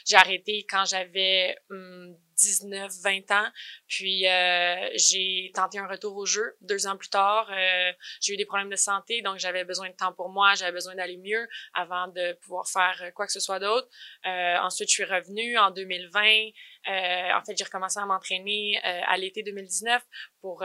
j'ai 0.07 0.16
arrêté 0.16 0.66
quand 0.68 0.85
j'avais 0.85 1.57
hum, 1.70 2.16
19, 2.37 2.92
20 3.03 3.31
ans. 3.31 3.49
Puis 3.88 4.29
euh, 4.29 4.88
j'ai 4.94 5.51
tenté 5.55 5.79
un 5.79 5.87
retour 5.87 6.16
au 6.16 6.27
jeu. 6.27 6.57
Deux 6.61 6.87
ans 6.87 6.97
plus 6.97 7.09
tard, 7.09 7.49
euh, 7.51 7.92
j'ai 8.20 8.35
eu 8.35 8.37
des 8.37 8.44
problèmes 8.44 8.70
de 8.70 8.77
santé, 8.77 9.23
donc 9.23 9.38
j'avais 9.38 9.64
besoin 9.64 9.88
de 9.88 9.94
temps 9.94 10.12
pour 10.12 10.29
moi, 10.29 10.55
j'avais 10.55 10.73
besoin 10.73 10.94
d'aller 10.94 11.16
mieux 11.16 11.47
avant 11.73 12.09
de 12.09 12.35
pouvoir 12.42 12.68
faire 12.68 13.12
quoi 13.14 13.27
que 13.27 13.33
ce 13.33 13.40
soit 13.40 13.59
d'autre. 13.59 13.88
Euh, 14.27 14.57
ensuite, 14.59 14.88
je 14.88 14.94
suis 14.94 15.05
revenue 15.05 15.57
en 15.59 15.70
2020. 15.70 16.51
En 16.87 17.44
fait, 17.44 17.57
j'ai 17.57 17.64
recommencé 17.64 17.99
à 17.99 18.07
m'entraîner 18.07 18.81
à 18.83 19.16
l'été 19.16 19.42
2019 19.42 20.03
pour 20.40 20.64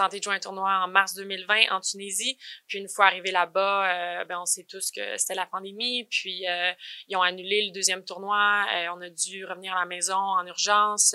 tenté 0.00 0.18
de 0.18 0.24
jouer 0.24 0.34
un 0.34 0.40
tournoi 0.40 0.70
en 0.82 0.88
mars 0.88 1.14
2020 1.14 1.70
en 1.72 1.80
Tunisie. 1.80 2.38
Puis 2.66 2.78
une 2.78 2.88
fois 2.88 3.06
arrivé 3.06 3.30
là-bas, 3.30 4.20
euh, 4.20 4.24
ben 4.24 4.40
on 4.40 4.46
sait 4.46 4.64
tous 4.64 4.90
que 4.90 5.18
c'était 5.18 5.34
la 5.34 5.44
pandémie. 5.44 6.04
Puis 6.04 6.48
euh, 6.48 6.72
ils 7.08 7.16
ont 7.16 7.22
annulé 7.22 7.66
le 7.66 7.72
deuxième 7.72 8.02
tournoi. 8.02 8.64
Euh, 8.74 8.86
on 8.96 9.00
a 9.02 9.10
dû 9.10 9.44
revenir 9.44 9.76
à 9.76 9.80
la 9.80 9.86
maison 9.86 10.16
en 10.16 10.46
urgence. 10.46 11.14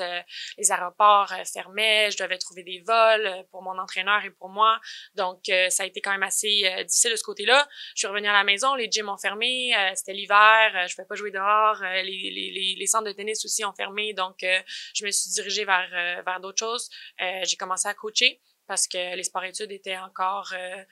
les 0.58 0.71
aéroports 0.71 1.34
fermaient. 1.52 2.12
Je 2.12 2.17
devais 2.17 2.38
trouver 2.38 2.63
des 2.63 2.84
vols 2.86 3.45
pour 3.50 3.63
mon 3.63 3.78
entraîneur 3.80 4.24
et 4.24 4.30
pour 4.30 4.50
moi. 4.50 4.80
Donc 5.15 5.39
ça 5.69 5.84
a 5.84 5.86
été 5.88 6.00
quand 6.02 6.12
même 6.12 6.24
assez 6.24 6.62
difficile 6.86 7.12
de 7.12 7.15
ce 7.15 7.24
côté-là. 7.24 7.67
Je 7.95 8.00
suis 8.00 8.08
revenue 8.08 8.28
à 8.28 8.34
la 8.34 8.43
maison. 8.43 8.76
Les 8.76 8.89
gyms 8.91 9.10
ont 9.10 9.17
fermé. 9.17 9.74
c'était 9.95 10.13
l'hiver. 10.13 10.88
je 10.88 10.95
pouvais 10.95 11.08
pas 11.08 11.15
jouer 11.15 11.32
dehors. 11.32 11.82
Les, 11.82 12.86
centres 12.88 13.08
de 13.08 13.13
tennis 13.13 13.43
aussi 13.45 13.65
ont 13.65 13.74
fermé. 13.74 14.13
Donc 14.13 14.38
je 14.41 15.06
me 15.06 15.12
suis 15.12 15.32
dirigée 15.32 15.65
vers 15.65 15.89
vers 16.24 16.39
d'autres 16.39 16.60
choses. 16.60 16.89
j'ai 17.19 17.58
commencé 17.58 17.88
à 17.88 17.93
coacher 17.95 18.39
parce 18.67 18.88
que 18.88 19.15
les 19.15 19.23
sports-études 19.23 19.71
étaient 19.71 19.97
encore 19.97 20.54
euh, 20.54 20.84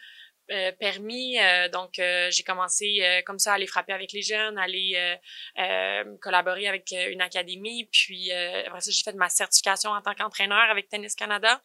euh, 0.51 0.71
permis. 0.73 1.39
Euh, 1.39 1.69
donc, 1.69 1.93
j'ai 1.95 2.43
commencé 2.43 3.01
comme 3.25 3.39
ça 3.39 3.51
à 3.51 3.55
aller 3.55 3.67
frapper 3.67 3.93
avec 3.93 4.12
les 4.12 4.21
jeunes, 4.21 4.57
à 4.57 4.63
aller 4.63 5.19
collaborer 6.21 6.67
avec 6.67 6.91
une 6.91 7.21
académie. 7.21 7.89
Puis, 7.91 8.31
après 8.31 8.81
ça, 8.81 8.91
j'ai 8.91 9.03
fait 9.03 9.15
ma 9.15 9.29
certification 9.29 9.91
en 9.91 10.01
tant 10.01 10.13
qu'entraîneur 10.13 10.69
avec 10.69 10.89
Tennis 10.89 11.15
Canada. 11.15 11.62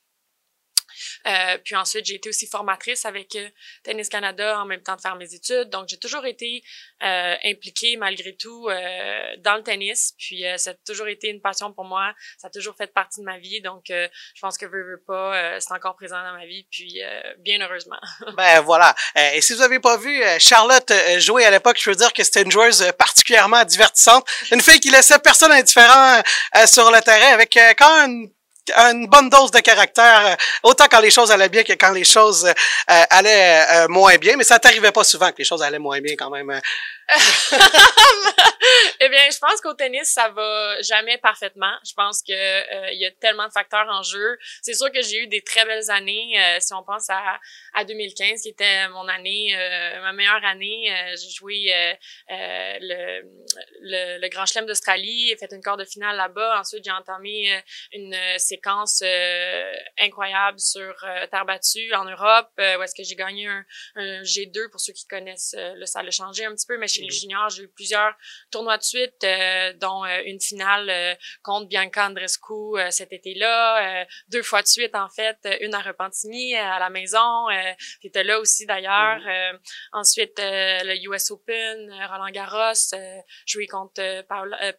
Euh, 1.27 1.59
puis 1.65 1.77
ensuite, 1.77 2.07
j'ai 2.07 2.15
été 2.15 2.29
aussi 2.29 2.47
formatrice 2.47 3.05
avec 3.05 3.35
euh, 3.37 3.49
Tennis 3.83 4.09
Canada 4.09 4.61
en 4.61 4.67
même 4.67 4.83
temps 4.83 4.97
de 4.97 5.01
faire 5.01 5.17
mes 5.17 5.35
études. 5.35 5.71
Donc, 5.71 5.89
j'ai 5.89 5.99
toujours 5.99 6.27
été 6.27 6.63
euh, 7.03 7.35
impliquée 7.45 7.97
malgré 7.97 8.35
tout 8.37 8.69
euh, 8.69 9.37
dans 9.39 9.57
le 9.57 9.63
tennis. 9.63 10.15
Puis, 10.19 10.45
ça 10.57 10.71
a 10.71 10.75
toujours 10.87 11.09
été 11.09 11.29
une 11.29 11.41
passion 11.41 11.73
pour 11.73 11.85
moi. 11.85 12.13
Ça 12.39 12.49
a 12.49 12.51
toujours 12.51 12.77
fait 12.77 12.93
partie 12.93 13.21
de 13.21 13.25
ma 13.25 13.39
vie. 13.39 13.61
Donc, 13.61 13.85
je 13.89 14.41
pense 14.41 14.57
que 14.57 14.67
veux, 14.67 14.83
veux 14.83 15.03
pas, 15.07 15.61
c'est 15.61 15.73
encore 15.73 15.97
présent 15.97 16.23
dans 16.23 16.33
ma 16.33 16.47
vie. 16.47 16.67
Puis, 16.71 17.01
bien 17.39 17.61
heureusement. 17.61 17.99
ben 18.37 18.61
voilà. 18.61 18.95
et 19.35 19.41
si 19.41 19.55
vous 19.55 19.63
avez 19.63 19.81
pas 19.81 19.97
vu 19.97 20.23
Charlotte 20.39 20.93
jouer 21.19 21.45
à 21.45 21.51
l'époque, 21.51 21.79
je 21.81 21.91
veux 21.91 21.97
dire 21.97 22.13
que 22.13 22.23
c'était 22.23 22.43
une 22.43 22.51
joueuse 22.51 22.91
particulièrement 22.99 23.65
divertissante. 23.65 24.27
Une 24.53 24.61
fille 24.61 24.81
qui 24.81 24.91
laissait 24.91 25.19
personne 25.19 25.53
indifférent 25.53 26.23
sur 26.67 26.91
le 26.91 27.01
terrain 27.01 27.35
avec 27.35 27.59
quand 27.79 28.01
même 28.01 28.29
une 28.77 29.07
bonne 29.07 29.29
dose 29.29 29.51
de 29.51 29.61
caractère, 29.61 30.27
euh, 30.27 30.35
autant 30.63 30.87
quand 30.91 31.01
les 31.01 31.11
choses 31.11 31.31
allaient 31.31 31.49
bien 31.49 31.63
que 31.63 31.73
quand 31.73 31.93
les 31.93 32.05
choses 32.05 32.45
euh, 32.45 33.05
allaient 33.11 33.65
euh, 33.71 33.89
moins 33.89 34.17
bien. 34.17 34.37
Mais 34.37 34.45
ça 34.45 34.59
t'arrivait 34.59 34.93
pas 34.93 35.05
souvent 35.05 35.31
que 35.31 35.39
les 35.39 35.45
choses 35.45 35.63
allaient 35.63 35.79
moins 35.79 36.01
bien 36.01 36.15
quand 36.19 36.31
même. 36.31 36.61
Eh 39.01 39.09
bien, 39.09 39.31
je 39.31 39.39
pense 39.39 39.61
qu'au 39.63 39.73
tennis, 39.73 40.13
ça 40.13 40.29
va 40.29 40.81
jamais 40.83 41.17
parfaitement. 41.19 41.73
Je 41.87 41.95
pense 41.95 42.23
que 42.23 42.33
euh, 42.33 42.91
il 42.93 43.01
y 43.01 43.07
a 43.07 43.11
tellement 43.13 43.47
de 43.47 43.53
facteurs 43.53 43.87
en 43.89 44.03
jeu. 44.03 44.39
C'est 44.63 44.75
sûr 44.75 44.93
que 44.93 45.01
j'ai 45.01 45.23
eu 45.23 45.27
des 45.27 45.41
très 45.41 45.65
belles 45.65 45.91
années. 45.91 46.39
Euh, 46.39 46.59
si 46.61 46.75
on 46.75 46.83
pense 46.83 47.09
à, 47.09 47.39
à 47.75 47.85
2015, 47.85 48.43
qui 48.43 48.51
était 48.51 48.89
mon 48.91 49.09
année, 49.09 49.57
euh, 49.57 50.03
ma 50.03 50.13
meilleure 50.13 50.45
année, 50.45 50.93
j'ai 51.17 51.31
joué 51.31 51.73
le, 52.29 53.23
le, 53.81 54.19
le, 54.19 54.29
Grand 54.29 54.45
Chelem 54.45 54.67
d'Australie, 54.67 55.35
fait 55.41 55.53
une 55.53 55.63
quart 55.63 55.79
de 55.79 55.85
finale 55.85 56.17
là-bas. 56.17 56.61
Ensuite, 56.61 56.85
j'ai 56.85 56.91
entamé 56.91 57.63
une 57.93 58.17
séquence 58.37 59.03
incroyable 59.99 60.61
sur 60.61 60.95
terre 61.31 61.47
battue 61.47 61.95
en 61.95 62.05
Europe, 62.05 62.51
où 62.59 62.83
est-ce 62.83 62.95
que 62.95 63.03
j'ai 63.03 63.17
gagné 63.17 63.47
un, 63.47 63.65
un, 63.97 64.23
G2 64.23 64.71
pour 64.71 64.81
ceux 64.81 64.93
qui 64.93 65.07
connaissent. 65.07 65.55
là, 65.57 65.87
ça 65.87 66.01
a 66.01 66.11
changé 66.11 66.45
un 66.45 66.55
petit 66.55 66.67
peu, 66.67 66.77
mais 66.77 66.89
chez 66.99 67.05
les 67.05 67.11
juniors, 67.11 67.49
j'ai 67.51 67.65
eu 67.65 67.69
plusieurs 67.69 68.15
tournois 68.51 68.79
de 68.79 68.83
suite, 68.83 69.25
euh, 69.25 69.73
dont 69.75 70.05
euh, 70.05 70.23
une 70.25 70.41
finale 70.41 70.89
euh, 70.91 71.15
contre 71.43 71.69
Bianca 71.69 72.07
Andrescu 72.07 72.55
cet 72.91 73.13
été-là, 73.13 74.07
deux 74.29 74.43
fois 74.43 74.63
de 74.63 74.67
suite 74.67 74.95
en 74.95 75.09
fait, 75.09 75.37
une 75.61 75.75
à 75.75 75.81
Repentigny 75.81 76.55
à 76.57 76.79
la 76.79 76.91
maison, 76.91 77.47
qui 78.01 78.09
était 78.09 78.25
là 78.25 78.39
aussi 78.39 78.67
d'ailleurs. 78.67 79.19
Mm-hmm. 79.19 79.59
ensuite 79.93 80.39
le 80.39 80.95
US 81.09 81.31
Open, 81.31 81.91
Roland 82.09 82.31
Garros, 82.31 82.97
joué 83.47 83.67
contre 83.67 84.23
Paula, 84.29 84.73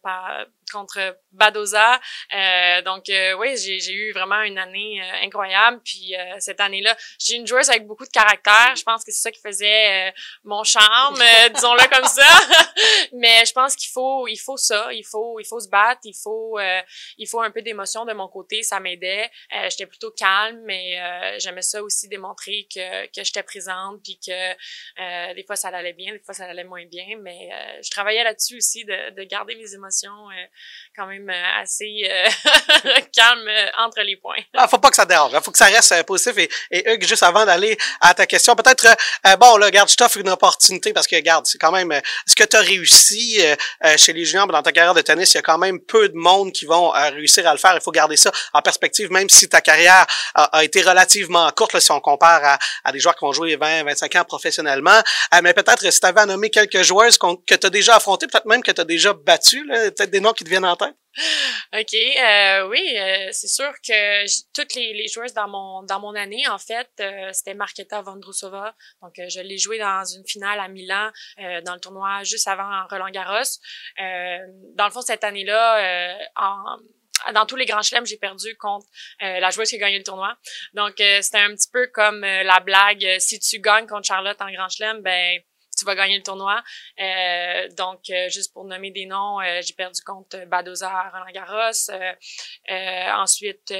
contre 0.70 1.16
Badoza. 1.32 2.00
Euh, 2.34 2.82
donc 2.82 3.08
euh, 3.08 3.34
oui, 3.34 3.56
j'ai 3.56 3.92
eu 3.92 4.12
vraiment 4.12 4.42
une 4.42 4.58
année 4.58 5.00
euh, 5.02 5.24
incroyable. 5.24 5.80
Puis 5.84 6.14
cette 6.38 6.60
année-là, 6.60 6.96
j'ai 7.18 7.36
une 7.36 7.46
joueuse 7.46 7.70
avec 7.70 7.86
beaucoup 7.86 8.04
de 8.04 8.10
caractère. 8.10 8.74
Je 8.76 8.82
pense 8.82 9.04
que 9.04 9.12
c'est 9.12 9.22
ça 9.22 9.30
qui 9.30 9.40
faisait 9.40 10.12
mon 10.44 10.64
charme, 10.64 11.18
disons-le 11.54 11.88
comme 11.88 12.06
ça. 12.06 12.28
Mais 13.12 13.44
je 13.44 13.52
pense 13.52 13.76
qu'il 13.76 13.90
faut, 13.90 14.26
il 14.26 14.38
faut 14.38 14.56
ça. 14.56 14.92
Il 14.92 15.04
faut, 15.04 15.38
il 15.40 15.46
faut 15.46 15.60
se 15.60 15.68
battre. 15.68 16.00
Il 16.04 16.14
faut, 16.14 16.58
il 17.18 17.26
faut 17.28 17.40
un 17.40 17.50
peu 17.50 17.62
d'émotion 17.62 18.04
de 18.04 18.12
mon 18.12 18.28
côté. 18.28 18.62
Ça 18.62 18.80
m'aidait. 18.80 19.30
j'étais 19.68 19.86
plutôt 19.86 20.10
calme, 20.10 20.60
mais 20.64 21.38
j'aimais 21.38 21.62
ça 21.62 21.82
aussi 21.82 22.08
démontrer 22.08 22.66
que 22.74 23.06
que 23.06 23.24
j'étais 23.24 23.42
présente, 23.42 24.02
puis 24.02 24.18
que 24.18 25.34
des 25.34 25.44
fois 25.44 25.56
ça 25.56 25.68
allait 25.68 25.92
bien, 25.92 26.12
des 26.12 26.20
fois 26.20 26.34
ça 26.34 26.44
allait 26.44 26.64
moins 26.64 26.86
bien. 26.86 27.18
Mais 27.20 27.50
je 27.82 27.90
travaillais 27.90 28.24
là-dessus 28.24 28.56
aussi 28.56 28.84
de, 28.84 29.10
de 29.10 29.22
garder 29.24 29.54
mes 29.54 29.74
émotions 29.74 30.28
quand 30.96 31.06
même 31.06 31.28
euh, 31.30 31.62
assez 31.62 32.02
euh, 32.04 32.90
calme 33.14 33.48
euh, 33.48 33.66
entre 33.78 34.02
les 34.02 34.16
points. 34.16 34.36
Ah, 34.56 34.68
faut 34.68 34.78
pas 34.78 34.90
que 34.90 34.96
ça 34.96 35.06
dérange. 35.06 35.30
Il 35.32 35.36
hein. 35.36 35.40
faut 35.42 35.50
que 35.50 35.58
ça 35.58 35.66
reste 35.66 36.02
positif. 36.04 36.36
Et, 36.36 36.50
et 36.70 36.92
Hugues, 36.92 37.06
juste 37.06 37.22
avant 37.22 37.44
d'aller 37.46 37.76
à 38.00 38.12
ta 38.12 38.26
question, 38.26 38.54
peut-être, 38.54 38.86
bon, 39.38 39.56
là, 39.56 39.70
garde, 39.70 39.88
je 39.88 39.96
t'offre 39.96 40.18
une 40.18 40.28
opportunité 40.28 40.92
parce 40.92 41.06
que, 41.06 41.16
regarde, 41.16 41.46
c'est 41.46 41.58
quand 41.58 41.72
même 41.72 42.00
ce 42.26 42.34
que 42.34 42.44
tu 42.44 42.56
as 42.56 42.60
réussi 42.60 43.40
chez 43.96 44.10
chez 44.10 44.14
les 44.14 44.24
juniors, 44.24 44.46
dans 44.48 44.62
ta 44.62 44.72
carrière 44.72 44.94
de 44.94 45.02
tennis, 45.02 45.30
il 45.32 45.36
y 45.36 45.38
a 45.38 45.42
quand 45.42 45.58
même 45.58 45.78
peu 45.78 46.08
de 46.08 46.16
monde 46.16 46.52
qui 46.52 46.64
vont 46.64 46.90
réussir 46.90 47.46
à 47.46 47.52
le 47.52 47.58
faire. 47.58 47.74
Il 47.74 47.80
faut 47.80 47.92
garder 47.92 48.16
ça 48.16 48.32
en 48.52 48.60
perspective, 48.60 49.12
même 49.12 49.28
si 49.28 49.48
ta 49.48 49.60
carrière 49.60 50.04
a, 50.34 50.64
été 50.64 50.82
relativement 50.82 51.48
courte, 51.52 51.74
là, 51.74 51.80
si 51.80 51.92
on 51.92 52.00
compare 52.00 52.44
à, 52.44 52.58
à, 52.82 52.92
des 52.92 52.98
joueurs 52.98 53.14
qui 53.14 53.24
vont 53.24 53.32
jouer 53.32 53.54
20, 53.56 53.84
25 53.84 54.16
ans 54.16 54.24
professionnellement. 54.24 55.00
mais 55.42 55.54
peut-être 55.54 55.88
si 55.92 56.00
tu 56.00 56.06
avais 56.06 56.22
à 56.22 56.26
nommer 56.26 56.50
quelques 56.50 56.82
joueurs 56.82 57.10
que 57.46 57.54
tu 57.54 57.66
as 57.66 57.70
déjà 57.70 57.96
affrontés, 57.96 58.26
peut-être 58.26 58.46
même 58.46 58.62
que 58.62 58.72
tu 58.72 58.80
as 58.80 58.84
déjà 58.84 59.12
battu, 59.12 59.64
peut-être 59.68 60.10
des 60.10 60.20
noms 60.20 60.32
qui 60.32 60.42
OK, 61.72 61.94
euh, 61.94 62.68
oui, 62.68 62.96
euh, 62.96 63.28
c'est 63.32 63.48
sûr 63.48 63.72
que 63.86 64.24
toutes 64.54 64.74
les, 64.74 64.92
les, 64.92 65.08
joueuses 65.08 65.34
dans 65.34 65.48
mon 65.48 65.82
dans 65.82 66.00
mon 66.00 66.14
année, 66.14 66.46
en 66.48 66.58
fait, 66.58 66.88
euh, 67.00 67.30
c'était 67.32 67.54
Marketa 67.54 68.00
Vondrousova. 68.02 68.74
Donc, 69.02 69.18
euh, 69.18 69.28
je 69.28 69.40
l'ai 69.40 69.58
joué 69.58 69.78
dans 69.78 70.04
une 70.04 70.26
finale 70.26 70.60
à 70.60 70.68
Milan, 70.68 71.10
dans 71.64 71.74
le 71.74 71.80
tournoi 71.80 72.22
juste 72.24 72.48
avant 72.48 72.86
Roland 72.88 73.10
Garros. 73.10 73.58
dans 73.98 74.86
le 74.86 74.90
fond, 74.90 75.02
cette 75.02 75.24
année-là, 75.24 76.18
en 76.36 76.78
dans 77.34 77.44
tous 77.44 77.56
les 77.56 77.66
grands 77.66 77.82
chelems, 77.82 78.06
j'ai 78.06 78.16
perdu 78.16 78.56
contre 78.56 78.86
la 79.20 79.50
joueuse 79.50 79.68
qui 79.68 79.74
a 79.74 79.78
gagné 79.78 79.98
le 79.98 80.04
tournoi. 80.04 80.34
Donc, 80.72 80.94
c'était 80.96 81.38
un 81.38 81.54
petit 81.54 81.68
peu 81.70 81.86
comme 81.88 82.20
la 82.22 82.60
blague, 82.60 83.18
si 83.18 83.38
tu 83.38 83.60
gagnes 83.60 83.86
contre 83.86 84.06
Charlotte 84.06 84.40
en 84.40 84.50
grand 84.50 84.68
chelem, 84.70 85.02
ben 85.02 85.40
tu 85.80 85.86
vas 85.86 85.94
gagner 85.94 86.16
le 86.18 86.22
tournoi. 86.22 86.62
Euh, 87.00 87.68
donc, 87.76 88.10
euh, 88.10 88.28
juste 88.28 88.52
pour 88.52 88.64
nommer 88.64 88.90
des 88.90 89.06
noms, 89.06 89.40
euh, 89.40 89.60
j'ai 89.62 89.72
perdu 89.72 90.02
contre 90.02 90.46
Badoza 90.46 91.10
Roland 91.10 91.32
Garros. 91.32 91.90
ensuite, 93.18 93.72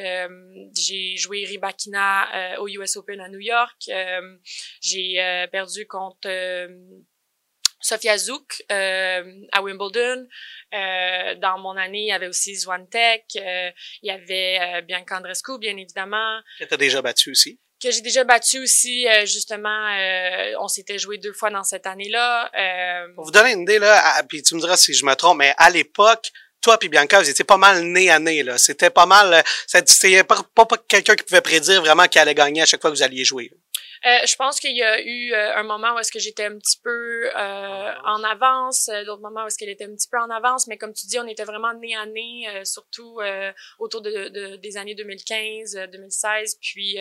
j'ai 0.76 1.16
joué 1.16 1.44
Ribakina 1.44 2.58
au 2.60 2.68
US 2.68 2.96
Open 2.96 3.20
à 3.20 3.28
New 3.28 3.40
York. 3.40 3.90
j'ai 4.80 5.46
perdu 5.52 5.86
contre 5.86 6.28
Sofia 7.80 8.16
Zouk 8.18 8.62
à 8.68 9.62
Wimbledon. 9.62 10.26
dans 10.72 11.58
mon 11.58 11.76
année, 11.76 12.02
il 12.02 12.08
y 12.08 12.12
avait 12.12 12.28
aussi 12.28 12.56
Zwantek. 12.56 13.24
il 13.34 13.72
y 14.02 14.10
avait 14.10 14.82
Bianca 14.82 15.18
Andrescu, 15.18 15.58
bien 15.58 15.76
évidemment. 15.76 16.40
Que 16.58 16.64
tu 16.64 16.74
as 16.74 16.78
déjà 16.78 17.02
battu 17.02 17.30
aussi 17.30 17.60
que 17.80 17.90
j'ai 17.90 18.00
déjà 18.02 18.24
battu 18.24 18.58
aussi 18.58 19.08
euh, 19.08 19.24
justement 19.26 19.88
euh, 19.88 20.52
on 20.60 20.68
s'était 20.68 20.98
joué 20.98 21.18
deux 21.18 21.32
fois 21.32 21.50
dans 21.50 21.64
cette 21.64 21.86
année-là 21.86 22.50
euh... 22.56 23.14
pour 23.14 23.24
vous 23.24 23.30
donner 23.30 23.52
une 23.52 23.62
idée 23.62 23.78
là 23.78 24.22
puis 24.28 24.42
tu 24.42 24.54
me 24.54 24.60
diras 24.60 24.76
si 24.76 24.92
je 24.92 25.04
me 25.04 25.14
trompe 25.14 25.38
mais 25.38 25.54
à 25.56 25.70
l'époque 25.70 26.30
toi 26.60 26.78
puis 26.78 26.88
Bianca, 26.88 27.20
vous 27.20 27.30
étiez 27.30 27.44
pas 27.44 27.56
mal 27.56 27.82
nez 27.84 28.10
à 28.10 28.18
nez 28.18 28.42
là. 28.42 28.58
C'était 28.58 28.90
pas 28.90 29.06
mal. 29.06 29.42
C'était 29.66 30.24
pas, 30.24 30.42
pas, 30.54 30.66
pas 30.66 30.76
quelqu'un 30.76 31.14
qui 31.14 31.24
pouvait 31.24 31.40
prédire 31.40 31.80
vraiment 31.80 32.04
qui 32.04 32.18
allait 32.18 32.34
gagner 32.34 32.62
à 32.62 32.66
chaque 32.66 32.82
fois 32.82 32.90
que 32.90 32.96
vous 32.96 33.02
alliez 33.02 33.24
jouer. 33.24 33.50
Euh, 34.06 34.26
je 34.26 34.34
pense 34.36 34.60
qu'il 34.60 34.76
y 34.76 34.82
a 34.82 35.00
eu 35.00 35.32
euh, 35.32 35.56
un 35.56 35.62
moment 35.62 35.94
où 35.94 35.98
est-ce 35.98 36.10
que 36.10 36.18
j'étais 36.18 36.44
un 36.44 36.56
petit 36.56 36.78
peu 36.82 37.30
euh, 37.36 37.92
en 38.04 38.22
avance, 38.24 38.90
d'autres 39.06 39.20
moments 39.20 39.44
où 39.44 39.46
est-ce 39.46 39.58
qu'elle 39.58 39.68
était 39.68 39.84
un 39.84 39.94
petit 39.94 40.08
peu 40.08 40.18
en 40.18 40.30
avance, 40.30 40.66
mais 40.66 40.78
comme 40.78 40.94
tu 40.94 41.06
dis, 41.06 41.18
on 41.18 41.26
était 41.26 41.44
vraiment 41.44 41.74
nez 41.74 41.94
à 41.94 42.06
nez, 42.06 42.64
surtout 42.64 43.20
autour 43.78 44.00
de, 44.00 44.28
de, 44.28 44.56
des 44.56 44.76
années 44.76 44.94
2015, 44.94 45.88
2016, 45.92 46.58
puis 46.60 46.98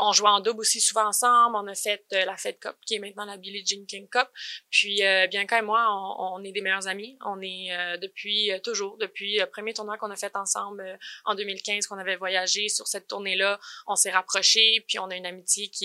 on 0.00 0.12
jouait 0.12 0.28
en 0.28 0.40
double 0.40 0.60
aussi 0.60 0.80
souvent 0.80 1.06
ensemble. 1.06 1.56
On 1.56 1.66
a 1.66 1.74
fait 1.74 2.04
la 2.10 2.36
Fed 2.36 2.58
Cup, 2.58 2.76
qui 2.86 2.94
est 2.94 2.98
maintenant 2.98 3.24
la 3.24 3.36
Billie 3.36 3.64
Jean 3.66 3.84
King 3.86 4.08
Cup. 4.08 4.28
Puis 4.70 5.02
Bianca 5.30 5.58
et 5.58 5.62
moi, 5.62 5.86
on, 5.90 6.36
on, 6.36 6.44
est 6.44 6.52
des 6.52 6.60
meilleurs 6.60 6.88
amis. 6.88 7.18
On 7.24 7.40
est 7.42 7.98
depuis 7.98 8.50
toujours, 8.62 8.96
depuis 8.98 9.38
le 9.38 9.46
premier 9.46 9.74
tournoi 9.74 9.98
qu'on 9.98 10.10
a 10.10 10.16
fait 10.16 10.36
ensemble 10.36 10.98
en 11.24 11.34
2015, 11.34 11.86
qu'on 11.86 11.98
avait 11.98 12.16
voyagé 12.16 12.68
sur 12.68 12.86
cette 12.86 13.08
tournée-là, 13.08 13.58
on 13.86 13.96
s'est 13.96 14.10
rapprochés, 14.10 14.84
puis 14.86 14.98
on 14.98 15.10
a 15.10 15.16
une 15.16 15.26
amitié 15.26 15.68
qui 15.68 15.75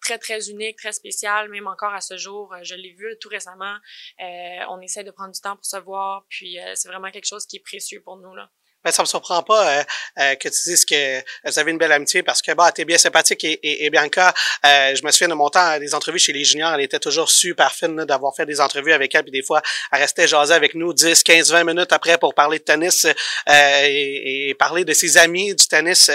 très, 0.00 0.18
très 0.18 0.50
unique, 0.50 0.76
très 0.76 0.92
spécial, 0.92 1.48
même 1.50 1.66
encore 1.66 1.94
à 1.94 2.00
ce 2.00 2.16
jour. 2.16 2.52
Euh, 2.54 2.60
je 2.62 2.74
l'ai 2.74 2.92
vu 2.92 3.16
tout 3.20 3.28
récemment. 3.28 3.76
Euh, 4.20 4.64
on 4.70 4.80
essaie 4.80 5.04
de 5.04 5.10
prendre 5.10 5.32
du 5.32 5.40
temps 5.40 5.56
pour 5.56 5.64
se 5.64 5.76
voir, 5.76 6.26
puis 6.28 6.58
euh, 6.58 6.72
c'est 6.74 6.88
vraiment 6.88 7.10
quelque 7.10 7.26
chose 7.26 7.46
qui 7.46 7.56
est 7.56 7.64
précieux 7.64 8.02
pour 8.02 8.16
nous. 8.16 8.34
Là. 8.34 8.50
Ben, 8.84 8.92
ça 8.92 9.02
me 9.02 9.08
surprend 9.08 9.42
pas 9.42 9.68
euh, 9.68 9.82
euh, 10.20 10.34
que 10.36 10.48
tu 10.48 10.60
dises 10.66 10.84
que 10.84 11.18
vous 11.44 11.58
avez 11.58 11.72
une 11.72 11.78
belle 11.78 11.90
amitié 11.90 12.22
parce 12.22 12.40
que 12.40 12.52
bah, 12.52 12.70
tu 12.70 12.82
es 12.82 12.84
bien 12.84 12.96
sympathique 12.96 13.42
et, 13.42 13.58
et, 13.60 13.86
et 13.86 13.90
Bianca, 13.90 14.32
euh, 14.64 14.94
je 14.94 15.04
me 15.04 15.10
souviens 15.10 15.26
de 15.26 15.34
mon 15.34 15.48
temps 15.48 15.80
des 15.80 15.96
entrevues 15.96 16.20
chez 16.20 16.32
les 16.32 16.44
juniors, 16.44 16.72
elle 16.74 16.82
était 16.82 17.00
toujours 17.00 17.28
super 17.28 17.72
fine 17.72 18.04
d'avoir 18.04 18.36
fait 18.36 18.46
des 18.46 18.60
entrevues 18.60 18.92
avec 18.92 19.12
elle, 19.16 19.24
puis 19.24 19.32
des 19.32 19.42
fois, 19.42 19.62
elle 19.90 19.98
restait 19.98 20.28
jaser 20.28 20.54
avec 20.54 20.74
nous 20.74 20.92
10, 20.92 21.24
15, 21.24 21.50
20 21.50 21.64
minutes 21.64 21.92
après 21.92 22.18
pour 22.18 22.34
parler 22.34 22.60
de 22.60 22.64
tennis 22.64 23.04
et, 23.48 24.50
et, 24.50 24.54
parler 24.54 24.84
de 24.84 24.92
ses 24.92 25.18
amis 25.18 25.56
du 25.56 25.66
tennis 25.66 26.08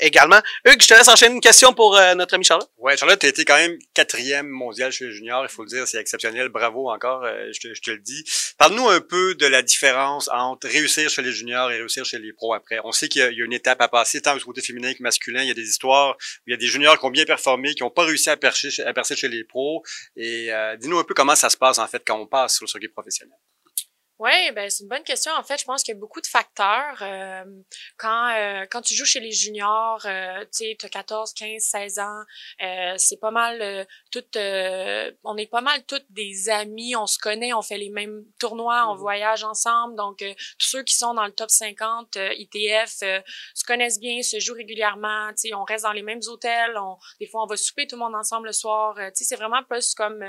également. 0.00 0.40
Hugues, 0.64 0.80
je 0.80 0.86
te 0.86 0.94
laisse 0.94 1.08
enchaîner 1.08 1.34
une 1.34 1.40
question 1.40 1.72
pour 1.72 1.98
notre 2.14 2.34
ami 2.34 2.44
Charlotte. 2.44 2.68
Ouais, 2.78 2.96
Charlotte, 2.96 3.18
tu 3.18 3.26
été 3.26 3.44
quand 3.44 3.56
même 3.56 3.76
quatrième 3.94 4.48
mondial 4.48 4.92
chez 4.92 5.06
les 5.06 5.12
juniors, 5.12 5.44
il 5.44 5.50
faut 5.50 5.64
le 5.64 5.68
dire, 5.68 5.88
c'est 5.88 5.98
exceptionnel, 5.98 6.48
bravo 6.50 6.88
encore, 6.88 7.24
je 7.24 7.58
te, 7.58 7.74
je, 7.74 7.80
te, 7.80 7.90
le 7.90 7.98
dis. 7.98 8.24
Parle-nous 8.58 8.88
un 8.88 9.00
peu 9.00 9.34
de 9.34 9.46
la 9.46 9.62
différence 9.62 10.28
entre 10.32 10.68
réussir 10.68 11.10
chez 11.10 11.22
les 11.22 11.32
juniors 11.32 11.70
réussir 11.76 12.04
chez 12.04 12.18
les 12.18 12.32
pros 12.32 12.54
après. 12.54 12.78
On 12.84 12.92
sait 12.92 13.08
qu'il 13.08 13.20
y, 13.20 13.24
a 13.24 13.44
une 13.44 13.52
étape 13.52 13.80
à 13.80 13.88
passer, 13.88 14.20
tant 14.20 14.36
du 14.36 14.44
côté 14.44 14.60
féminin 14.60 14.92
que 14.94 15.02
masculin. 15.02 15.42
Il 15.42 15.48
y 15.48 15.50
a 15.50 15.54
des 15.54 15.68
histoires 15.68 16.16
où 16.16 16.42
il 16.46 16.50
y 16.52 16.54
a 16.54 16.56
des 16.56 16.66
juniors 16.66 16.98
qui 16.98 17.04
ont 17.06 17.10
bien 17.10 17.24
performé, 17.24 17.74
qui 17.74 17.82
n'ont 17.82 17.90
pas 17.90 18.04
réussi 18.04 18.30
à 18.30 18.36
percer, 18.36 18.70
chez 18.70 19.28
les 19.28 19.44
pros. 19.44 19.82
Et 20.16 20.52
euh, 20.52 20.76
dis-nous 20.76 20.98
un 20.98 21.04
peu 21.04 21.14
comment 21.14 21.34
ça 21.34 21.50
se 21.50 21.56
passe 21.56 21.78
en 21.78 21.86
fait 21.86 22.02
quand 22.06 22.18
on 22.18 22.26
passe 22.26 22.56
sur 22.56 22.64
le 22.64 22.68
circuit 22.68 22.88
professionnel. 22.88 23.38
Oui, 24.20 24.30
ben 24.52 24.70
c'est 24.70 24.84
une 24.84 24.88
bonne 24.88 25.02
question. 25.02 25.32
En 25.32 25.42
fait, 25.42 25.58
je 25.58 25.64
pense 25.64 25.82
qu'il 25.82 25.92
y 25.92 25.96
a 25.96 26.00
beaucoup 26.00 26.20
de 26.20 26.26
facteurs. 26.28 26.98
Euh, 27.02 27.44
quand 27.98 28.28
euh, 28.30 28.64
quand 28.70 28.80
tu 28.80 28.94
joues 28.94 29.04
chez 29.04 29.18
les 29.18 29.32
juniors, 29.32 30.00
euh, 30.06 30.44
tu 30.56 30.76
as 30.84 30.88
14, 30.88 31.34
15, 31.34 31.60
16 31.60 31.98
ans, 31.98 32.20
euh, 32.62 32.94
c'est 32.96 33.18
pas 33.18 33.32
mal 33.32 33.84
tout 34.12 34.22
on 35.24 35.36
est 35.36 35.50
pas 35.50 35.62
mal 35.62 35.82
toutes 35.86 36.06
des 36.10 36.48
amis, 36.48 36.94
on 36.94 37.08
se 37.08 37.18
connaît, 37.18 37.52
on 37.54 37.62
fait 37.62 37.76
les 37.76 37.90
mêmes 37.90 38.24
tournois, 38.38 38.86
on 38.88 38.94
mmh 38.94 38.98
voyage 38.98 39.42
ensemble. 39.42 39.96
Donc 39.96 40.18
tous 40.18 40.66
ceux 40.68 40.84
qui 40.84 40.94
sont 40.94 41.14
dans 41.14 41.26
le 41.26 41.32
top 41.32 41.50
50 41.50 42.16
ITF 42.16 42.88
se 42.88 43.64
connaissent 43.66 43.98
bien, 43.98 44.22
se 44.22 44.38
jouent 44.38 44.54
régulièrement, 44.54 45.30
tu 45.30 45.48
sais, 45.48 45.54
on 45.54 45.64
reste 45.64 45.84
dans 45.84 45.92
les 45.92 46.02
mêmes 46.02 46.20
hôtels, 46.28 46.78
on 46.78 46.96
des 47.20 47.26
fois 47.26 47.42
on 47.42 47.46
va 47.46 47.56
souper 47.56 47.88
tout 47.88 47.96
le 47.96 48.00
monde 48.00 48.14
ensemble 48.14 48.46
le 48.46 48.52
soir, 48.52 48.94
tu 48.96 49.02
sais, 49.14 49.24
c'est 49.24 49.36
vraiment 49.36 49.64
plus 49.64 49.94
comme 49.94 50.24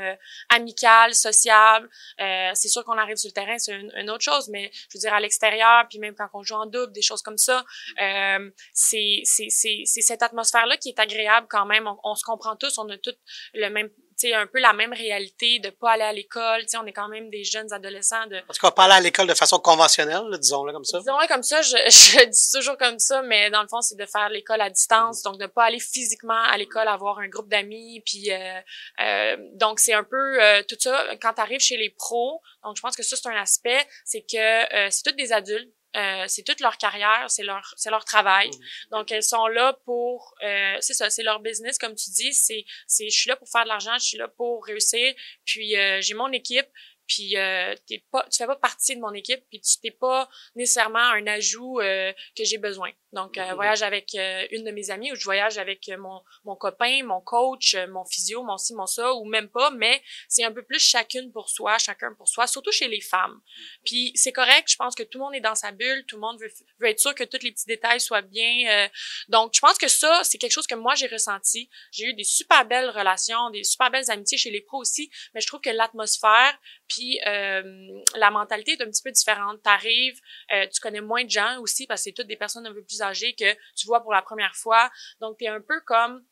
amical, 0.50 1.14
sociable. 1.14 1.88
c'est 2.18 2.68
sûr 2.68 2.84
qu'on 2.84 2.98
arrive 2.98 3.18
sur 3.18 3.30
le 3.30 3.34
terrain, 3.34 3.58
c'est 3.60 3.76
une, 3.96 4.10
autre 4.10 4.24
chose, 4.24 4.50
mais 4.50 4.72
je 4.74 4.98
veux 4.98 5.00
dire 5.00 5.14
à 5.14 5.20
l'extérieur, 5.20 5.86
puis 5.90 6.00
même 6.00 6.16
quand 6.16 6.28
on 6.34 6.44
joue 6.44 6.56
en 6.56 6.66
double, 6.66 6.92
des 6.94 7.02
choses 7.02 7.22
comme 7.22 7.38
ça, 7.38 7.64
euh, 8.02 8.50
c'est 8.74 9.24
cette 9.26 10.22
atmosphère-là 10.22 10.78
qui 10.78 10.90
est 10.90 11.00
agréable 11.00 11.48
quand 11.50 11.66
même. 11.66 11.90
On, 12.04 12.16
se 12.16 12.24
comprend 12.24 12.56
tous, 12.56 12.78
on 12.78 12.90
a 12.90 12.98
tous 12.98 13.16
le 13.54 13.70
même 13.70 13.90
sais, 14.18 14.34
un 14.34 14.48
peu 14.48 14.60
la 14.60 14.74
même 14.74 14.94
réalité 14.94 15.60
de 15.60 15.70
pas 15.70 15.92
aller 15.92 16.04
à 16.04 16.14
l'école. 16.14 16.62
Tu 16.62 16.70
sais, 16.70 16.78
on 16.78 16.86
est 16.86 16.94
quand 16.94 17.08
même 17.08 17.30
des 17.30 17.44
jeunes 17.44 17.72
adolescents 17.74 18.26
de. 18.28 18.40
Parce 18.48 18.60
qu'on 18.60 18.72
pas 18.72 18.86
aller 18.86 18.94
à 18.94 19.00
l'école 19.02 19.28
de 19.28 19.34
façon 19.34 19.60
conventionnelle, 19.60 20.24
disons-le 20.40 20.74
comme 20.74 20.84
ça. 20.84 21.00
Disons-le 21.00 21.28
comme 21.28 21.44
ça, 21.44 21.62
je, 21.62 21.70
je 21.88 22.26
dis 22.26 22.52
toujours 22.54 22.78
comme 22.78 23.00
ça, 23.00 23.22
mais 23.22 23.50
dans 23.50 23.62
le 23.62 23.68
fond, 23.68 23.82
c'est 23.82 23.98
de 23.98 24.06
faire 24.06 24.30
l'école 24.30 24.62
à 24.62 24.70
distance, 24.70 25.22
donc 25.24 25.40
de 25.40 25.48
pas 25.48 25.66
aller 25.66 25.80
physiquement 25.80 26.42
à 26.52 26.58
l'école, 26.58 26.88
avoir 26.88 27.20
un 27.20 27.28
groupe 27.28 27.50
d'amis, 27.50 28.02
puis 28.06 28.32
euh, 28.32 28.60
euh, 29.02 29.38
donc 29.54 29.80
c'est 29.80 29.94
un 29.94 30.04
peu 30.04 30.42
euh, 30.42 30.62
tout 30.68 30.78
ça. 30.80 31.06
Quand 31.22 31.34
tu 31.34 31.42
arrives 31.42 31.60
chez 31.60 31.78
les 31.78 31.90
pros, 31.90 32.42
donc 32.64 32.76
je 32.78 32.82
pense 32.82 32.96
que 32.96 33.04
ça 33.04 33.16
c'est 33.16 33.30
un 33.30 33.36
aspect, 33.36 33.86
c'est 34.04 34.22
que 34.22 34.38
euh, 34.38 34.90
c'est 34.90 35.04
tous 35.04 35.16
des 35.16 35.32
adultes 35.32 35.72
euh, 35.96 36.26
c'est 36.28 36.44
toute 36.44 36.60
leur 36.60 36.78
carrière, 36.78 37.26
c'est 37.30 37.44
leur 37.44 37.74
c'est 37.78 37.90
leur 37.90 38.04
travail. 38.06 38.50
Mmh. 38.50 38.90
Donc 38.92 39.12
elles 39.12 39.24
sont 39.24 39.48
là 39.48 39.78
pour 39.86 40.36
euh, 40.44 40.76
c'est 40.82 40.94
ça, 40.94 41.10
c'est 41.10 41.24
leur 41.24 41.40
business 41.40 41.78
comme 41.78 41.96
tu 41.96 42.10
dis, 42.12 42.34
c'est 42.34 42.66
c'est 42.88 43.10
je 43.10 43.18
suis 43.18 43.30
là 43.30 43.36
pour 43.36 43.50
faire 43.50 43.64
de 43.64 43.70
l'argent, 43.70 43.94
je 43.98 44.06
suis 44.06 44.18
là 44.18 44.28
pour 44.28 44.66
réussir. 44.66 45.14
Puis 45.46 45.78
euh, 45.78 46.02
j'ai 46.02 46.14
mon 46.14 46.32
équipe, 46.32 46.68
puis 47.08 47.38
euh, 47.38 47.76
t'es 47.88 48.04
pas 48.12 48.26
tu 48.32 48.38
fais 48.38 48.48
pas 48.48 48.56
partie 48.56 48.96
de 48.96 49.02
mon 49.02 49.14
équipe 49.14 49.44
puis 49.50 49.62
tu 49.62 49.80
t'es 49.80 49.92
pas 49.92 50.30
nécessairement 50.56 51.00
un 51.00 51.28
ajout 51.28 51.80
euh, 51.80 52.12
que 52.38 52.44
j'ai 52.44 52.58
besoin. 52.58 52.92
Donc 53.14 53.38
euh, 53.38 53.54
voyage 53.54 53.84
avec 53.84 54.14
euh, 54.16 54.46
une 54.52 54.64
de 54.64 54.72
mes 54.72 54.92
amies 54.92 55.12
ou 55.12 55.16
je 55.16 55.24
voyage 55.24 55.58
avec 55.58 55.90
mon 55.98 56.22
mon 56.44 56.56
copain 56.56 57.04
mon 57.04 57.22
coach 57.22 57.76
mon 57.90 58.06
physio 58.06 58.44
mon 58.44 58.58
ci 58.58 58.74
mon 58.74 58.86
ça 58.86 59.14
ou 59.14 59.26
même 59.26 59.50
pas 59.50 59.72
mais 59.72 60.02
c'est 60.28 60.44
un 60.44 60.52
peu 60.52 60.64
plus 60.64 60.80
chacune 60.80 61.32
pour 61.32 61.50
soi 61.50 61.78
chacun 61.78 62.14
pour 62.14 62.28
soi 62.28 62.48
surtout 62.48 62.72
chez 62.72 62.88
les 62.88 63.02
femmes. 63.02 63.40
Puis 63.86 64.12
c'est 64.16 64.34
correct 64.34 64.70
je 64.70 64.76
pense 64.76 64.96
que 64.96 65.04
tout 65.04 65.18
le 65.20 65.26
monde 65.26 65.36
est 65.36 65.42
dans 65.42 65.56
sa 65.56 65.72
bulle 65.72 66.06
tout 66.08 66.16
le 66.16 66.22
monde 66.22 66.40
veut, 66.40 66.52
veut 66.80 66.90
être 66.90 67.00
sûr 67.00 67.16
que 67.16 67.24
tous 67.24 67.44
les 67.44 67.52
petits 67.52 67.68
détails 67.68 68.02
soient 68.02 68.22
bien 68.22 68.90
donc 69.30 69.52
je 69.54 69.60
pense 69.60 69.78
que 69.78 69.88
ça 69.88 70.22
c'est 70.24 70.38
quelque 70.38 70.52
chose 70.52 70.68
que 70.68 70.76
moi 70.76 70.96
j'ai 70.96 71.08
ressenti. 71.08 71.70
J'ai 71.92 72.06
eu 72.06 72.14
des 72.14 72.24
super 72.24 72.66
belles 72.66 72.90
relations 72.90 73.50
des 73.52 73.64
super 73.64 73.92
belles 73.92 74.10
amitiés 74.10 74.38
chez 74.38 74.52
les 74.52 74.62
pros 74.62 74.80
aussi 74.80 75.10
mais 75.34 75.42
je 75.42 75.48
trouve 75.48 75.62
que 75.62 75.70
l'atmosphère 75.70 76.58
puis 76.88 77.20
euh, 77.26 78.02
la 78.16 78.32
mentalité 78.32 78.74
est 78.74 78.82
un 78.82 78.90
petit 78.90 79.04
peu 79.04 79.12
différente. 79.12 79.62
T'arrives, 79.64 80.20
euh, 80.54 80.68
tu 80.68 80.80
connais 80.80 81.02
moins 81.02 81.24
de 81.24 81.30
gens 81.30 81.60
aussi 81.60 81.88
parce 81.88 82.02
que 82.02 82.04
c'est 82.06 82.14
toutes 82.14 82.28
des 82.28 82.36
personnes 82.36 82.66
un 82.68 82.74
peu 82.74 82.84
plus 82.84 83.02
âgées 83.02 83.34
que 83.34 83.54
tu 83.76 83.88
vois 83.88 84.02
pour 84.02 84.14
la 84.14 84.22
première 84.22 84.56
fois. 84.56 84.92
Donc 85.20 85.38
t'es 85.38 85.48
un 85.48 85.62
peu 85.62 85.80
comme 85.82 86.26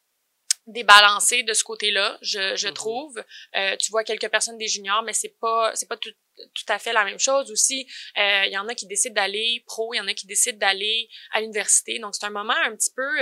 débalancé 0.65 1.43
de 1.43 1.51
ce 1.51 1.61
côté-là, 1.65 2.17
je, 2.21 2.55
je 2.55 2.67
mm-hmm. 2.67 2.73
trouve. 2.73 3.23
Euh, 3.55 3.75
tu 3.77 3.91
vois 3.91 4.05
quelques 4.05 4.29
personnes 4.29 4.57
des 4.57 4.67
juniors, 4.67 5.03
mais 5.03 5.11
c'est 5.11 5.35
pas 5.41 5.75
c'est 5.75 5.89
pas 5.89 5.97
tout, 5.97 6.13
tout 6.37 6.65
à 6.69 6.79
fait 6.79 6.93
la 6.93 7.03
même 7.03 7.19
chose 7.19 7.51
aussi. 7.51 7.85
Il 8.15 8.49
y 8.49 8.57
en 8.57 8.67
a 8.69 8.75
qui 8.75 8.87
décident 8.87 9.15
d'aller 9.15 9.63
pro, 9.65 9.93
il 9.93 9.97
y 9.97 9.99
en 9.99 10.07
a 10.07 10.13
qui 10.13 10.25
décident 10.25 10.57
d'aller 10.57 11.09
à 11.31 11.41
l'université. 11.41 11.99
Donc 11.99 12.15
c'est 12.15 12.25
un 12.25 12.29
moment 12.29 12.55
un 12.63 12.75
petit 12.75 12.91
peu 12.95 13.19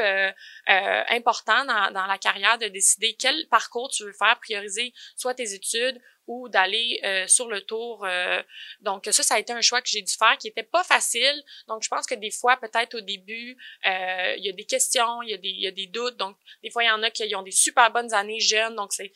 important 1.10 1.66
dans, 1.66 1.92
dans 1.94 2.06
la 2.06 2.18
carrière 2.20 2.60
de 2.60 2.68
décider 2.68 3.16
quel 3.18 3.48
parcours 3.48 3.90
tu 3.90 4.04
veux 4.04 4.14
faire, 4.14 4.40
prioriser 4.40 4.94
soit 5.16 5.34
tes 5.34 5.54
études 5.54 6.00
ou 6.32 6.48
d'aller 6.48 7.00
euh, 7.04 7.28
sur 7.28 7.50
le 7.50 7.62
tour. 7.62 8.06
Euh, 8.06 8.42
donc 8.80 9.08
ça, 9.12 9.24
ça 9.24 9.36
a 9.36 9.40
été 9.40 9.52
un 9.52 9.62
choix 9.62 9.82
que 9.82 9.90
j'ai 9.90 10.02
dû 10.02 10.14
faire 10.14 10.38
qui 10.38 10.48
était 10.48 10.64
pas 10.64 10.84
facile. 10.84 11.44
Donc 11.68 11.84
je 11.84 11.90
pense 11.90 12.06
que 12.06 12.16
des 12.16 12.32
fois, 12.32 12.56
peut-être 12.58 12.96
au 12.96 13.02
début, 13.02 13.58
euh, 13.86 14.36
il 14.38 14.46
y 14.46 14.50
a 14.50 14.54
des 14.54 14.64
questions, 14.64 15.22
il 15.24 15.32
y 15.32 15.34
a 15.34 15.38
des, 15.38 15.50
il 15.50 15.62
y 15.62 15.68
a 15.68 15.72
des 15.72 15.88
doutes. 15.88 16.16
Donc 16.16 16.38
des 16.64 16.70
fois, 16.70 16.84
il 16.84 16.88
y 16.88 16.92
en 16.92 17.04
a 17.04 17.12
qui 17.12 17.36
ont 17.36 17.42
des 17.42 17.52
super 17.52 17.92
bonnes 17.92 18.14
années 18.14 18.40
jeunes, 18.40 18.76
donc 18.76 18.94
c'est, 18.94 19.12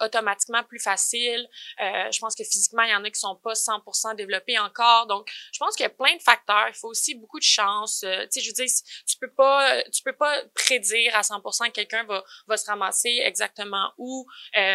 automatiquement 0.00 0.62
plus 0.64 0.78
facile. 0.78 1.46
je 1.78 2.18
pense 2.18 2.34
que 2.34 2.44
physiquement, 2.44 2.82
il 2.82 2.90
y 2.90 2.94
en 2.94 3.04
a 3.04 3.10
qui 3.10 3.20
sont 3.20 3.36
pas 3.36 3.52
100% 3.52 4.16
développés 4.16 4.58
encore. 4.58 5.06
Donc 5.06 5.30
je 5.52 5.58
pense 5.58 5.76
qu'il 5.76 5.84
y 5.84 5.86
a 5.86 5.90
plein 5.90 6.16
de 6.16 6.22
facteurs. 6.22 6.68
Il 6.68 6.74
faut 6.74 6.88
aussi 6.88 7.14
beaucoup 7.14 7.38
de 7.38 7.44
chance. 7.44 8.00
tu 8.00 8.06
sais, 8.30 8.40
je 8.40 8.48
veux 8.48 8.54
dire, 8.54 8.66
tu 9.06 9.18
peux 9.18 9.30
pas, 9.30 9.82
tu 9.90 10.02
peux 10.02 10.16
pas 10.16 10.42
prédire 10.54 11.14
à 11.16 11.20
100% 11.20 11.66
que 11.66 11.72
quelqu'un 11.72 12.04
va, 12.04 12.24
va 12.46 12.56
se 12.56 12.66
ramasser 12.66 13.20
exactement 13.24 13.92
où. 13.98 14.26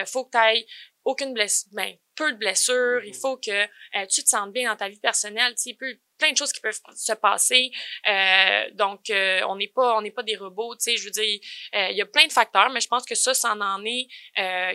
Faut 0.06 0.26
que 0.26 0.32
tu 0.32 0.38
ailles 0.38 0.66
aucune 1.04 1.34
blessure, 1.34 1.70
ben, 1.74 1.96
peu 2.16 2.32
de 2.34 2.38
blessures, 2.38 3.04
il 3.04 3.12
mm-hmm. 3.12 3.20
faut 3.20 3.38
que 3.38 3.52
euh, 3.52 4.06
tu 4.10 4.24
te 4.24 4.30
sentes 4.30 4.52
bien 4.52 4.70
dans 4.70 4.78
ta 4.78 4.90
vie 4.90 5.00
personnelle, 5.00 5.54
tu 5.56 5.72
sais, 5.72 5.74
plein 6.22 6.32
de 6.32 6.38
choses 6.38 6.54
qui 6.54 6.62
peuvent 6.62 6.80
se 6.96 7.14
passer. 7.14 7.72
Euh, 8.08 8.70
donc, 8.74 9.10
euh, 9.10 9.42
on 9.48 9.56
n'est 9.56 9.68
pas, 9.68 9.98
on 9.98 10.02
n'est 10.02 10.12
pas 10.12 10.24
des 10.24 10.36
robots, 10.36 10.76
tu 10.76 10.84
sais, 10.84 10.98
je 10.98 11.06
veux 11.06 11.12
dire, 11.12 11.40
il 11.74 11.96
y 11.96 12.02
a 12.02 12.06
plein 12.06 12.28
de 12.28 12.32
facteurs, 12.32 12.70
mais 12.70 12.80
je 12.80 12.88
pense 12.88 13.06
que 13.06 13.16
ça, 13.16 13.34
ça 13.34 13.54
en 13.54 13.84
est 13.86 14.08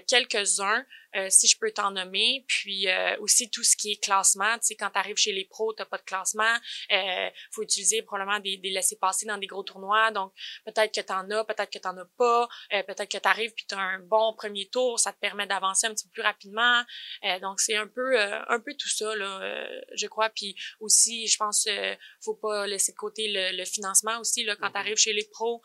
quelques-uns. 0.07 0.85
Euh, 1.17 1.29
si 1.31 1.47
je 1.47 1.59
peux 1.59 1.71
t'en 1.71 1.91
nommer. 1.91 2.45
Puis 2.47 2.89
euh, 2.89 3.17
aussi 3.21 3.51
tout 3.51 3.65
ce 3.65 3.77
qui 3.77 3.93
est 3.93 4.03
classement. 4.03 4.55
Tu 4.59 4.67
sais, 4.69 4.77
quand 4.77 4.91
tu 4.91 4.99
arrives 4.99 5.17
chez 5.17 5.33
les 5.33 5.45
pros, 5.45 5.73
tu 5.73 5.85
pas 5.85 5.99
de 5.99 6.03
classement. 6.03 6.57
Euh, 6.93 7.31
faut 7.53 7.63
utiliser 7.63 8.03
probablement 8.03 8.41
des, 8.41 8.57
des 8.59 8.71
laissés-passer 8.71 9.27
dans 9.27 9.39
des 9.39 9.47
gros 9.47 9.63
tournois. 9.63 10.11
Donc, 10.11 10.33
peut-être 10.65 10.95
que 10.95 11.01
tu 11.01 11.13
en 11.13 11.31
as, 11.31 11.45
peut-être 11.45 11.71
que 11.71 11.79
tu 11.79 11.89
n'en 11.89 11.97
as 11.97 12.05
pas. 12.19 12.49
Euh, 12.73 12.83
peut-être 12.83 13.11
que 13.11 13.19
tu 13.19 13.29
arrives 13.29 13.53
puis 13.55 13.65
tu 13.67 13.75
as 13.75 13.81
un 13.81 14.01
bon 14.01 14.35
premier 14.35 14.67
tour. 14.67 14.99
Ça 14.99 15.13
te 15.13 15.19
permet 15.19 15.47
d'avancer 15.47 15.87
un 15.87 15.95
petit 15.95 16.07
peu 16.09 16.13
plus 16.13 16.23
rapidement. 16.23 16.83
donc, 17.41 17.61
c'est 17.61 17.77
un 17.77 17.87
peu 17.87 18.19
un 18.19 18.61
peu 18.61 18.75
tout 18.75 18.89
ça, 18.89 19.15
là, 19.17 19.69
je 19.95 20.07
crois. 20.07 20.29
Puis 20.31 20.57
aussi, 20.81 21.27
je 21.37 21.45
pense 21.45 21.69
faut 22.25 22.35
pas 22.35 22.67
laisser 22.67 22.93
de 22.93 22.97
côté 22.97 23.29
le, 23.29 23.57
le 23.57 23.65
financement 23.65 24.19
aussi. 24.21 24.45
Là, 24.45 24.57
quand 24.57 24.69
mm-hmm. 24.69 24.73
tu 24.73 24.79
arrives 24.79 24.97
chez 24.97 25.13
les 25.13 25.25
pros, 25.25 25.61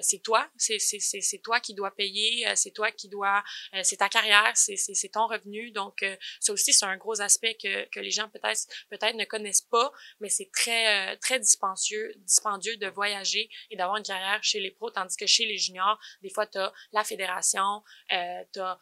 c'est 0.00 0.22
toi. 0.22 0.48
C'est 0.56 1.42
toi 1.42 1.60
qui 1.60 1.74
dois 1.74 1.94
payer. 1.94 2.46
c'est 2.56 2.72
toi 2.72 2.90
qui 2.90 3.08
dois... 3.08 3.42
c'est 3.82 3.98
ta 3.98 4.08
carrière. 4.08 4.52
C'est 4.54 5.10
ton 5.12 5.26
revenu. 5.26 5.70
Donc, 5.70 6.02
euh, 6.02 6.16
ça 6.40 6.52
aussi, 6.52 6.72
c'est 6.72 6.86
un 6.86 6.96
gros 6.96 7.20
aspect 7.20 7.56
que, 7.56 7.88
que 7.90 8.00
les 8.00 8.10
gens 8.10 8.28
peut-être 8.28 8.66
peut-être 8.90 9.16
ne 9.16 9.24
connaissent 9.24 9.62
pas, 9.62 9.92
mais 10.20 10.28
c'est 10.28 10.50
très 10.52 11.12
euh, 11.12 11.16
très 11.20 11.38
dispendieux, 11.40 12.12
dispendieux 12.18 12.76
de 12.76 12.86
voyager 12.88 13.48
et 13.70 13.76
d'avoir 13.76 13.96
une 13.96 14.04
carrière 14.04 14.42
chez 14.42 14.60
les 14.60 14.70
pros, 14.70 14.90
tandis 14.90 15.16
que 15.16 15.26
chez 15.26 15.46
les 15.46 15.58
juniors, 15.58 15.98
des 16.22 16.30
fois, 16.30 16.46
tu 16.46 16.58
as 16.58 16.72
la 16.92 17.04
fédération, 17.04 17.82
euh, 18.12 18.44
tu 18.52 18.60
as 18.60 18.78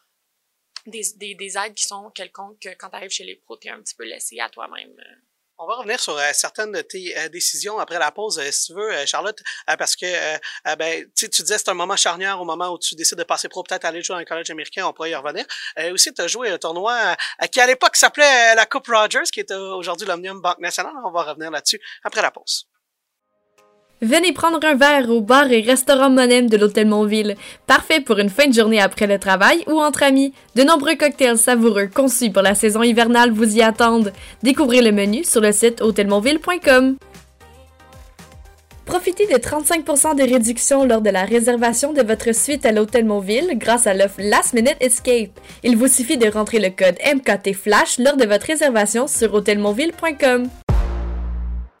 des, 0.85 1.03
des, 1.15 1.35
des 1.35 1.57
aides 1.57 1.75
qui 1.75 1.83
sont 1.83 2.11
quelconques. 2.11 2.67
Quand 2.77 2.89
tu 2.89 2.95
arrives 2.95 3.11
chez 3.11 3.23
les 3.23 3.35
pros, 3.35 3.57
tu 3.57 3.67
es 3.67 3.71
un 3.71 3.81
petit 3.81 3.95
peu 3.95 4.03
laissé 4.03 4.39
à 4.39 4.49
toi-même. 4.49 4.93
On 5.59 5.67
va 5.67 5.75
revenir 5.75 5.99
sur 5.99 6.17
euh, 6.17 6.31
certaines 6.33 6.71
de 6.71 6.81
tes 6.81 7.17
euh, 7.17 7.29
décisions 7.29 7.77
après 7.77 7.99
la 7.99 8.11
pause, 8.11 8.39
euh, 8.39 8.51
si 8.51 8.67
tu 8.67 8.73
veux, 8.73 9.05
Charlotte, 9.05 9.39
parce 9.77 9.95
que 9.95 10.05
ben, 10.77 11.05
tu 11.15 11.27
disais 11.27 11.57
c'est 11.57 11.69
un 11.69 11.73
moment 11.73 11.95
charnière 11.95 12.41
au 12.41 12.45
moment 12.45 12.69
où 12.69 12.79
tu 12.79 12.95
décides 12.95 13.17
de 13.17 13.23
passer 13.23 13.49
pro, 13.49 13.63
peut-être 13.63 13.85
aller 13.85 14.01
jouer 14.01 14.15
dans 14.15 14.21
un 14.21 14.25
collège 14.25 14.49
américain, 14.49 14.85
on 14.87 14.93
pourrait 14.93 15.11
y 15.11 15.15
revenir. 15.15 15.45
aussi, 15.91 16.13
tu 16.13 16.21
as 16.21 16.27
joué 16.27 16.49
un 16.49 16.57
tournoi 16.57 17.15
qui 17.51 17.61
à 17.61 17.67
l'époque 17.67 17.95
s'appelait 17.95 18.55
la 18.55 18.65
Coupe 18.65 18.87
Rogers, 18.87 19.29
qui 19.31 19.41
est 19.41 19.51
aujourd'hui 19.51 20.07
l'Omnium 20.07 20.41
Banque 20.41 20.59
Nationale. 20.59 20.93
On 21.05 21.11
va 21.11 21.23
revenir 21.23 21.51
là-dessus 21.51 21.79
après 22.03 22.21
la 22.21 22.31
pause. 22.31 22.67
Venez 24.01 24.33
prendre 24.33 24.59
un 24.65 24.75
verre 24.75 25.09
au 25.09 25.21
bar 25.21 25.49
et 25.51 25.61
restaurant 25.61 26.09
Monem 26.09 26.49
de 26.49 26.57
l'Hôtel 26.57 26.87
Montville. 26.87 27.35
Parfait 27.67 28.01
pour 28.01 28.19
une 28.19 28.29
fin 28.29 28.47
de 28.47 28.53
journée 28.53 28.81
après 28.81 29.07
le 29.07 29.17
travail 29.17 29.63
ou 29.67 29.79
entre 29.79 30.03
amis. 30.03 30.33
De 30.55 30.63
nombreux 30.63 30.95
cocktails 30.95 31.37
savoureux 31.37 31.87
conçus 31.87 32.29
pour 32.29 32.41
la 32.41 32.53
saison 32.53 32.83
hivernale 32.83 33.31
vous 33.31 33.55
y 33.55 33.61
attendent. 33.61 34.11
Découvrez 34.41 34.81
le 34.81 34.91
menu 34.91 35.23
sur 35.23 35.39
le 35.39 35.53
site 35.53 35.81
hôtelmontville.com. 35.81 36.97
Profitez 38.85 39.25
de 39.27 39.37
35% 39.37 40.15
de 40.17 40.23
réduction 40.23 40.83
lors 40.85 41.01
de 41.01 41.09
la 41.09 41.23
réservation 41.23 41.93
de 41.93 42.01
votre 42.01 42.35
suite 42.35 42.65
à 42.65 42.73
l'Hôtel 42.73 43.05
Montville 43.05 43.53
grâce 43.55 43.87
à 43.87 43.93
l'offre 43.93 44.19
Last 44.19 44.53
Minute 44.53 44.75
Escape. 44.81 45.39
Il 45.63 45.77
vous 45.77 45.87
suffit 45.87 46.17
de 46.17 46.29
rentrer 46.29 46.59
le 46.59 46.69
code 46.69 46.97
MKT 47.15 47.53
Flash 47.53 47.97
lors 47.99 48.17
de 48.17 48.25
votre 48.25 48.47
réservation 48.47 49.07
sur 49.07 49.33
hôtelmontville.com. 49.33 50.49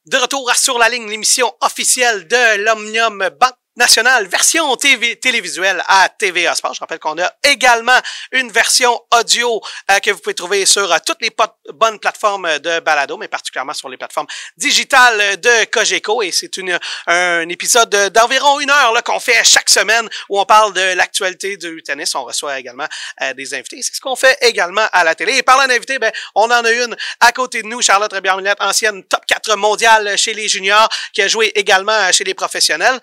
De 0.05 0.17
retour 0.17 0.51
à 0.51 0.53
Sur 0.53 0.77
la 0.79 0.89
ligne, 0.89 1.09
l'émission 1.09 1.49
officielle 1.61 2.27
de 2.27 2.57
l'Omnium 2.65 3.29
Bank 3.39 3.53
nationale, 3.75 4.27
version 4.27 4.75
télévisuelle 4.75 5.83
à 5.87 6.09
TVA 6.09 6.55
Sport. 6.55 6.73
Je 6.73 6.79
rappelle 6.79 6.99
qu'on 6.99 7.19
a 7.21 7.31
également 7.43 7.97
une 8.31 8.51
version 8.51 8.99
audio 9.19 9.61
euh, 9.91 9.99
que 9.99 10.11
vous 10.11 10.19
pouvez 10.19 10.35
trouver 10.35 10.65
sur 10.65 10.91
euh, 10.91 10.97
toutes 11.05 11.21
les 11.21 11.31
bonnes 11.73 11.99
plateformes 11.99 12.59
de 12.59 12.79
balado, 12.79 13.17
mais 13.17 13.27
particulièrement 13.27 13.73
sur 13.73 13.89
les 13.89 13.97
plateformes 13.97 14.27
digitales 14.57 15.39
de 15.39 15.65
Cogeco. 15.65 16.21
Et 16.21 16.31
c'est 16.31 16.57
une 16.57 16.77
un 17.07 17.49
épisode 17.49 17.89
d'environ 18.13 18.59
une 18.59 18.69
heure 18.69 18.93
qu'on 19.03 19.19
fait 19.19 19.43
chaque 19.43 19.69
semaine 19.69 20.07
où 20.29 20.39
on 20.39 20.45
parle 20.45 20.73
de 20.73 20.93
l'actualité 20.95 21.57
du 21.57 21.81
tennis. 21.83 22.13
On 22.15 22.23
reçoit 22.23 22.59
également 22.59 22.87
euh, 23.21 23.33
des 23.33 23.53
invités. 23.53 23.81
C'est 23.81 23.95
ce 23.95 24.01
qu'on 24.01 24.15
fait 24.15 24.37
également 24.41 24.85
à 24.91 25.03
la 25.03 25.15
télé. 25.15 25.37
Et 25.37 25.43
parlant 25.43 25.67
d'invités, 25.67 25.99
ben, 25.99 26.11
on 26.35 26.45
en 26.45 26.63
a 26.63 26.71
une 26.71 26.95
à 27.19 27.31
côté 27.31 27.61
de 27.61 27.67
nous, 27.67 27.81
Charlotte 27.81 28.11
Rébière-Millette, 28.11 28.61
ancienne 28.61 29.03
top 29.03 29.25
4 29.25 29.55
mondiale 29.55 30.17
chez 30.17 30.33
les 30.33 30.47
juniors, 30.47 30.89
qui 31.13 31.21
a 31.21 31.27
joué 31.27 31.51
également 31.55 32.11
chez 32.11 32.23
les 32.23 32.33
professionnels. 32.33 32.99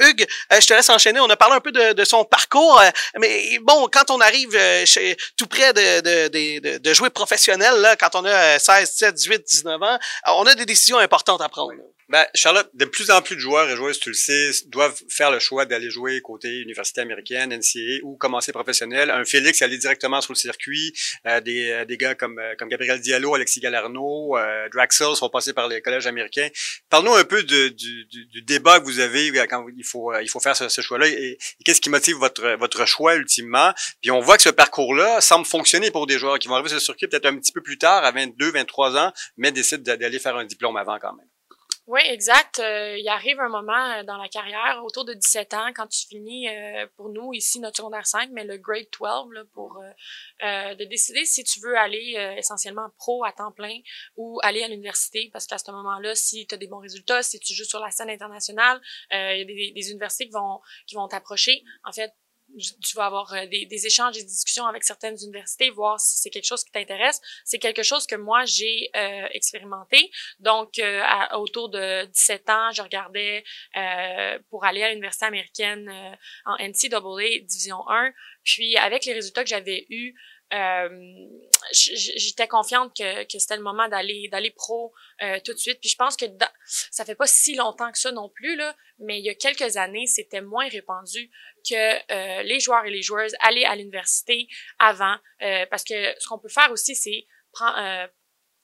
Hugues, 0.00 0.26
euh, 0.52 0.60
je 0.60 0.66
te 0.66 0.74
laisse 0.74 0.88
enchaîner. 0.90 1.20
On 1.20 1.30
a 1.30 1.36
parlé 1.36 1.56
un 1.56 1.60
peu 1.60 1.72
de, 1.72 2.04
son 2.04 2.24
parcours, 2.24 2.80
euh, 2.80 2.90
mais 3.18 3.58
bon, 3.62 3.88
quand 3.92 4.10
on 4.10 4.20
arrive 4.20 4.54
euh, 4.54 4.84
chez, 4.86 5.16
tout 5.36 5.46
près 5.46 5.72
de, 5.72 6.28
de, 6.28 6.78
de, 6.78 6.94
jouer 6.94 7.10
professionnel, 7.10 7.74
là, 7.76 7.96
quand 7.96 8.14
on 8.14 8.24
a 8.24 8.58
16, 8.58 8.90
17, 8.92 9.14
18, 9.14 9.42
19 9.46 9.82
ans, 9.82 9.98
on 10.28 10.46
a 10.46 10.54
des 10.54 10.66
décisions 10.66 10.98
importantes 10.98 11.40
à 11.40 11.48
prendre. 11.48 11.72
Ben, 12.12 12.26
Charlotte, 12.34 12.68
de 12.74 12.84
plus 12.84 13.10
en 13.10 13.22
plus 13.22 13.36
de 13.36 13.40
joueurs 13.40 13.70
et 13.70 13.74
joueuses, 13.74 13.98
tu 13.98 14.10
le 14.10 14.14
sais, 14.14 14.50
doivent 14.66 15.00
faire 15.08 15.30
le 15.30 15.38
choix 15.38 15.64
d'aller 15.64 15.88
jouer 15.88 16.20
côté 16.20 16.60
université 16.60 17.00
américaine, 17.00 17.56
NCAA 17.56 18.00
ou 18.02 18.18
commencer 18.18 18.52
professionnel. 18.52 19.10
Un 19.10 19.24
Félix 19.24 19.62
aller 19.62 19.78
directement 19.78 20.20
sur 20.20 20.34
le 20.34 20.36
circuit. 20.36 20.92
Euh, 21.26 21.40
des, 21.40 21.70
euh, 21.70 21.84
des 21.86 21.96
gars 21.96 22.14
comme, 22.14 22.38
euh, 22.38 22.54
comme 22.58 22.68
Gabriel 22.68 23.00
Diallo, 23.00 23.34
Alexis 23.34 23.60
Galarno, 23.60 24.36
euh, 24.36 24.68
Draxel 24.74 25.16
sont 25.16 25.30
passés 25.30 25.54
par 25.54 25.68
les 25.68 25.80
collèges 25.80 26.06
américains. 26.06 26.48
Parle-nous 26.90 27.14
un 27.14 27.24
peu 27.24 27.44
de, 27.44 27.68
du, 27.68 28.04
du, 28.04 28.42
débat 28.42 28.78
que 28.78 28.84
vous 28.84 29.00
avez 29.00 29.32
quand 29.48 29.64
il 29.74 29.82
faut, 29.82 30.14
il 30.20 30.28
faut 30.28 30.40
faire 30.40 30.54
ce, 30.54 30.82
choix-là 30.82 31.08
et, 31.08 31.38
qu'est-ce 31.64 31.80
qui 31.80 31.88
motive 31.88 32.16
votre, 32.16 32.58
votre 32.58 32.86
choix 32.86 33.14
ultimement? 33.14 33.72
Puis 34.02 34.10
on 34.10 34.20
voit 34.20 34.36
que 34.36 34.42
ce 34.42 34.50
parcours-là 34.50 35.22
semble 35.22 35.46
fonctionner 35.46 35.90
pour 35.90 36.06
des 36.06 36.18
joueurs 36.18 36.38
qui 36.38 36.48
vont 36.48 36.56
arriver 36.56 36.68
sur 36.68 36.76
le 36.76 36.82
circuit 36.82 37.08
peut-être 37.08 37.24
un 37.24 37.38
petit 37.38 37.52
peu 37.52 37.62
plus 37.62 37.78
tard, 37.78 38.04
à 38.04 38.10
22, 38.10 38.52
23 38.52 38.98
ans, 38.98 39.12
mais 39.38 39.50
décident 39.50 39.96
d'aller 39.96 40.18
faire 40.18 40.36
un 40.36 40.44
diplôme 40.44 40.76
avant 40.76 40.98
quand 40.98 41.14
même. 41.14 41.31
Oui, 41.88 42.00
exact. 42.04 42.60
Euh, 42.60 42.96
il 42.96 43.08
arrive 43.08 43.40
un 43.40 43.48
moment 43.48 43.90
euh, 43.90 44.04
dans 44.04 44.16
la 44.16 44.28
carrière, 44.28 44.80
autour 44.84 45.04
de 45.04 45.14
17 45.14 45.52
ans, 45.54 45.72
quand 45.74 45.88
tu 45.88 46.06
finis, 46.06 46.48
euh, 46.48 46.86
pour 46.96 47.08
nous, 47.08 47.32
ici, 47.34 47.58
notre 47.58 47.78
secondaire 47.78 48.06
5, 48.06 48.30
mais 48.32 48.44
le 48.44 48.56
grade 48.56 48.86
12, 48.96 49.32
là, 49.32 49.42
pour 49.52 49.82
de 50.40 50.84
décider 50.84 51.24
si 51.24 51.42
tu 51.44 51.60
veux 51.60 51.76
aller 51.76 52.14
essentiellement 52.36 52.88
pro 52.98 53.24
à 53.24 53.32
temps 53.32 53.52
plein 53.52 53.78
ou 54.16 54.38
aller 54.42 54.62
à 54.62 54.68
l'université, 54.68 55.28
parce 55.32 55.46
qu'à 55.46 55.58
ce 55.58 55.70
moment-là, 55.72 56.14
si 56.14 56.46
tu 56.46 56.54
as 56.54 56.58
des 56.58 56.68
bons 56.68 56.78
résultats, 56.78 57.22
si 57.22 57.40
tu 57.40 57.52
joues 57.54 57.64
sur 57.64 57.80
la 57.80 57.90
scène 57.90 58.10
internationale, 58.10 58.80
il 59.10 59.38
y 59.38 59.42
a 59.42 59.44
des, 59.44 59.72
des 59.74 59.90
universités 59.90 60.26
qui 60.26 60.32
vont 60.32 60.60
qui 60.86 60.94
vont 60.94 61.08
t'approcher. 61.08 61.62
En 61.84 61.92
fait, 61.92 62.12
tu 62.58 62.96
vas 62.96 63.06
avoir 63.06 63.32
euh, 63.34 63.46
des, 63.46 63.66
des, 63.66 63.86
échanges, 63.86 64.14
des 64.14 64.24
discussions 64.24 64.66
avec 64.66 64.84
certaines 64.84 65.16
universités, 65.22 65.70
voir 65.70 66.00
si 66.00 66.18
c'est 66.18 66.30
quelque 66.30 66.46
chose 66.46 66.64
qui 66.64 66.70
t'intéresse. 66.72 67.20
C'est 67.44 67.58
quelque 67.58 67.82
chose 67.82 68.06
que 68.06 68.16
moi, 68.16 68.44
j'ai 68.44 68.90
euh, 68.96 69.26
expérimenté. 69.32 70.10
Donc, 70.38 70.78
euh, 70.78 71.00
à, 71.04 71.38
autour 71.38 71.68
de 71.68 72.04
17 72.06 72.50
ans, 72.50 72.70
je 72.72 72.82
regardais 72.82 73.44
pour 74.50 74.64
aller 74.64 74.82
à 74.82 74.90
l'université 74.90 75.26
américaine 75.26 75.90
en 76.44 76.56
NCAA 76.58 77.40
Division 77.42 77.88
1. 77.88 78.12
Puis, 78.44 78.76
avec 78.76 79.04
les 79.04 79.12
résultats 79.12 79.44
que 79.44 79.50
j'avais 79.50 79.86
eus, 79.90 80.14
euh, 80.52 80.88
j'étais 81.72 82.48
confiante 82.48 82.96
que, 82.96 83.24
que 83.24 83.38
c'était 83.38 83.56
le 83.56 83.62
moment 83.62 83.88
d'aller 83.88 84.28
d'aller 84.30 84.50
pro 84.50 84.92
euh, 85.22 85.38
tout 85.44 85.52
de 85.52 85.58
suite. 85.58 85.80
Puis 85.80 85.90
je 85.90 85.96
pense 85.96 86.16
que 86.16 86.26
ça 86.66 87.04
fait 87.04 87.14
pas 87.14 87.26
si 87.26 87.54
longtemps 87.54 87.90
que 87.90 87.98
ça 87.98 88.12
non 88.12 88.28
plus 88.28 88.56
là, 88.56 88.74
mais 88.98 89.18
il 89.18 89.24
y 89.24 89.30
a 89.30 89.34
quelques 89.34 89.76
années, 89.76 90.06
c'était 90.06 90.40
moins 90.40 90.68
répandu 90.68 91.30
que 91.68 92.12
euh, 92.12 92.42
les 92.42 92.60
joueurs 92.60 92.84
et 92.84 92.90
les 92.90 93.02
joueuses 93.02 93.34
allaient 93.40 93.64
à 93.64 93.76
l'université 93.76 94.48
avant, 94.78 95.16
parce 95.70 95.84
que 95.84 96.14
ce 96.18 96.28
qu'on 96.28 96.38
peut 96.38 96.48
faire 96.48 96.70
aussi, 96.70 96.94
c'est 96.94 97.26
prendre 97.52 98.08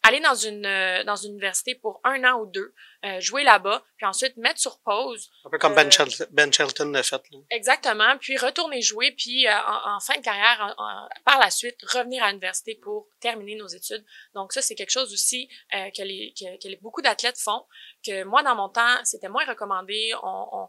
aller 0.03 0.21
dans 0.21 0.35
une 0.35 0.65
euh, 0.65 1.05
dans 1.05 1.17
une 1.17 1.33
université 1.33 1.75
pour 1.75 2.01
un 2.05 2.23
an 2.25 2.41
ou 2.41 2.47
deux, 2.47 2.73
euh, 3.05 3.21
jouer 3.21 3.45
là-bas, 3.45 3.83
puis 3.97 4.07
ensuite 4.07 4.37
mettre 4.37 4.59
sur 4.61 4.79
pause. 4.81 5.31
Un 5.45 5.51
peu 5.51 5.59
comme 5.59 5.75
Ben, 5.75 5.87
Euh, 5.87 5.91
Shelton, 5.91 6.25
ben 6.31 6.53
Shelton 6.53 6.91
l'a 6.93 7.03
fait. 7.03 7.21
là. 7.31 7.39
Exactement, 7.51 8.17
puis 8.19 8.37
retourner 8.39 8.81
jouer, 8.81 9.13
puis 9.13 9.47
euh, 9.47 9.53
en, 9.53 9.97
en 9.97 10.01
fin 10.01 10.17
de 10.19 10.23
carrière, 10.23 10.75
en- 10.79 10.83
en- 10.85 11.09
par 11.25 11.39
la 11.41 11.51
suite, 11.51 11.77
revenir 11.93 12.23
à 12.25 12.29
l'université 12.29 12.77
pour 12.83 13.09
terminer 13.21 13.57
nos 13.57 13.67
études. 13.69 14.05
Donc 14.35 14.53
ça, 14.53 14.63
c'est 14.63 14.75
quelque 14.75 14.91
chose 14.91 15.13
aussi 15.13 15.49
euh, 15.75 15.91
que, 15.97 16.03
les, 16.03 16.33
que, 16.39 16.45
que 16.63 16.69
les- 16.69 16.77
beaucoup 16.81 17.03
d'athlètes 17.03 17.39
font, 17.39 17.65
que 18.07 18.25
moi, 18.25 18.43
dans 18.43 18.55
mon 18.55 18.69
temps, 18.69 18.97
c'était 19.05 19.29
moins 19.29 19.45
recommandé. 19.45 20.13
On, 20.23 20.47
on- 20.53 20.69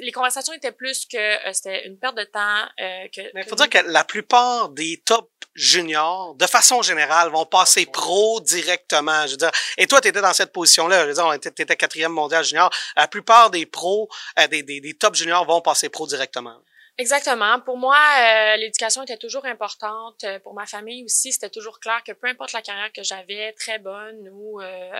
les 0.00 0.12
conversations 0.12 0.52
étaient 0.54 0.72
plus 0.72 1.06
que 1.06 1.16
euh, 1.48 1.52
c'était 1.52 1.86
une 1.86 1.98
perte 1.98 2.16
de 2.16 2.24
temps. 2.24 2.64
Euh, 2.80 3.08
que, 3.14 3.20
Mais 3.34 3.40
il 3.40 3.44
que 3.44 3.50
faut 3.50 3.56
dire 3.56 3.68
que 3.70 3.78
la 3.86 4.04
plupart 4.04 4.70
des 4.70 5.02
top 5.04 5.30
juniors, 5.54 6.34
de 6.34 6.46
façon 6.46 6.82
générale, 6.82 7.30
vont 7.30 7.46
passer 7.46 7.86
pro 7.86 8.40
directement. 8.40 9.26
Je 9.26 9.32
veux 9.32 9.36
dire, 9.36 9.50
et 9.78 9.86
toi, 9.86 10.00
tu 10.00 10.08
étais 10.08 10.20
dans 10.20 10.32
cette 10.32 10.52
position-là. 10.52 11.02
Je 11.02 11.08
veux 11.08 11.14
dire, 11.14 11.38
tu 11.40 11.62
étais 11.62 11.76
quatrième 11.76 12.12
mondial 12.12 12.44
junior. 12.44 12.70
La 12.96 13.08
plupart 13.08 13.50
des 13.50 13.66
pros, 13.66 14.08
euh, 14.38 14.46
des, 14.48 14.62
des, 14.62 14.80
des 14.80 14.94
top 14.94 15.14
juniors 15.14 15.44
vont 15.44 15.60
passer 15.60 15.88
pro 15.88 16.06
directement. 16.06 16.56
Exactement. 16.96 17.58
Pour 17.60 17.76
moi, 17.76 17.96
euh, 18.20 18.56
l'éducation 18.56 19.02
était 19.02 19.16
toujours 19.16 19.44
importante. 19.46 20.22
Euh, 20.22 20.38
Pour 20.38 20.54
ma 20.54 20.64
famille 20.64 21.02
aussi, 21.04 21.32
c'était 21.32 21.50
toujours 21.50 21.80
clair 21.80 22.00
que 22.06 22.12
peu 22.12 22.28
importe 22.28 22.52
la 22.52 22.62
carrière 22.62 22.92
que 22.92 23.02
j'avais, 23.02 23.52
très 23.54 23.80
bonne 23.80 24.28
ou 24.30 24.60
euh, 24.60 24.92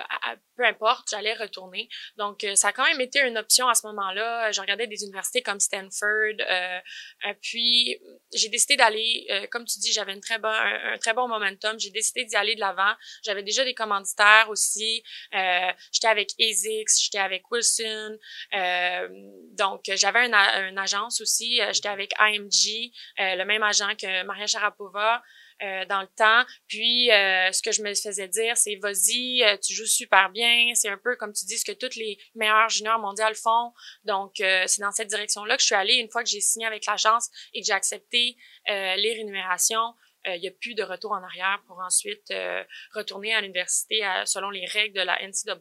peu 0.57 0.65
importe, 0.65 1.09
j'allais 1.11 1.35
retourner. 1.35 1.89
Donc, 2.17 2.43
euh, 2.43 2.57
ça 2.57 2.69
a 2.69 2.73
quand 2.73 2.85
même 2.85 3.01
été 3.01 3.21
une 3.21 3.39
option 3.39 3.69
à 3.69 3.75
ce 3.75 3.87
moment-là. 3.87 4.51
Je 4.51 4.61
regardais 4.61 4.89
des 4.89 5.05
universités 5.05 5.41
comme 5.43 5.61
Stanford. 5.61 6.41
Euh, 6.41 6.81
euh, 7.27 7.35
puis, 7.41 8.01
j'ai 8.33 8.49
décidé 8.49 8.75
d'aller, 8.77 9.27
comme 9.53 9.65
tu 9.65 9.79
dis, 9.79 9.93
j'avais 9.93 10.15
une 10.15 10.21
très 10.21 10.39
bon, 10.39 10.49
un, 10.49 10.99
très 10.99 11.15
bon 11.15 11.29
momentum. 11.29 11.79
J'ai 11.79 11.91
décidé 11.91 12.25
d'y 12.25 12.35
aller 12.35 12.57
de 12.57 12.61
l'avant. 12.61 12.93
J'avais 13.25 13.45
déjà 13.45 13.65
des 13.65 13.75
commanditaires 13.75 14.47
aussi. 14.49 15.05
J'étais 15.93 16.09
avec 16.09 16.31
ASICS, 16.41 17.03
j'étais 17.05 17.19
avec 17.19 17.49
Wilson. 17.53 18.19
Donc, 19.53 19.83
j'avais 19.95 20.21
un, 20.21 20.33
a- 20.33 20.61
une 20.69 20.79
agence 20.79 21.21
aussi. 21.21 21.61
Avec 21.89 22.13
IMG, 22.19 22.93
euh, 23.21 23.37
le 23.37 23.45
même 23.45 23.63
agent 23.63 23.95
que 23.97 24.25
Maria 24.25 24.47
Sharapova. 24.47 25.23
euh, 25.63 25.85
dans 25.87 26.01
le 26.01 26.09
temps. 26.17 26.45
Puis, 26.67 27.13
euh, 27.13 27.53
ce 27.53 27.63
que 27.63 27.71
je 27.71 27.81
me 27.81 27.95
faisais 27.95 28.27
dire, 28.27 28.57
c'est 28.57 28.75
vas-y, 28.75 29.45
tu 29.63 29.73
joues 29.73 29.87
super 29.87 30.29
bien. 30.31 30.73
C'est 30.75 30.89
un 30.89 30.99
peu 30.99 31.15
comme 31.15 31.33
tu 31.33 31.45
dis 31.47 31.57
ce 31.57 31.65
que 31.65 31.71
tous 31.71 31.97
les 31.97 32.19
meilleurs 32.35 32.69
juniors 32.69 32.99
mondiaux 32.99 33.33
font. 33.41 33.73
Donc, 34.03 34.33
c'est 34.39 34.81
dans 34.81 34.91
cette 34.91 35.09
direction-là 35.09 35.57
que 35.57 35.61
je 35.61 35.67
suis 35.67 35.75
allée 35.77 35.95
une 35.95 36.11
fois 36.11 36.25
que 36.25 36.29
j'ai 36.29 36.41
signé 36.41 36.67
avec 36.67 36.85
l'agence 36.87 37.31
et 37.53 37.61
que 37.61 37.67
j'ai 37.67 37.73
accepté 37.73 38.37
les 38.67 39.15
rémunérations. 39.17 39.95
Il 40.27 40.41
n'y 40.41 40.49
a 40.49 40.51
plus 40.51 40.75
de 40.75 40.83
retour 40.83 41.13
en 41.13 41.23
arrière 41.23 41.63
pour 41.69 41.79
ensuite 41.79 42.33
retourner 42.93 43.33
à 43.35 43.41
l'université 43.41 44.01
selon 44.25 44.51
les 44.51 44.67
règles 44.67 44.99
de 44.99 45.03
la 45.03 45.17
NCAA. 45.23 45.57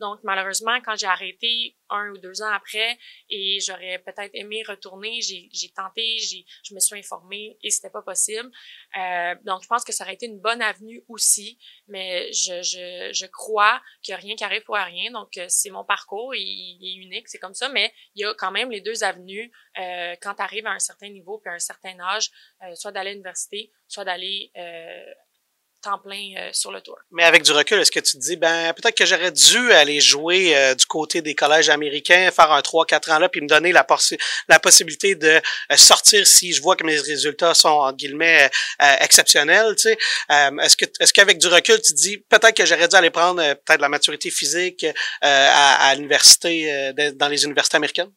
Donc, 0.00 0.20
malheureusement, 0.22 0.80
quand 0.80 0.96
j'ai 0.96 1.06
arrêté 1.06 1.76
un 1.90 2.10
ou 2.10 2.18
deux 2.18 2.42
ans 2.42 2.52
après 2.52 2.98
et 3.30 3.58
j'aurais 3.60 3.98
peut-être 3.98 4.30
aimé 4.34 4.62
retourner, 4.66 5.20
j'ai 5.20 5.48
j'ai 5.52 5.70
tenté, 5.70 6.18
j'ai 6.18 6.44
je 6.64 6.74
me 6.74 6.80
suis 6.80 6.98
informée 6.98 7.56
et 7.62 7.70
c'était 7.70 7.90
pas 7.90 8.02
possible. 8.02 8.50
Euh, 8.96 9.34
donc, 9.44 9.62
je 9.62 9.68
pense 9.68 9.84
que 9.84 9.92
ça 9.92 10.04
aurait 10.04 10.14
été 10.14 10.26
une 10.26 10.40
bonne 10.40 10.62
avenue 10.62 11.04
aussi, 11.08 11.58
mais 11.86 12.32
je, 12.32 12.62
je, 12.62 13.10
je 13.12 13.26
crois 13.26 13.80
qu'il 14.02 14.12
n'y 14.12 14.16
a 14.16 14.20
rien 14.20 14.36
qui 14.36 14.44
arrive 14.44 14.62
pour 14.62 14.76
rien. 14.76 15.10
Donc, 15.10 15.36
euh, 15.36 15.46
c'est 15.48 15.70
mon 15.70 15.84
parcours, 15.84 16.34
il, 16.34 16.78
est 16.82 16.94
unique, 16.94 17.28
c'est 17.28 17.38
comme 17.38 17.54
ça, 17.54 17.68
mais 17.68 17.92
il 18.14 18.22
y 18.22 18.24
a 18.24 18.34
quand 18.34 18.50
même 18.50 18.70
les 18.70 18.80
deux 18.80 19.04
avenues 19.04 19.50
euh, 19.78 20.14
quand 20.20 20.34
tu 20.34 20.42
arrives 20.42 20.66
à 20.66 20.72
un 20.72 20.78
certain 20.78 21.08
niveau 21.08 21.38
puis 21.38 21.50
à 21.50 21.54
un 21.54 21.58
certain 21.58 21.98
âge, 22.00 22.30
euh, 22.62 22.74
soit 22.74 22.92
d'aller 22.92 23.10
à 23.10 23.12
l'université, 23.12 23.70
soit 23.86 24.04
d'aller 24.04 24.50
euh, 24.56 25.14
temps 25.82 25.98
plein 25.98 26.34
euh, 26.38 26.50
sur 26.52 26.72
le 26.72 26.80
tour. 26.80 26.96
Mais 27.10 27.24
avec 27.24 27.42
du 27.42 27.52
recul, 27.52 27.78
est-ce 27.78 27.90
que 27.90 28.00
tu 28.00 28.12
te 28.12 28.18
dis, 28.18 28.36
ben 28.36 28.72
peut-être 28.74 28.96
que 28.96 29.06
j'aurais 29.06 29.32
dû 29.32 29.72
aller 29.72 30.00
jouer 30.00 30.56
euh, 30.56 30.74
du 30.74 30.84
côté 30.86 31.22
des 31.22 31.34
collèges 31.34 31.68
américains, 31.68 32.30
faire 32.30 32.52
un 32.52 32.60
3-4 32.60 33.12
ans 33.12 33.18
là, 33.18 33.28
puis 33.28 33.40
me 33.40 33.46
donner 33.46 33.72
la, 33.72 33.86
la 34.48 34.58
possibilité 34.58 35.14
de 35.14 35.28
euh, 35.28 35.76
sortir 35.76 36.26
si 36.26 36.52
je 36.52 36.62
vois 36.62 36.76
que 36.76 36.84
mes 36.84 36.98
résultats 36.98 37.54
sont, 37.54 37.68
entre 37.68 37.96
guillemets, 37.96 38.50
euh, 38.82 38.94
exceptionnels, 39.00 39.74
tu 39.76 39.82
sais. 39.82 39.98
Est-ce 40.28 40.76
que 40.76 40.84
est-ce 41.00 41.12
qu'avec 41.12 41.38
du 41.38 41.46
recul, 41.46 41.80
tu 41.80 41.92
te 41.92 41.98
dis, 41.98 42.18
peut-être 42.18 42.54
que 42.54 42.66
j'aurais 42.66 42.88
dû 42.88 42.96
aller 42.96 43.10
prendre 43.10 43.42
peut-être 43.42 43.80
la 43.80 43.88
maturité 43.88 44.30
physique 44.30 44.86
à, 45.20 45.88
à 45.88 45.94
l'université, 45.94 46.92
dans 47.14 47.28
les 47.28 47.44
universités 47.44 47.76
américaines? 47.76 48.10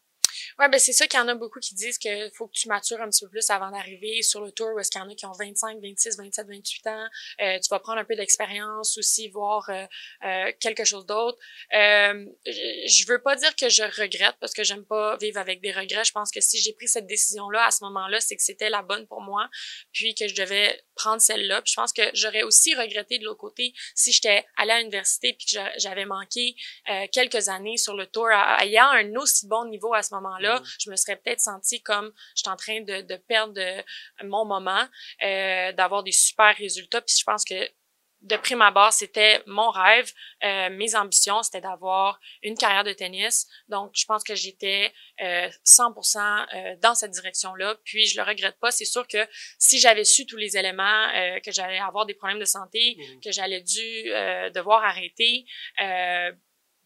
Ouais, 0.61 0.69
ben 0.69 0.79
c'est 0.79 0.93
ça 0.93 1.07
qu'il 1.07 1.19
y 1.19 1.23
en 1.23 1.27
a 1.27 1.33
beaucoup 1.33 1.59
qui 1.59 1.73
disent 1.73 1.97
qu'il 1.97 2.29
faut 2.35 2.45
que 2.45 2.53
tu 2.53 2.67
matures 2.67 3.01
un 3.01 3.09
petit 3.09 3.25
peu 3.25 3.31
plus 3.31 3.49
avant 3.49 3.71
d'arriver 3.71 4.21
sur 4.21 4.41
le 4.41 4.51
tour, 4.51 4.79
est-ce 4.79 4.91
qu'il 4.91 5.01
y 5.01 5.03
en 5.03 5.09
a 5.09 5.15
qui 5.15 5.25
ont 5.25 5.31
25, 5.31 5.79
26, 5.81 6.17
27, 6.19 6.47
28 6.47 6.85
ans. 6.87 7.07
Euh, 7.41 7.57
tu 7.59 7.67
vas 7.71 7.79
prendre 7.79 7.97
un 7.97 8.05
peu 8.05 8.13
d'expérience 8.15 8.95
aussi, 8.99 9.27
voir 9.29 9.67
euh, 9.71 9.85
euh, 10.23 10.51
quelque 10.59 10.83
chose 10.85 11.07
d'autre. 11.07 11.39
Je 11.71 13.07
veux 13.07 13.19
pas 13.23 13.35
dire 13.37 13.55
que 13.55 13.69
je 13.69 13.81
regrette 13.99 14.35
parce 14.39 14.53
que 14.53 14.63
j'aime 14.63 14.85
pas 14.85 15.17
vivre 15.17 15.39
avec 15.39 15.61
des 15.61 15.71
regrets. 15.71 16.03
Je 16.05 16.11
pense 16.11 16.29
que 16.29 16.41
si 16.41 16.59
j'ai 16.59 16.73
pris 16.73 16.87
cette 16.87 17.07
décision-là 17.07 17.65
à 17.65 17.71
ce 17.71 17.83
moment-là, 17.85 18.21
c'est 18.21 18.35
que 18.35 18.43
c'était 18.43 18.69
la 18.69 18.83
bonne 18.83 19.07
pour 19.07 19.21
moi, 19.21 19.49
puis 19.93 20.13
que 20.13 20.27
je 20.27 20.35
devais 20.35 20.79
prendre 20.93 21.23
celle-là. 21.23 21.63
Puis 21.63 21.71
je 21.71 21.81
pense 21.81 21.91
que 21.91 22.03
j'aurais 22.13 22.43
aussi 22.43 22.75
regretté 22.75 23.17
de 23.17 23.25
l'autre 23.25 23.39
côté 23.39 23.73
si 23.95 24.11
j'étais 24.11 24.45
allée 24.57 24.73
à 24.73 24.77
l'université 24.77 25.33
puis 25.33 25.47
que 25.47 25.53
j'a- 25.53 25.75
j'avais 25.79 26.05
manqué 26.05 26.55
quelques 27.11 27.49
années 27.49 27.77
sur 27.77 27.95
le 27.95 28.05
tour, 28.05 28.29
ayant 28.59 28.89
un 28.91 29.15
aussi 29.15 29.47
bon 29.47 29.65
niveau 29.65 29.95
à 29.95 30.03
ce 30.03 30.13
moment-là, 30.13 30.50
je 30.79 30.89
me 30.89 30.95
serais 30.95 31.17
peut-être 31.17 31.39
sentie 31.41 31.81
comme 31.81 32.11
j'étais 32.35 32.49
en 32.49 32.55
train 32.55 32.81
de, 32.81 33.01
de 33.01 33.15
perdre 33.15 33.53
de- 33.53 33.83
mon 34.23 34.45
moment, 34.45 34.87
euh, 35.23 35.71
d'avoir 35.73 36.03
des 36.03 36.11
super 36.11 36.55
résultats. 36.55 37.01
Puis 37.01 37.15
je 37.19 37.23
pense 37.23 37.43
que 37.45 37.69
de 38.21 38.37
prime 38.37 38.61
abord, 38.61 38.93
c'était 38.93 39.41
mon 39.47 39.71
rêve, 39.71 40.11
euh, 40.43 40.69
mes 40.69 40.95
ambitions, 40.95 41.41
c'était 41.41 41.61
d'avoir 41.61 42.19
une 42.43 42.55
carrière 42.55 42.83
de 42.83 42.93
tennis. 42.93 43.47
Donc, 43.67 43.93
je 43.95 44.05
pense 44.05 44.23
que 44.23 44.35
j'étais 44.35 44.93
euh, 45.23 45.49
100% 45.65 46.19
euh, 46.53 46.75
dans 46.81 46.93
cette 46.93 47.11
direction-là. 47.11 47.75
Puis, 47.83 48.05
je 48.05 48.17
le 48.17 48.23
regrette 48.23 48.59
pas. 48.59 48.69
C'est 48.69 48.85
sûr 48.85 49.07
que 49.07 49.27
si 49.57 49.79
j'avais 49.79 50.03
su 50.03 50.27
tous 50.27 50.37
les 50.37 50.55
éléments, 50.55 51.07
euh, 51.15 51.39
que 51.39 51.51
j'allais 51.51 51.79
avoir 51.79 52.05
des 52.05 52.13
problèmes 52.13 52.39
de 52.39 52.45
santé, 52.45 52.95
que 53.23 53.31
j'allais 53.31 53.61
dû 53.61 54.11
euh, 54.11 54.51
devoir 54.51 54.83
arrêter, 54.83 55.45
euh, 55.81 56.31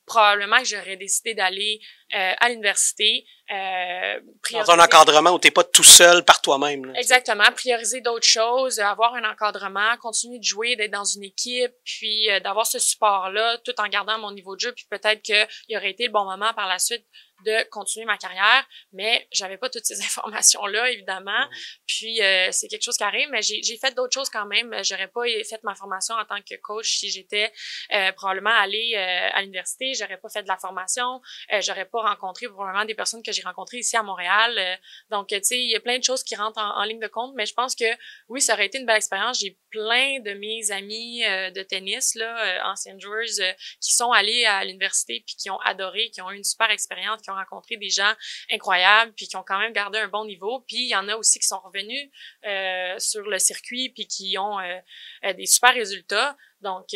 probablement 0.06 0.60
que 0.60 0.66
j'aurais 0.66 0.98
décidé 0.98 1.34
d'aller 1.34 1.80
euh, 2.14 2.34
à 2.40 2.50
l'université. 2.50 3.26
Euh, 3.52 4.20
Dans 4.22 4.32
prioriser- 4.42 4.72
un 4.72 4.80
encadrement 4.80 5.32
où 5.32 5.40
t'es 5.40 5.52
pas 5.52 5.64
tout 5.64 5.84
seul 5.84 6.24
par 6.24 6.42
toi-même. 6.42 6.94
Exactement, 6.96 7.44
prioriser 7.56 8.02
d'autres 8.02 8.28
choses, 8.28 8.80
euh, 8.80 8.84
avoir 8.86 9.14
un 9.16 9.24
encadrement, 9.30 9.98
continuer 9.98 10.40
de 10.40 10.44
jouer, 10.44 10.76
d'être 10.76 10.92
dans 10.92 11.04
une 11.04 11.24
équipe, 11.24 11.74
puis 11.84 12.30
euh, 12.32 12.40
d'avoir 12.40 12.66
ce 12.66 12.80
support-là, 12.80 13.58
tout 13.66 13.74
en 13.80 13.88
gardant 13.88 14.18
mon 14.20 14.32
niveau 14.32 14.56
de 14.56 14.62
jeu, 14.62 14.72
puis 14.72 14.86
peut-être 14.90 15.22
qu'il 15.22 15.78
aurait 15.78 15.92
été 15.92 16.06
le 16.06 16.12
bon 16.12 16.26
moment 16.26 16.54
par 16.54 16.68
la 16.68 16.80
suite 16.80 17.06
de 17.44 17.68
continuer 17.70 18.06
ma 18.06 18.18
carrière, 18.18 18.66
mais 18.94 19.28
j'avais 19.32 19.58
pas 19.58 19.70
toutes 19.70 19.86
ces 19.86 20.02
informations-là, 20.06 20.92
évidemment. 20.92 21.48
Puis 21.88 22.22
euh, 22.22 22.50
c'est 22.52 22.68
quelque 22.68 22.84
chose 22.84 22.98
qui 22.98 23.04
arrive, 23.04 23.30
mais 23.30 23.42
j'ai 23.42 23.62
j'ai 23.64 23.78
fait 23.78 23.94
d'autres 23.96 24.14
choses 24.14 24.30
quand 24.30 24.46
même. 24.46 24.74
J'aurais 24.84 25.08
pas 25.08 25.24
fait 25.48 25.64
ma 25.64 25.76
formation 25.76 26.16
en 26.16 26.26
tant 26.26 26.42
que 26.42 26.56
coach 26.62 26.98
si 26.98 27.10
j'étais 27.10 27.52
euh, 27.94 28.12
probablement 28.14 28.52
allée 28.52 28.94
euh, 28.96 29.30
à 29.34 29.42
l'université. 29.42 29.94
J'aurais 29.94 30.18
pas 30.18 30.30
fait 30.30 30.44
de 30.44 30.48
la 30.48 30.58
formation. 30.58 31.22
Euh, 31.54 31.62
j'aurais 31.62 31.86
pas 31.86 32.02
rencontré 32.02 32.48
probablement 32.48 32.86
des 32.86 32.96
personnes 32.96 33.24
que 33.24 33.32
j'ai 33.32 33.42
rencontrées 33.44 33.78
ici 33.78 33.98
à 33.98 34.04
Montréal. 34.04 34.58
Euh, 34.58 34.76
donc, 35.10 35.28
tu 35.28 35.40
sais, 35.42 35.60
il 35.60 35.70
y 35.70 35.76
a 35.76 35.80
plein 35.80 35.98
de 35.98 36.04
choses 36.04 36.24
qui 36.24 36.36
rentrent 36.36 36.60
en, 36.60 36.80
en 36.80 36.84
ligne 36.84 37.00
de 37.00 37.08
compte, 37.08 37.34
mais 37.36 37.46
je 37.46 37.54
pense 37.54 37.76
que 37.76 37.86
oui, 38.30 38.42
ça 38.42 38.54
aurait 38.54 38.68
été 38.68 38.80
une 38.80 38.86
belle 38.86 38.98
expérience. 38.98 39.40
J'ai 39.40 39.58
plein 39.76 40.20
de 40.22 40.34
mes 40.34 40.72
amis 40.72 41.24
euh, 41.26 41.52
de 41.52 41.62
tennis, 41.62 42.16
là, 42.16 42.46
euh, 42.46 42.72
anciennes 42.72 43.00
joueuses, 43.00 43.42
euh, 43.42 43.52
qui 43.82 43.94
sont 43.94 44.12
allées 44.12 44.46
à 44.46 44.64
l'université 44.64 45.24
puis 45.26 45.36
qui 45.36 45.50
ont 45.50 45.60
adoré, 45.60 46.10
qui 46.12 46.22
ont 46.22 46.32
eu 46.32 46.38
une 46.38 46.44
super 46.44 46.70
expérience, 46.72 47.22
qui 47.22 47.30
ont 47.30 47.35
rencontré 47.36 47.78
des 47.78 47.90
gens 47.90 48.14
incroyables 48.52 49.14
puis 49.14 49.28
qui 49.28 49.36
ont 49.36 49.44
quand 49.44 49.60
même 49.60 49.74
gardé 49.74 50.00
un 50.00 50.08
bon 50.08 50.26
niveau. 50.26 50.62
Puis 50.68 50.78
il 50.78 50.90
y 50.90 50.96
en 50.96 51.08
a 51.08 51.16
aussi 51.16 51.40
qui 51.40 51.48
sont 51.48 51.60
revenus 51.60 52.10
euh, 52.46 52.98
sur 53.00 53.24
le 53.24 53.40
circuit 53.40 53.90
puis 53.90 54.08
qui 54.08 54.38
ont 54.38 54.60
euh, 54.60 54.80
euh, 55.26 55.34
des 55.34 55.46
super 55.46 55.74
résultats. 55.74 56.36
Donc, 56.62 56.88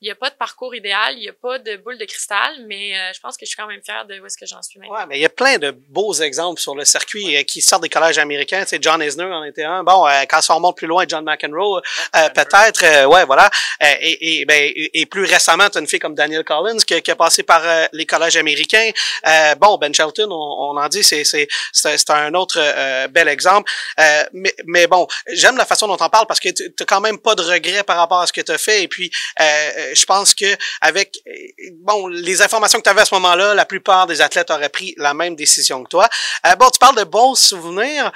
il 0.00 0.06
n'y 0.06 0.10
a 0.10 0.14
pas 0.14 0.30
de 0.30 0.34
parcours 0.36 0.74
idéal, 0.74 1.14
il 1.16 1.20
n'y 1.22 1.28
a 1.28 1.32
pas 1.32 1.58
de 1.58 1.76
boule 1.76 1.98
de 1.98 2.04
cristal, 2.04 2.64
mais 2.66 2.96
euh, 2.96 3.12
je 3.14 3.20
pense 3.20 3.36
que 3.36 3.44
je 3.44 3.48
suis 3.48 3.56
quand 3.56 3.66
même 3.66 3.82
fière 3.84 4.04
de 4.06 4.18
où 4.20 4.26
est-ce 4.26 4.38
que 4.38 4.46
j'en 4.46 4.62
suis 4.62 4.78
maintenant. 4.78 4.94
Ouais, 4.94 5.06
mais 5.08 5.18
il 5.18 5.22
y 5.22 5.26
a 5.26 5.28
plein 5.28 5.58
de 5.58 5.70
beaux 5.70 6.12
exemples 6.14 6.60
sur 6.60 6.74
le 6.74 6.84
circuit 6.84 7.36
euh, 7.36 7.42
qui 7.42 7.60
sortent 7.60 7.82
des 7.82 7.88
collèges 7.88 8.18
américains. 8.18 8.62
Tu 8.62 8.68
sais, 8.68 8.78
John 8.80 9.02
Isner 9.02 9.24
en 9.24 9.44
était 9.44 9.64
un. 9.64 9.82
Bon, 9.82 10.06
euh, 10.06 10.22
quand 10.28 10.40
on 10.50 10.54
remonte 10.56 10.76
plus 10.76 10.86
loin, 10.86 11.04
John 11.08 11.24
McEnroe, 11.24 11.80
euh, 12.16 12.28
peut-être. 12.30 12.84
euh, 12.84 13.04
ouais, 13.06 13.24
voilà. 13.24 13.50
Euh, 13.82 13.94
et, 14.00 14.40
et, 14.40 14.44
ben, 14.44 14.72
et 14.74 15.06
plus 15.06 15.24
récemment, 15.24 15.68
tu 15.68 15.78
as 15.78 15.80
une 15.80 15.86
fille 15.88 15.98
comme 15.98 16.14
Daniel 16.14 16.44
Collins 16.44 16.78
qui, 16.86 17.00
qui 17.02 17.10
a 17.10 17.16
passé 17.16 17.42
par 17.42 17.62
les 17.92 18.06
collèges 18.06 18.36
américains. 18.36 18.90
Euh, 19.26 19.54
bon, 19.56 19.78
Ben 19.78 19.92
Shelton, 19.92 20.28
on, 20.30 20.34
on 20.74 20.76
en 20.76 20.88
dit, 20.88 21.02
c'est 21.02 21.24
c'est 21.24 22.10
un 22.10 22.34
autre 22.34 22.58
euh, 22.60 23.08
bel 23.08 23.28
exemple. 23.28 23.70
Euh, 23.98 24.24
mais, 24.32 24.54
mais 24.66 24.86
bon, 24.86 25.06
j'aime 25.28 25.56
la 25.56 25.64
façon 25.64 25.86
dont 25.88 25.96
on 26.00 26.08
parle 26.08 26.26
parce 26.26 26.40
que 26.40 26.48
tu 26.50 26.72
n'as 26.78 26.86
quand 26.86 27.00
même 27.00 27.18
pas 27.18 27.34
de 27.34 27.42
regrets 27.42 27.84
par 27.84 27.96
rapport 27.96 28.20
à 28.20 28.26
ce 28.26 28.32
que 28.32 28.40
tu 28.40 28.52
as 28.52 28.58
fait. 28.58 28.82
Et 28.82 28.88
puis, 28.88 29.10
euh, 29.40 29.87
je 29.94 30.04
pense 30.04 30.34
que 30.34 30.46
avec 30.80 31.18
euh, 31.26 31.32
bon 31.80 32.08
les 32.08 32.42
informations 32.42 32.78
que 32.78 32.84
tu 32.84 32.90
avais 32.90 33.02
à 33.02 33.04
ce 33.04 33.14
moment-là, 33.14 33.54
la 33.54 33.64
plupart 33.64 34.06
des 34.06 34.20
athlètes 34.20 34.50
auraient 34.50 34.68
pris 34.68 34.94
la 34.98 35.14
même 35.14 35.36
décision 35.36 35.84
que 35.84 35.88
toi. 35.88 36.08
Euh, 36.46 36.54
bon, 36.56 36.68
tu 36.70 36.78
parles 36.78 36.96
de 36.96 37.04
bons 37.04 37.34
souvenirs. 37.34 38.12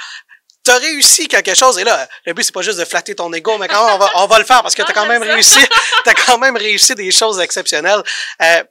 t'as 0.65 0.79
réussi 0.79 1.29
quelque 1.29 1.55
chose. 1.55 1.79
Et 1.79 1.85
là, 1.85 2.09
le 2.25 2.35
but, 2.35 2.45
c'est 2.45 2.55
pas 2.55 2.63
juste 2.63 2.79
de 2.79 2.85
flatter 2.85 3.15
ton 3.15 3.33
ego, 3.33 3.59
mais 3.59 3.69
quand 3.69 3.85
même, 3.85 3.95
on 3.95 3.99
va, 3.99 4.11
on 4.17 4.27
va 4.27 4.39
le 4.39 4.45
faire 4.45 4.63
parce 4.63 4.75
que 4.75 4.83
t'as 4.83 4.93
quand 4.93 5.07
même 5.07 5.23
réussi, 5.23 5.59
t'as 6.05 6.15
quand 6.15 6.39
même 6.39 6.57
réussi 6.57 6.95
des 6.95 7.11
choses 7.11 7.41
exceptionnelles. 7.41 8.03
Euh, 8.43 8.63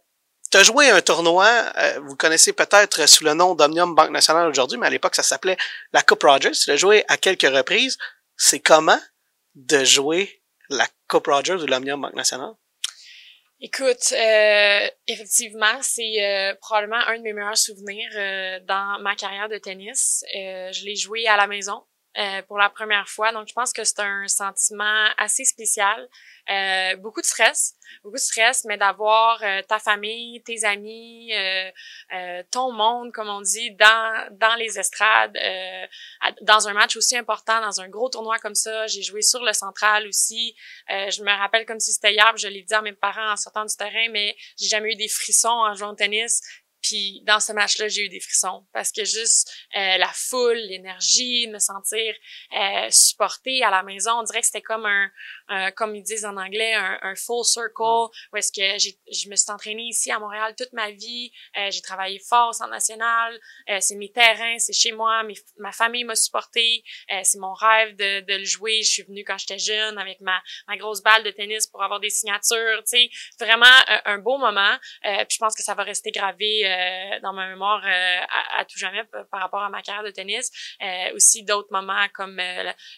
t'as 0.51 0.63
joué 0.63 0.89
un 0.89 1.01
tournoi, 1.01 1.47
euh, 1.77 1.99
vous 2.05 2.15
connaissez 2.15 2.53
peut-être 2.53 3.07
sous 3.07 3.23
le 3.23 3.33
nom 3.33 3.55
d'Omnium 3.55 3.95
Banque 3.95 4.11
Nationale 4.11 4.49
aujourd'hui, 4.49 4.77
mais 4.77 4.87
à 4.87 4.89
l'époque, 4.89 5.15
ça 5.15 5.23
s'appelait 5.23 5.57
la 5.93 6.03
Coupe 6.03 6.23
Rogers. 6.23 6.51
Tu 6.51 6.69
l'as 6.69 6.77
joué 6.77 7.03
à 7.07 7.17
quelques 7.17 7.43
reprises. 7.43 7.97
C'est 8.37 8.59
comment 8.59 8.99
de 9.55 9.83
jouer 9.83 10.41
la 10.69 10.87
Coupe 11.07 11.27
Rogers 11.27 11.53
ou 11.55 11.65
l'Omnium 11.65 12.01
Banque 12.01 12.15
Nationale? 12.15 12.53
Écoute, 13.63 14.11
euh, 14.13 14.87
effectivement, 15.05 15.81
c'est 15.81 16.15
euh, 16.19 16.55
probablement 16.61 16.97
un 17.07 17.17
de 17.17 17.21
mes 17.21 17.31
meilleurs 17.31 17.55
souvenirs 17.55 18.09
euh, 18.15 18.59
dans 18.67 18.99
ma 19.01 19.15
carrière 19.15 19.49
de 19.49 19.59
tennis. 19.59 20.23
je 20.33 20.83
l'ai 20.83 20.95
joué 20.95 21.27
à 21.27 21.37
la 21.37 21.45
maison 21.45 21.83
pour 22.47 22.57
la 22.57 22.69
première 22.69 23.07
fois, 23.07 23.31
donc 23.31 23.47
je 23.47 23.53
pense 23.53 23.73
que 23.73 23.83
c'est 23.83 24.01
un 24.01 24.27
sentiment 24.27 25.07
assez 25.17 25.45
spécial. 25.45 26.09
Euh, 26.49 26.95
beaucoup 26.97 27.21
de 27.21 27.25
stress, 27.25 27.75
beaucoup 28.03 28.15
de 28.15 28.21
stress, 28.21 28.65
mais 28.65 28.77
d'avoir 28.77 29.41
euh, 29.43 29.61
ta 29.61 29.79
famille, 29.79 30.41
tes 30.43 30.65
amis, 30.65 31.31
euh, 31.33 32.43
ton 32.51 32.71
monde, 32.71 33.11
comme 33.11 33.29
on 33.29 33.41
dit, 33.41 33.71
dans 33.75 34.27
dans 34.31 34.55
les 34.55 34.79
estrades, 34.79 35.37
dans 36.41 36.67
un 36.67 36.73
match 36.73 36.97
aussi 36.97 37.15
important, 37.15 37.61
dans 37.61 37.79
un 37.79 37.89
gros 37.89 38.09
tournoi 38.09 38.37
comme 38.39 38.55
ça. 38.55 38.87
J'ai 38.87 39.03
joué 39.03 39.21
sur 39.21 39.43
le 39.43 39.53
central 39.53 40.07
aussi. 40.07 40.55
je 40.89 41.23
me 41.23 41.31
rappelle 41.37 41.65
comme 41.65 41.79
si 41.79 41.93
c'était 41.93 42.13
hier, 42.13 42.35
je 42.37 42.47
l'ai 42.47 42.63
dit 42.63 42.73
à 42.73 42.81
mes 42.81 42.93
parents 42.93 43.31
en 43.31 43.37
sortant 43.37 43.65
du 43.65 43.75
terrain, 43.75 44.09
mais 44.11 44.35
j'ai 44.59 44.67
jamais 44.67 44.93
eu 44.93 44.95
des 44.95 45.07
frissons 45.07 45.49
en 45.49 45.73
jouant 45.75 45.91
au 45.91 45.95
tennis. 45.95 46.41
Puis 46.81 47.21
dans 47.25 47.39
ce 47.39 47.53
match-là, 47.53 47.87
j'ai 47.87 48.05
eu 48.05 48.09
des 48.09 48.19
frissons 48.19 48.65
parce 48.73 48.91
que 48.91 49.03
juste 49.05 49.51
euh, 49.75 49.97
la 49.97 50.11
foule, 50.13 50.57
l'énergie, 50.57 51.47
me 51.47 51.59
sentir 51.59 52.13
euh, 52.57 52.87
supportée 52.89 53.63
à 53.63 53.69
la 53.69 53.83
maison, 53.83 54.11
on 54.19 54.23
dirait 54.23 54.41
que 54.41 54.47
c'était 54.47 54.61
comme 54.61 54.85
un, 54.85 55.09
comme 55.75 55.95
ils 55.95 56.03
disent 56.03 56.25
en 56.25 56.37
anglais, 56.37 56.73
un, 56.73 56.97
un 57.01 57.15
full 57.15 57.43
circle 57.43 58.09
où 58.31 58.37
est-ce 58.37 58.51
que 58.51 58.79
j'ai, 58.79 58.97
je 59.11 59.29
me 59.29 59.35
suis 59.35 59.51
entraînée 59.51 59.83
ici 59.83 60.11
à 60.11 60.19
Montréal 60.19 60.53
toute 60.57 60.73
ma 60.73 60.91
vie, 60.91 61.31
euh, 61.57 61.69
j'ai 61.71 61.81
travaillé 61.81 62.19
fort 62.19 62.49
au 62.49 62.53
centre 62.53 62.69
national, 62.69 63.39
euh, 63.69 63.77
c'est 63.79 63.95
mes 63.95 64.11
terrains, 64.11 64.57
c'est 64.59 64.73
chez 64.73 64.91
moi, 64.91 65.23
ma 65.57 65.71
famille 65.71 66.03
m'a 66.03 66.15
supporté, 66.15 66.83
euh, 67.11 67.19
c'est 67.23 67.39
mon 67.39 67.53
rêve 67.53 67.95
de, 67.95 68.21
de 68.21 68.35
le 68.37 68.45
jouer. 68.45 68.81
Je 68.83 68.89
suis 68.89 69.03
venue 69.03 69.23
quand 69.23 69.37
j'étais 69.37 69.59
jeune 69.59 69.97
avec 69.97 70.21
ma, 70.21 70.41
ma 70.67 70.77
grosse 70.77 71.01
balle 71.01 71.23
de 71.23 71.31
tennis 71.31 71.67
pour 71.67 71.83
avoir 71.83 71.99
des 71.99 72.09
signatures, 72.09 72.83
tu 72.83 72.97
sais, 72.97 73.09
vraiment 73.39 73.65
un, 74.05 74.17
beau 74.19 74.37
moment. 74.37 74.77
puis 75.01 75.27
je 75.31 75.37
pense 75.37 75.55
que 75.55 75.63
ça 75.63 75.73
va 75.73 75.83
rester 75.83 76.11
gravé 76.11 76.61
euh, 76.65 77.19
dans 77.21 77.33
ma 77.33 77.47
mémoire 77.47 77.81
euh, 77.85 78.19
à, 78.57 78.65
tout 78.65 78.77
jamais 78.77 79.03
par 79.31 79.41
rapport 79.41 79.61
à 79.61 79.69
ma 79.69 79.81
carrière 79.81 80.03
de 80.03 80.11
tennis. 80.11 80.51
Euh, 80.81 81.15
aussi 81.15 81.43
d'autres 81.43 81.71
moments 81.71 82.07
comme 82.13 82.39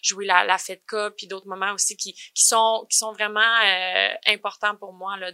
jouer 0.02 0.26
la, 0.26 0.44
la 0.44 0.58
FedCup, 0.58 1.14
puis 1.16 1.26
d'autres 1.26 1.46
moments 1.46 1.72
aussi 1.72 1.96
qui, 1.96 2.14
qui 2.34 2.43
sont 2.48 3.12
vraiment 3.12 3.40
importants 4.26 4.76
pour 4.76 4.92
moi 4.92 5.16
là, 5.16 5.30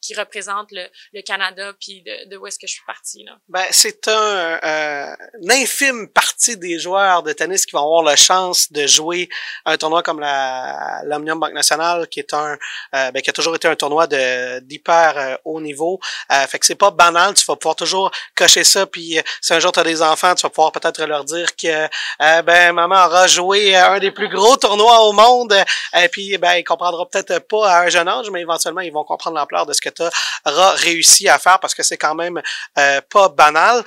qui, 0.00 0.14
représentent 0.14 0.72
le, 0.72 0.88
Canada 1.22 1.72
puis 1.78 2.02
de, 2.02 2.36
où 2.36 2.46
est-ce 2.46 2.58
que 2.58 2.66
je 2.66 2.72
suis 2.72 2.84
partie 2.86 3.24
là. 3.24 3.32
Ben 3.48 3.64
c'est 3.70 4.08
un, 4.08 5.16
une 5.40 5.52
infime 5.52 6.08
partie 6.08 6.56
des 6.56 6.78
joueurs 6.78 7.22
de 7.22 7.32
tennis 7.32 7.66
qui 7.66 7.72
vont 7.72 7.82
avoir 7.82 8.02
la 8.02 8.16
chance 8.16 8.72
de 8.72 8.86
jouer 8.86 9.28
un 9.64 9.76
tournoi 9.76 10.02
comme 10.02 10.20
la 10.20 11.02
l'Omnium 11.04 11.38
Banque 11.38 11.52
Nationale 11.52 12.08
qui 12.08 12.20
est 12.20 12.32
un 12.34 12.56
ben, 12.92 13.20
qui 13.22 13.30
a 13.30 13.32
toujours 13.32 13.54
été 13.54 13.68
un 13.68 13.76
tournoi 13.76 14.06
de 14.06 14.60
d'hyper 14.60 15.38
haut 15.44 15.60
niveau. 15.60 16.00
fait 16.48 16.58
que 16.58 16.66
c'est 16.66 16.74
pas 16.74 16.90
banal, 16.90 17.34
tu 17.34 17.44
vas 17.44 17.56
pouvoir 17.56 17.76
toujours 17.76 18.10
cocher 18.34 18.64
ça. 18.64 18.86
Puis 18.86 19.18
euh, 19.18 19.22
si 19.40 19.52
un 19.52 19.60
jour 19.60 19.72
tu 19.72 19.80
as 19.80 19.84
des 19.84 20.02
enfants, 20.02 20.34
tu 20.34 20.42
vas 20.42 20.50
pouvoir 20.50 20.72
peut-être 20.72 21.04
leur 21.04 21.24
dire 21.24 21.54
que 21.56 21.68
euh, 21.68 22.42
ben 22.42 22.72
maman 22.72 23.06
aura 23.06 23.26
joué 23.26 23.76
un 23.76 23.98
des 23.98 24.10
plus 24.10 24.28
gros 24.28 24.56
tournois 24.56 25.00
au 25.02 25.12
monde. 25.12 25.54
Et 25.96 26.08
puis 26.08 26.36
ben 26.38 26.49
ils 26.58 26.64
comprendront 26.64 27.06
peut-être 27.06 27.38
pas 27.48 27.70
à 27.70 27.80
un 27.82 27.88
jeune 27.88 28.08
âge, 28.08 28.30
mais 28.30 28.40
éventuellement 28.40 28.80
ils 28.80 28.92
vont 28.92 29.04
comprendre 29.04 29.36
l'ampleur 29.36 29.66
de 29.66 29.72
ce 29.72 29.80
que 29.80 29.88
tu 29.88 30.02
auras 30.46 30.70
réussi 30.72 31.28
à 31.28 31.38
faire 31.38 31.60
parce 31.60 31.74
que 31.74 31.82
c'est 31.82 31.96
quand 31.96 32.14
même 32.14 32.40
euh, 32.78 33.00
pas 33.10 33.28
banal. 33.28 33.82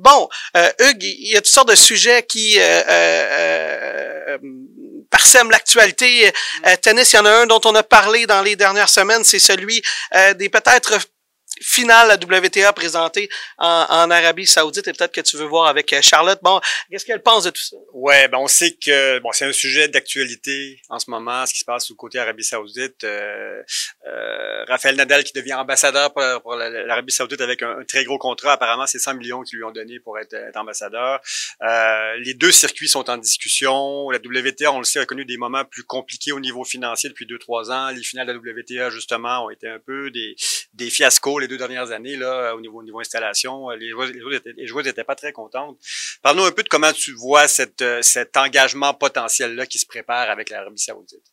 bon, 0.00 0.28
Hugues, 0.80 1.02
il 1.02 1.32
y 1.32 1.36
a 1.36 1.40
toutes 1.40 1.46
sortes 1.46 1.68
de 1.68 1.74
sujets 1.74 2.22
qui 2.22 2.58
parsèment 5.10 5.50
l'actualité. 5.50 6.32
tennis, 6.82 7.12
il 7.12 7.16
y 7.16 7.18
en 7.18 7.26
a 7.26 7.30
un 7.30 7.46
dont 7.46 7.60
on 7.64 7.74
a 7.74 7.82
parlé 7.82 8.26
dans 8.26 8.42
les 8.42 8.56
dernières 8.56 8.88
semaines, 8.88 9.24
c'est 9.24 9.38
celui 9.38 9.82
des 10.36 10.48
peut-être 10.48 10.98
finale 11.60 12.08
la 12.08 12.14
WTA 12.14 12.72
présentée 12.72 13.28
en, 13.58 14.10
Arabie 14.10 14.46
Saoudite 14.46 14.88
et 14.88 14.92
peut-être 14.92 15.12
que 15.12 15.20
tu 15.20 15.36
veux 15.36 15.44
voir 15.44 15.66
avec 15.66 15.92
euh, 15.92 16.00
Charlotte. 16.02 16.38
Bon, 16.42 16.60
qu'est-ce 16.90 17.04
qu'elle 17.04 17.22
pense 17.22 17.44
de 17.44 17.50
tout 17.50 17.60
ça? 17.60 17.76
Ouais, 17.92 18.28
ben 18.28 18.38
on 18.38 18.48
sait 18.48 18.72
que 18.72 19.18
bon, 19.18 19.30
c'est 19.32 19.44
un 19.44 19.52
sujet 19.52 19.88
d'actualité 19.88 20.80
en 20.88 20.98
ce 20.98 21.10
moment, 21.10 21.46
ce 21.46 21.52
qui 21.52 21.60
se 21.60 21.64
passe 21.64 21.86
du 21.86 21.94
côté 21.94 22.18
Arabie 22.18 22.44
Saoudite. 22.44 23.04
Euh, 23.04 23.62
euh, 24.06 24.64
Raphaël 24.66 24.96
Nadal 24.96 25.24
qui 25.24 25.32
devient 25.32 25.54
ambassadeur 25.54 26.12
pour, 26.12 26.54
l'Arabie 26.56 27.12
Saoudite 27.12 27.40
avec 27.40 27.62
un, 27.62 27.84
très 27.84 28.04
gros 28.04 28.18
contrat. 28.18 28.52
Apparemment, 28.52 28.86
c'est 28.86 28.98
100 28.98 29.14
millions 29.14 29.42
qu'ils 29.42 29.58
lui 29.58 29.64
ont 29.64 29.70
donné 29.70 30.00
pour 30.00 30.18
être, 30.18 30.36
ambassadeur. 30.54 31.20
Euh, 31.62 32.16
les 32.20 32.34
deux 32.34 32.52
circuits 32.52 32.88
sont 32.88 33.08
en 33.10 33.16
discussion. 33.16 34.10
La 34.10 34.18
WTA, 34.18 34.72
on 34.72 34.78
le 34.78 34.84
sait, 34.84 35.00
a 35.00 35.06
connu 35.06 35.24
des 35.24 35.36
moments 35.36 35.64
plus 35.64 35.84
compliqués 35.84 36.32
au 36.32 36.40
niveau 36.40 36.64
financier 36.64 37.08
depuis 37.08 37.26
deux 37.26 37.38
trois 37.38 37.70
ans. 37.70 37.90
Les 37.90 38.02
finales 38.02 38.26
de 38.26 38.32
la 38.32 38.38
WTA, 38.38 38.90
justement, 38.90 39.46
ont 39.46 39.50
été 39.50 39.68
un 39.68 39.78
peu 39.78 40.10
des, 40.10 40.34
des 40.74 40.90
fiascos 40.90 41.40
deux 41.48 41.58
dernières 41.58 41.90
années, 41.90 42.16
là, 42.16 42.54
au 42.54 42.60
niveau, 42.60 42.82
niveau 42.82 43.00
installation, 43.00 43.70
euh, 43.70 43.76
les 43.76 43.90
joueuses, 43.90 44.12
les 44.12 44.66
joueuses 44.66 44.86
n'étaient 44.86 45.04
pas 45.04 45.14
très 45.14 45.32
contentes. 45.32 45.78
Parle-nous 46.22 46.44
un 46.44 46.52
peu 46.52 46.62
de 46.62 46.68
comment 46.68 46.92
tu 46.92 47.12
vois 47.12 47.48
cette, 47.48 47.82
euh, 47.82 48.02
cet 48.02 48.36
engagement 48.36 48.94
potentiel-là 48.94 49.66
qui 49.66 49.78
se 49.78 49.86
prépare 49.86 50.30
avec 50.30 50.50
l'Arabie 50.50 50.78
Saoudite. 50.78 51.24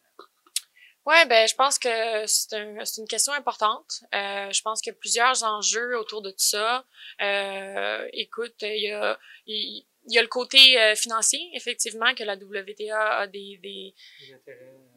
Ouais, 1.06 1.26
ben 1.28 1.48
je 1.48 1.54
pense 1.54 1.78
que 1.78 2.26
c'est 2.26 2.54
un, 2.54 2.84
une 2.98 3.08
question 3.08 3.34
importante. 3.34 4.02
Euh, 4.16 4.52
je 4.52 4.62
pense 4.64 4.82
qu'il 4.82 4.92
y 4.92 4.96
a 4.96 4.98
plusieurs 5.00 5.44
enjeux 5.44 6.00
autour 6.00 6.24
de 6.24 6.32
tout 6.32 6.36
ça. 6.38 6.84
Écoute, 8.12 8.56
il 8.62 8.88
y 8.88 8.92
a, 8.92 9.20
il, 9.46 9.86
il 10.08 10.14
y 10.14 10.20
a 10.20 10.22
le 10.22 10.28
côté 10.28 10.80
euh, 10.80 10.96
financier, 10.96 11.40
effectivement, 11.54 12.14
que 12.14 12.24
la 12.24 12.36
WTA 12.36 13.20
a 13.20 13.28
des 13.28 13.60
des, 13.62 13.94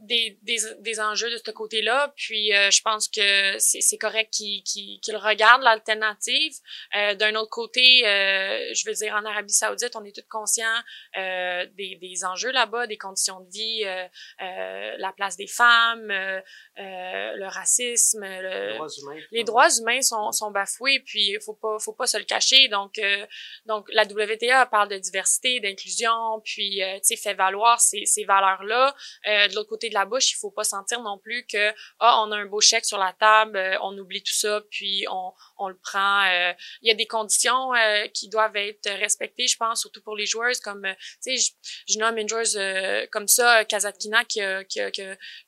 des, 0.02 0.38
des, 0.42 0.58
des 0.80 1.00
enjeux 1.00 1.30
de 1.30 1.38
ce 1.44 1.50
côté-là. 1.50 2.12
Puis 2.16 2.54
euh, 2.54 2.70
je 2.70 2.82
pense 2.82 3.08
que 3.08 3.58
c'est 3.58 3.98
correct 3.98 4.32
qu'ils 4.32 4.62
qu 4.64 5.00
qu 5.00 5.16
regardent 5.16 5.62
l'alternative. 5.62 6.52
Euh, 6.96 7.14
D'un 7.14 7.34
autre 7.36 7.50
côté, 7.50 8.06
euh, 8.06 8.72
je 8.74 8.84
veux 8.86 8.94
dire, 8.94 9.14
en 9.14 9.24
Arabie 9.24 9.52
Saoudite, 9.52 9.96
on 9.96 10.04
est 10.04 10.14
tous 10.14 10.28
conscients 10.28 10.64
des, 11.14 11.98
des 12.00 12.24
enjeux 12.24 12.50
là-bas, 12.52 12.86
des 12.86 12.98
conditions 12.98 13.40
de 13.40 13.50
vie, 13.50 13.84
la 14.38 15.12
place 15.12 15.36
des 15.36 15.46
femmes, 15.46 16.08
le 16.76 17.48
racisme, 17.48 18.24
le, 18.24 18.70
les 18.70 18.74
droits 18.74 18.88
humains, 18.88 19.20
les 19.32 19.44
droits 19.44 19.68
humains 19.78 20.02
sont, 20.02 20.32
sont 20.32 20.50
bafoués. 20.50 21.00
Puis 21.00 21.30
il 21.30 21.40
faut 21.40 21.54
pas 21.54 21.78
faut 21.78 21.92
pas 21.92 22.06
se 22.06 22.18
le 22.18 22.24
cacher. 22.24 22.68
Donc 22.68 23.00
donc 23.66 23.86
la 23.92 24.04
WTA 24.04 24.66
parle 24.66 24.88
de 24.88 24.97
diversité, 24.98 25.60
d'inclusion, 25.60 26.40
puis 26.44 26.82
euh, 26.82 26.94
tu 26.96 27.00
sais 27.04 27.16
fait 27.16 27.34
valoir 27.34 27.80
ces, 27.80 28.04
ces 28.06 28.24
valeurs-là. 28.24 28.94
Euh, 29.26 29.48
de 29.48 29.54
l'autre 29.54 29.68
côté 29.68 29.88
de 29.88 29.94
la 29.94 30.04
bouche, 30.04 30.32
il 30.32 30.36
faut 30.36 30.50
pas 30.50 30.64
sentir 30.64 31.00
non 31.00 31.18
plus 31.18 31.46
que 31.46 31.72
ah 31.98 32.22
on 32.24 32.32
a 32.32 32.36
un 32.36 32.46
beau 32.46 32.60
chèque 32.60 32.84
sur 32.84 32.98
la 32.98 33.12
table, 33.12 33.56
euh, 33.56 33.76
on 33.82 33.96
oublie 33.98 34.22
tout 34.22 34.34
ça, 34.34 34.62
puis 34.70 35.06
on, 35.10 35.32
on 35.58 35.68
le 35.68 35.76
prend. 35.76 36.24
Il 36.82 36.88
y 36.88 36.90
a 36.90 36.94
des 36.94 37.06
conditions 37.06 37.70
qui 38.12 38.28
doivent 38.28 38.56
être 38.56 38.88
respectées, 38.98 39.46
je 39.46 39.56
pense, 39.56 39.80
surtout 39.80 40.02
pour 40.02 40.16
les 40.16 40.26
joueuses 40.26 40.60
comme 40.60 40.86
tu 41.22 41.36
sais 41.36 41.36
je, 41.36 41.92
je, 41.92 41.98
nomme 41.98 42.18
une 42.18 42.28
joueuse 42.28 42.58
comme 43.10 43.28
ça, 43.28 43.64
Kazatkina 43.64 44.24
qui 44.24 44.40
a, 44.40 44.64
qui 44.64 44.80
a, 44.80 44.90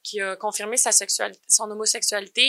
qui 0.03 0.20
a, 0.20 0.36
confirmé 0.36 0.76
sa 0.76 0.92
sexualité, 0.92 1.40
son 1.48 1.70
homosexualité 1.70 2.42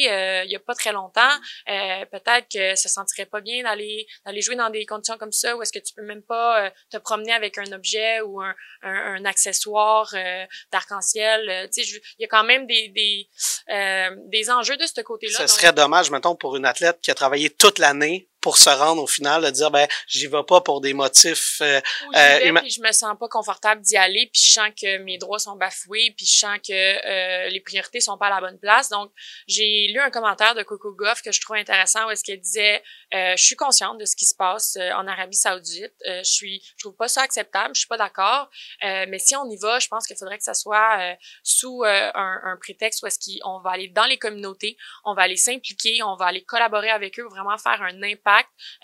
il 0.45 0.51
y 0.51 0.55
a 0.55 0.59
pas 0.59 0.75
très 0.75 0.91
longtemps. 0.91 1.39
Peut-être 1.65 2.47
que 2.51 2.75
ça 2.75 2.89
sentirait 2.89 3.25
pas 3.25 3.41
bien 3.41 3.63
d'aller 3.63 4.07
d'aller 4.25 4.41
jouer 4.41 4.55
dans 4.55 4.69
des 4.69 4.85
conditions 4.85 5.17
comme 5.17 5.31
ça 5.31 5.55
où 5.55 5.61
est-ce 5.61 5.71
que 5.71 5.79
tu 5.79 5.93
peux 5.93 6.03
même 6.03 6.23
pas 6.23 6.71
te 6.91 6.97
promener 6.97 7.31
avec 7.31 7.57
un 7.57 7.71
objet 7.71 8.21
ou 8.21 8.41
un, 8.41 8.53
un, 8.83 9.25
accessoire 9.25 10.09
euh, 10.13 10.45
d'arc-en-ciel. 10.71 11.49
Euh, 11.49 11.67
tu 11.73 11.83
sais, 11.83 12.01
il 12.19 12.21
y 12.21 12.25
a 12.25 12.27
quand 12.27 12.43
même 12.43 12.67
des 12.67 12.89
des, 12.89 13.27
euh, 13.69 14.09
des 14.27 14.49
enjeux 14.49 14.77
de 14.77 14.85
ce 14.85 15.01
côté-là. 15.01 15.37
Ce 15.39 15.47
serait 15.47 15.73
dommage, 15.73 16.11
mettons, 16.11 16.35
pour 16.35 16.55
une 16.55 16.65
athlète 16.65 16.99
qui 17.01 17.11
a 17.11 17.15
travaillé 17.15 17.49
toute 17.49 17.79
l'année 17.79 18.30
pour 18.41 18.57
se 18.57 18.69
rendre 18.69 19.03
au 19.03 19.07
final, 19.07 19.43
de 19.43 19.49
dire 19.51 19.69
ben 19.69 19.87
j'y 20.07 20.27
vais 20.27 20.43
pas 20.43 20.61
pour 20.61 20.81
des 20.81 20.93
motifs 20.93 21.61
euh, 21.61 21.79
euh 22.15 22.53
puis 22.55 22.71
je 22.71 22.81
me 22.81 22.91
sens 22.91 23.15
pas 23.19 23.27
confortable 23.27 23.81
d'y 23.81 23.95
aller, 23.97 24.29
puis 24.33 24.41
je 24.41 24.53
sens 24.53 24.69
que 24.69 24.97
mes 24.97 25.17
droits 25.17 25.39
sont 25.39 25.55
bafoués, 25.55 26.13
puis 26.17 26.25
je 26.25 26.37
sens 26.39 26.57
que 26.57 26.73
euh, 26.73 27.49
les 27.49 27.59
priorités 27.59 27.99
sont 27.99 28.17
pas 28.17 28.27
à 28.27 28.29
la 28.29 28.41
bonne 28.41 28.59
place. 28.59 28.89
Donc 28.89 29.11
j'ai 29.47 29.87
lu 29.93 29.99
un 29.99 30.09
commentaire 30.09 30.55
de 30.55 30.63
Coco 30.63 30.91
Goff 30.93 31.21
que 31.21 31.31
je 31.31 31.39
trouve 31.39 31.55
intéressant 31.55 32.07
où 32.07 32.09
est-ce 32.09 32.23
qu'elle 32.23 32.41
disait 32.41 32.83
euh, 33.13 33.35
je 33.37 33.43
suis 33.43 33.55
consciente 33.55 33.99
de 33.99 34.05
ce 34.05 34.15
qui 34.15 34.25
se 34.25 34.35
passe 34.35 34.75
euh, 34.77 34.91
en 34.93 35.07
Arabie 35.07 35.35
Saoudite, 35.35 35.93
je 36.05 36.23
suis 36.23 36.61
je 36.77 36.83
trouve 36.83 36.95
pas 36.95 37.07
ça 37.07 37.21
acceptable, 37.21 37.75
je 37.75 37.81
suis 37.81 37.87
pas 37.87 37.97
d'accord, 37.97 38.49
mais 38.81 39.19
si 39.19 39.35
on 39.35 39.49
y 39.49 39.57
va, 39.57 39.79
je 39.79 39.87
pense 39.87 40.07
qu'il 40.07 40.17
faudrait 40.17 40.37
que 40.37 40.43
ça 40.43 40.53
soit 40.53 41.15
sous 41.43 41.83
un, 41.85 42.11
un, 42.15 42.57
prétexte 42.59 43.03
où 43.03 43.07
est-ce 43.07 43.19
qu'on 43.19 43.59
va 43.59 43.71
aller 43.71 43.87
dans 43.89 44.05
les 44.05 44.17
communautés, 44.17 44.77
on 45.05 45.13
va 45.13 45.23
aller 45.23 45.37
s'impliquer, 45.37 46.01
on 46.03 46.15
va 46.15 46.25
aller 46.25 46.43
collaborer 46.43 46.89
avec 46.89 47.19
eux, 47.19 47.27
vraiment 47.29 47.57
faire 47.57 47.81
un 47.81 48.01
impact 48.03 48.30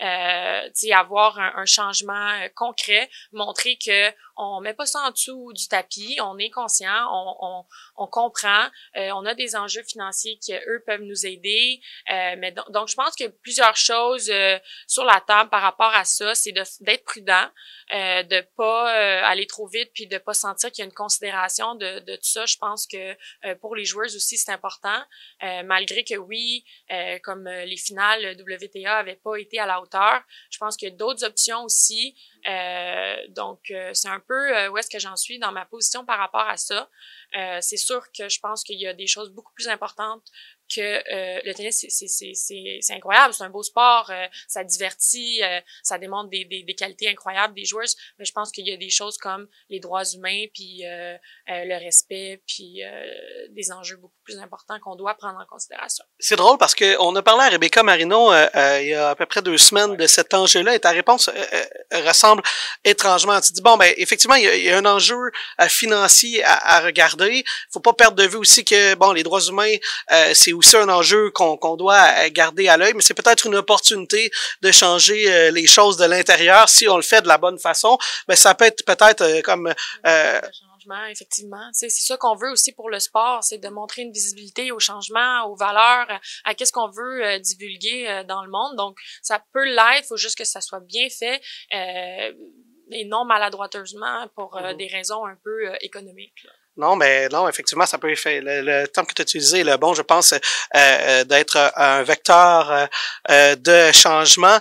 euh, 0.02 0.68
avoir 0.94 1.38
un, 1.38 1.52
un, 1.56 1.66
changement 1.66 2.30
euh, 2.30 2.48
concret, 2.54 3.08
montrer 3.32 3.76
que 3.76 4.10
on 4.38 4.60
met 4.60 4.74
pas 4.74 4.86
ça 4.86 5.00
en 5.00 5.10
dessous 5.10 5.52
du 5.52 5.66
tapis, 5.66 6.18
on 6.22 6.38
est 6.38 6.50
conscient, 6.50 7.08
on, 7.96 8.06
comprend, 8.06 8.66
euh, 8.96 9.10
on 9.14 9.26
a 9.26 9.34
des 9.34 9.56
enjeux 9.56 9.82
financiers 9.82 10.38
qui, 10.38 10.54
eux, 10.54 10.82
peuvent 10.86 11.02
nous 11.02 11.26
aider. 11.26 11.80
Euh, 12.10 12.36
mais 12.38 12.54
donc, 12.70 12.88
je 12.88 12.94
pense 12.94 13.16
que 13.16 13.26
plusieurs 13.26 13.76
choses 13.76 14.30
euh, 14.30 14.58
sur 14.86 15.04
la 15.04 15.20
table 15.20 15.50
par 15.50 15.60
rapport 15.60 15.92
à 15.92 16.04
ça, 16.04 16.34
c'est 16.34 16.52
d'être 16.52 17.04
prudent, 17.04 17.48
euh, 17.92 18.22
de 18.22 18.40
pas 18.56 18.88
aller 19.26 19.46
trop 19.46 19.66
vite, 19.66 19.90
puis 19.92 20.06
de 20.06 20.18
pas 20.18 20.34
sentir 20.34 20.70
qu'il 20.70 20.82
y 20.82 20.86
a 20.86 20.86
une 20.86 20.94
considération 20.94 21.74
de, 21.74 21.98
tout 21.98 22.22
ça. 22.22 22.46
Je 22.46 22.56
pense 22.56 22.86
que 22.86 23.54
pour 23.54 23.74
les 23.74 23.84
joueurs 23.84 24.06
aussi, 24.06 24.38
c'est 24.38 24.52
important, 24.52 25.02
malgré 25.64 26.04
que 26.04 26.16
oui, 26.16 26.64
comme 27.22 27.48
les 27.48 27.76
finales 27.76 28.36
WTA 28.38 28.98
avaient 28.98 29.16
pas 29.16 29.36
été 29.36 29.58
à 29.58 29.66
la 29.66 29.80
hauteur, 29.80 30.22
je 30.50 30.58
pense 30.58 30.76
a 30.82 30.90
d'autres 30.90 31.24
options 31.24 31.64
aussi. 31.64 32.14
Donc, 33.30 33.72
c'est 33.92 34.08
un 34.08 34.20
peu 34.20 34.68
où 34.68 34.78
est-ce 34.78 34.90
que 34.90 34.98
j'en 34.98 35.16
suis 35.16 35.38
dans 35.38 35.52
ma 35.52 35.66
position 35.66 36.04
par 36.04 36.18
rapport 36.18 36.48
à 36.48 36.56
ça. 36.56 36.88
Euh, 37.36 37.58
c'est 37.60 37.76
sûr 37.76 38.10
que 38.12 38.28
je 38.28 38.40
pense 38.40 38.64
qu'il 38.64 38.80
y 38.80 38.86
a 38.86 38.94
des 38.94 39.06
choses 39.06 39.30
beaucoup 39.30 39.52
plus 39.54 39.68
importantes 39.68 40.26
que 40.68 40.80
euh, 40.80 41.40
le 41.44 41.54
tennis, 41.54 41.86
c'est 41.88 42.94
incroyable, 42.94 43.34
c'est 43.34 43.44
un 43.44 43.50
beau 43.50 43.62
sport, 43.62 44.10
euh, 44.10 44.26
ça 44.46 44.64
divertit, 44.64 45.42
euh, 45.42 45.60
ça 45.82 45.98
démontre 45.98 46.30
des, 46.30 46.44
des, 46.44 46.62
des, 46.62 46.74
qualités 46.74 47.08
incroyables 47.08 47.54
des 47.54 47.64
joueurs, 47.64 47.86
mais 48.18 48.24
je 48.24 48.32
pense 48.32 48.52
qu'il 48.52 48.66
y 48.66 48.72
a 48.72 48.76
des 48.76 48.90
choses 48.90 49.16
comme 49.18 49.48
les 49.70 49.80
droits 49.80 50.04
humains, 50.04 50.44
puis 50.52 50.82
le 51.48 51.84
respect, 51.84 52.42
puis 52.46 52.80
des 53.50 53.72
enjeux 53.72 53.96
beaucoup 53.96 54.20
plus 54.24 54.38
importants 54.38 54.78
qu'on 54.80 54.96
doit 54.96 55.14
prendre 55.14 55.38
en 55.40 55.46
considération. 55.46 56.04
C'est 56.18 56.36
drôle 56.36 56.58
parce 56.58 56.74
que 56.74 56.96
on 57.00 57.14
a 57.16 57.22
parlé 57.22 57.44
à 57.44 57.48
Rebecca 57.48 57.82
Marino 57.82 58.32
il 58.32 58.88
y 58.88 58.94
a 58.94 59.10
à 59.10 59.14
peu 59.14 59.26
près 59.26 59.42
deux 59.42 59.58
semaines 59.58 59.96
de 59.96 60.06
cet 60.06 60.34
enjeu-là, 60.34 60.74
et 60.74 60.80
ta 60.80 60.90
réponse 60.90 61.30
ressemble 61.92 62.42
étrangement. 62.84 63.40
Tu 63.40 63.52
dis, 63.52 63.62
bon, 63.62 63.76
ben 63.76 63.92
effectivement, 63.96 64.36
il 64.36 64.44
y 64.44 64.70
a, 64.70 64.76
un 64.76 64.84
enjeu 64.84 65.16
financier 65.68 66.42
à, 66.44 66.76
à 66.76 66.80
regarder, 66.80 67.44
faut 67.72 67.80
pas 67.80 67.92
perdre 67.92 68.16
de 68.16 68.28
vue 68.28 68.36
aussi 68.36 68.64
que, 68.64 68.94
bon, 68.94 69.12
les 69.12 69.22
droits 69.22 69.40
humains, 69.40 69.76
c'est 70.34 70.52
aussi 70.58 70.76
un 70.76 70.88
enjeu 70.88 71.30
qu'on 71.30 71.76
doit 71.76 72.28
garder 72.30 72.68
à 72.68 72.76
l'œil, 72.76 72.92
mais 72.94 73.02
c'est 73.02 73.14
peut-être 73.14 73.46
une 73.46 73.54
opportunité 73.54 74.30
de 74.62 74.72
changer 74.72 75.32
euh, 75.32 75.50
les 75.50 75.66
choses 75.66 75.96
de 75.96 76.04
l'intérieur 76.04 76.68
si 76.68 76.88
on 76.88 76.96
le 76.96 77.02
fait 77.02 77.22
de 77.22 77.28
la 77.28 77.38
bonne 77.38 77.58
façon. 77.58 77.98
Mais 78.28 78.36
ça 78.36 78.54
peut 78.54 78.66
être 78.66 78.84
peut-être 78.84 79.22
euh, 79.22 79.40
comme 79.42 79.72
euh, 80.06 80.40
changement, 80.42 81.06
effectivement. 81.06 81.68
C'est 81.72 81.90
ça 81.90 82.16
qu'on 82.16 82.36
veut 82.36 82.50
aussi 82.50 82.72
pour 82.72 82.90
le 82.90 82.98
sport, 82.98 83.42
c'est 83.42 83.58
de 83.58 83.68
montrer 83.68 84.02
une 84.02 84.12
visibilité 84.12 84.72
au 84.72 84.78
changement, 84.78 85.44
aux 85.46 85.56
valeurs, 85.56 86.08
à 86.44 86.54
qu'est-ce 86.54 86.72
qu'on 86.72 86.90
veut 86.90 87.38
divulguer 87.40 88.22
dans 88.26 88.42
le 88.42 88.50
monde. 88.50 88.76
Donc, 88.76 88.98
ça 89.22 89.42
peut 89.52 89.64
l'être, 89.64 90.04
il 90.04 90.06
faut 90.08 90.16
juste 90.16 90.38
que 90.38 90.44
ça 90.44 90.60
soit 90.60 90.80
bien 90.80 91.08
fait 91.10 91.40
et 92.90 93.04
non 93.04 93.24
maladroiteusement 93.26 94.28
pour 94.34 94.56
mm-hmm. 94.56 94.76
des 94.76 94.86
raisons 94.86 95.26
un 95.26 95.36
peu 95.44 95.72
économiques. 95.80 96.42
Là. 96.44 96.52
Non, 96.78 96.94
mais 96.94 97.28
non, 97.28 97.48
effectivement, 97.48 97.86
ça 97.86 97.98
peut 97.98 98.14
faire. 98.14 98.40
Le, 98.40 98.60
le 98.60 98.86
terme 98.86 99.04
que 99.04 99.12
tu 99.12 99.22
as 99.22 99.24
utilisé, 99.24 99.64
le 99.64 99.76
bon, 99.76 99.94
je 99.94 100.02
pense, 100.02 100.32
euh, 100.32 100.38
euh 100.76 101.24
d'être 101.24 101.72
un 101.76 102.04
vecteur 102.04 102.70
euh, 102.70 102.86
euh, 103.30 103.56
de 103.56 103.90
changement. 103.92 104.58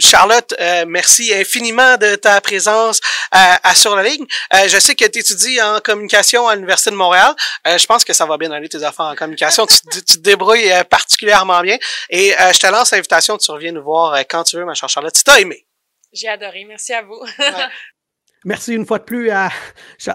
Charlotte, 0.00 0.52
merci 0.88 1.32
infiniment 1.32 1.96
de 1.96 2.16
ta 2.16 2.40
présence 2.40 3.00
à 3.30 3.74
Sur 3.74 3.94
la 3.94 4.02
ligne. 4.02 4.26
je 4.66 4.78
sais 4.78 4.96
que 4.96 5.04
tu 5.04 5.20
étudies 5.20 5.62
en 5.62 5.80
communication 5.80 6.48
à 6.48 6.56
l'Université 6.56 6.90
de 6.90 6.96
Montréal. 6.96 7.34
je 7.64 7.86
pense 7.86 8.04
que 8.04 8.12
ça 8.12 8.26
va 8.26 8.36
bien 8.36 8.50
aller 8.50 8.68
tes 8.68 8.82
affaires 8.82 9.06
en 9.06 9.14
communication. 9.14 9.64
tu, 9.66 9.76
tu, 9.92 10.02
te 10.02 10.18
débrouilles 10.18 10.72
particulièrement 10.90 11.60
bien. 11.60 11.78
Et 12.10 12.34
je 12.52 12.58
te 12.58 12.66
lance 12.66 12.90
l'invitation, 12.90 13.38
tu 13.38 13.50
reviens 13.52 13.72
nous 13.72 13.84
voir 13.84 14.18
quand 14.28 14.42
tu 14.42 14.56
veux, 14.56 14.64
ma 14.64 14.74
chère 14.74 14.88
Charlotte. 14.88 15.14
Tu 15.14 15.22
t'as 15.22 15.38
aimé. 15.38 15.64
J'ai 16.12 16.28
adoré. 16.28 16.64
Merci 16.64 16.94
à 16.94 17.02
vous. 17.02 17.22
Merci 18.44 18.74
une 18.74 18.86
fois 18.86 19.00
de 19.00 19.04
plus 19.04 19.30
à 19.30 19.48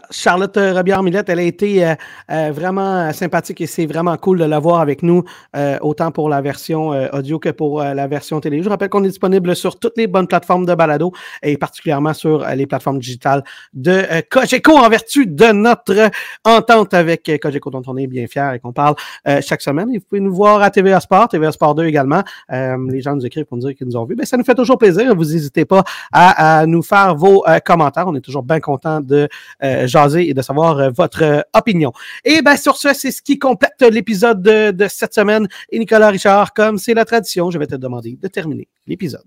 Charlotte 0.10 0.56
Robillard-Millette. 0.56 1.28
Elle 1.28 1.40
a 1.40 1.44
été 1.44 1.86
euh, 1.86 1.94
euh, 2.32 2.52
vraiment 2.54 3.12
sympathique 3.12 3.60
et 3.60 3.68
c'est 3.68 3.86
vraiment 3.86 4.16
cool 4.16 4.40
de 4.40 4.46
la 4.46 4.60
voir 4.60 4.80
avec 4.80 5.04
nous, 5.04 5.26
euh, 5.58 5.78
autant 5.82 6.10
pour 6.10 6.30
la 6.30 6.40
version 6.40 6.92
audio 7.12 7.38
que 7.38 7.50
pour 7.50 7.84
la 7.84 8.08
version 8.08 8.40
télé. 8.40 8.64
Je 8.64 8.70
rappelle 8.70 8.88
qu'on 8.88 9.04
est 9.04 9.10
disponible 9.10 9.54
sur 9.58 9.78
toutes 9.78 9.98
les 9.98 10.08
bonnes 10.08 10.28
plateformes 10.28 10.66
de 10.66 10.74
balado 10.74 11.12
et 11.42 11.58
particulièrement 11.58 12.14
sur 12.14 12.48
les 12.48 12.66
plateformes 12.66 13.00
digitales 13.00 13.44
de 13.74 14.04
Cogeco 14.30 14.72
en 14.72 14.88
vertu 14.88 15.26
de 15.28 15.52
notre 15.52 16.10
entente 16.46 16.94
avec 16.94 17.30
Cogeco 17.42 17.72
dont 17.72 17.84
on 17.88 17.98
est 17.98 18.08
bien 18.08 18.26
fiers 18.28 18.52
et 18.56 18.60
qu'on 18.60 18.72
parle 18.72 18.96
chaque 19.42 19.62
semaine. 19.62 19.90
Vous 19.94 20.00
pouvez 20.00 20.22
nous 20.22 20.34
voir 20.34 20.62
à 20.62 20.70
TVA 20.70 21.02
Sport, 21.02 21.28
TVA 21.28 21.52
Sport 21.52 21.76
2 21.76 21.86
également. 21.86 22.24
les 22.50 23.02
gens 23.02 23.16
nous 23.16 23.26
écrivent 23.26 23.46
pour 23.46 23.58
nous 23.58 23.68
dire 23.68 23.76
qu'ils 23.76 23.88
nous 23.88 23.98
ont 23.98 24.06
vus. 24.06 24.16
Ben, 24.16 24.26
ça 24.26 24.38
nous 24.38 24.46
fait 24.46 24.56
toujours 24.56 24.78
plaisir. 24.78 25.14
Vous 25.14 25.26
n'hésitez 25.26 25.66
pas 25.66 25.84
à, 26.14 26.66
nous 26.66 26.82
faire 26.82 27.16
vos 27.16 27.44
commentaires. 27.66 28.13
On 28.14 28.16
est 28.16 28.22
toujours 28.22 28.44
bien 28.44 28.60
content 28.60 29.02
de 29.02 29.28
euh, 29.64 29.88
jaser 29.88 30.30
et 30.30 30.34
de 30.34 30.42
savoir 30.42 30.78
euh, 30.78 30.90
votre 30.90 31.24
euh, 31.24 31.42
opinion. 31.54 31.92
Et 32.24 32.42
bien, 32.42 32.56
sur 32.56 32.78
ce, 32.78 32.94
c'est 32.94 33.12
ce 33.12 33.22
qui 33.22 33.40
complète 33.40 33.82
l'épisode 33.82 34.42
de, 34.42 34.72
de, 34.72 34.88
cette 34.88 35.14
semaine. 35.14 35.48
Et 35.72 35.80
Nicolas 35.80 36.10
Richard, 36.10 36.54
comme 36.54 36.78
c'est 36.78 36.94
la 36.94 37.06
tradition, 37.06 37.50
je 37.50 37.58
vais 37.58 37.68
te 37.68 37.76
demander 37.76 38.18
de 38.22 38.28
terminer 38.28 38.68
l'épisode. 38.88 39.24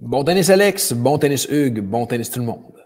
Bon 0.00 0.24
tennis 0.24 0.50
Alex, 0.50 0.92
bon 0.92 1.18
tennis 1.18 1.46
Hugues, 1.50 1.80
bon 1.80 2.06
tennis 2.06 2.30
tout 2.30 2.40
le 2.40 2.46
monde. 2.46 2.81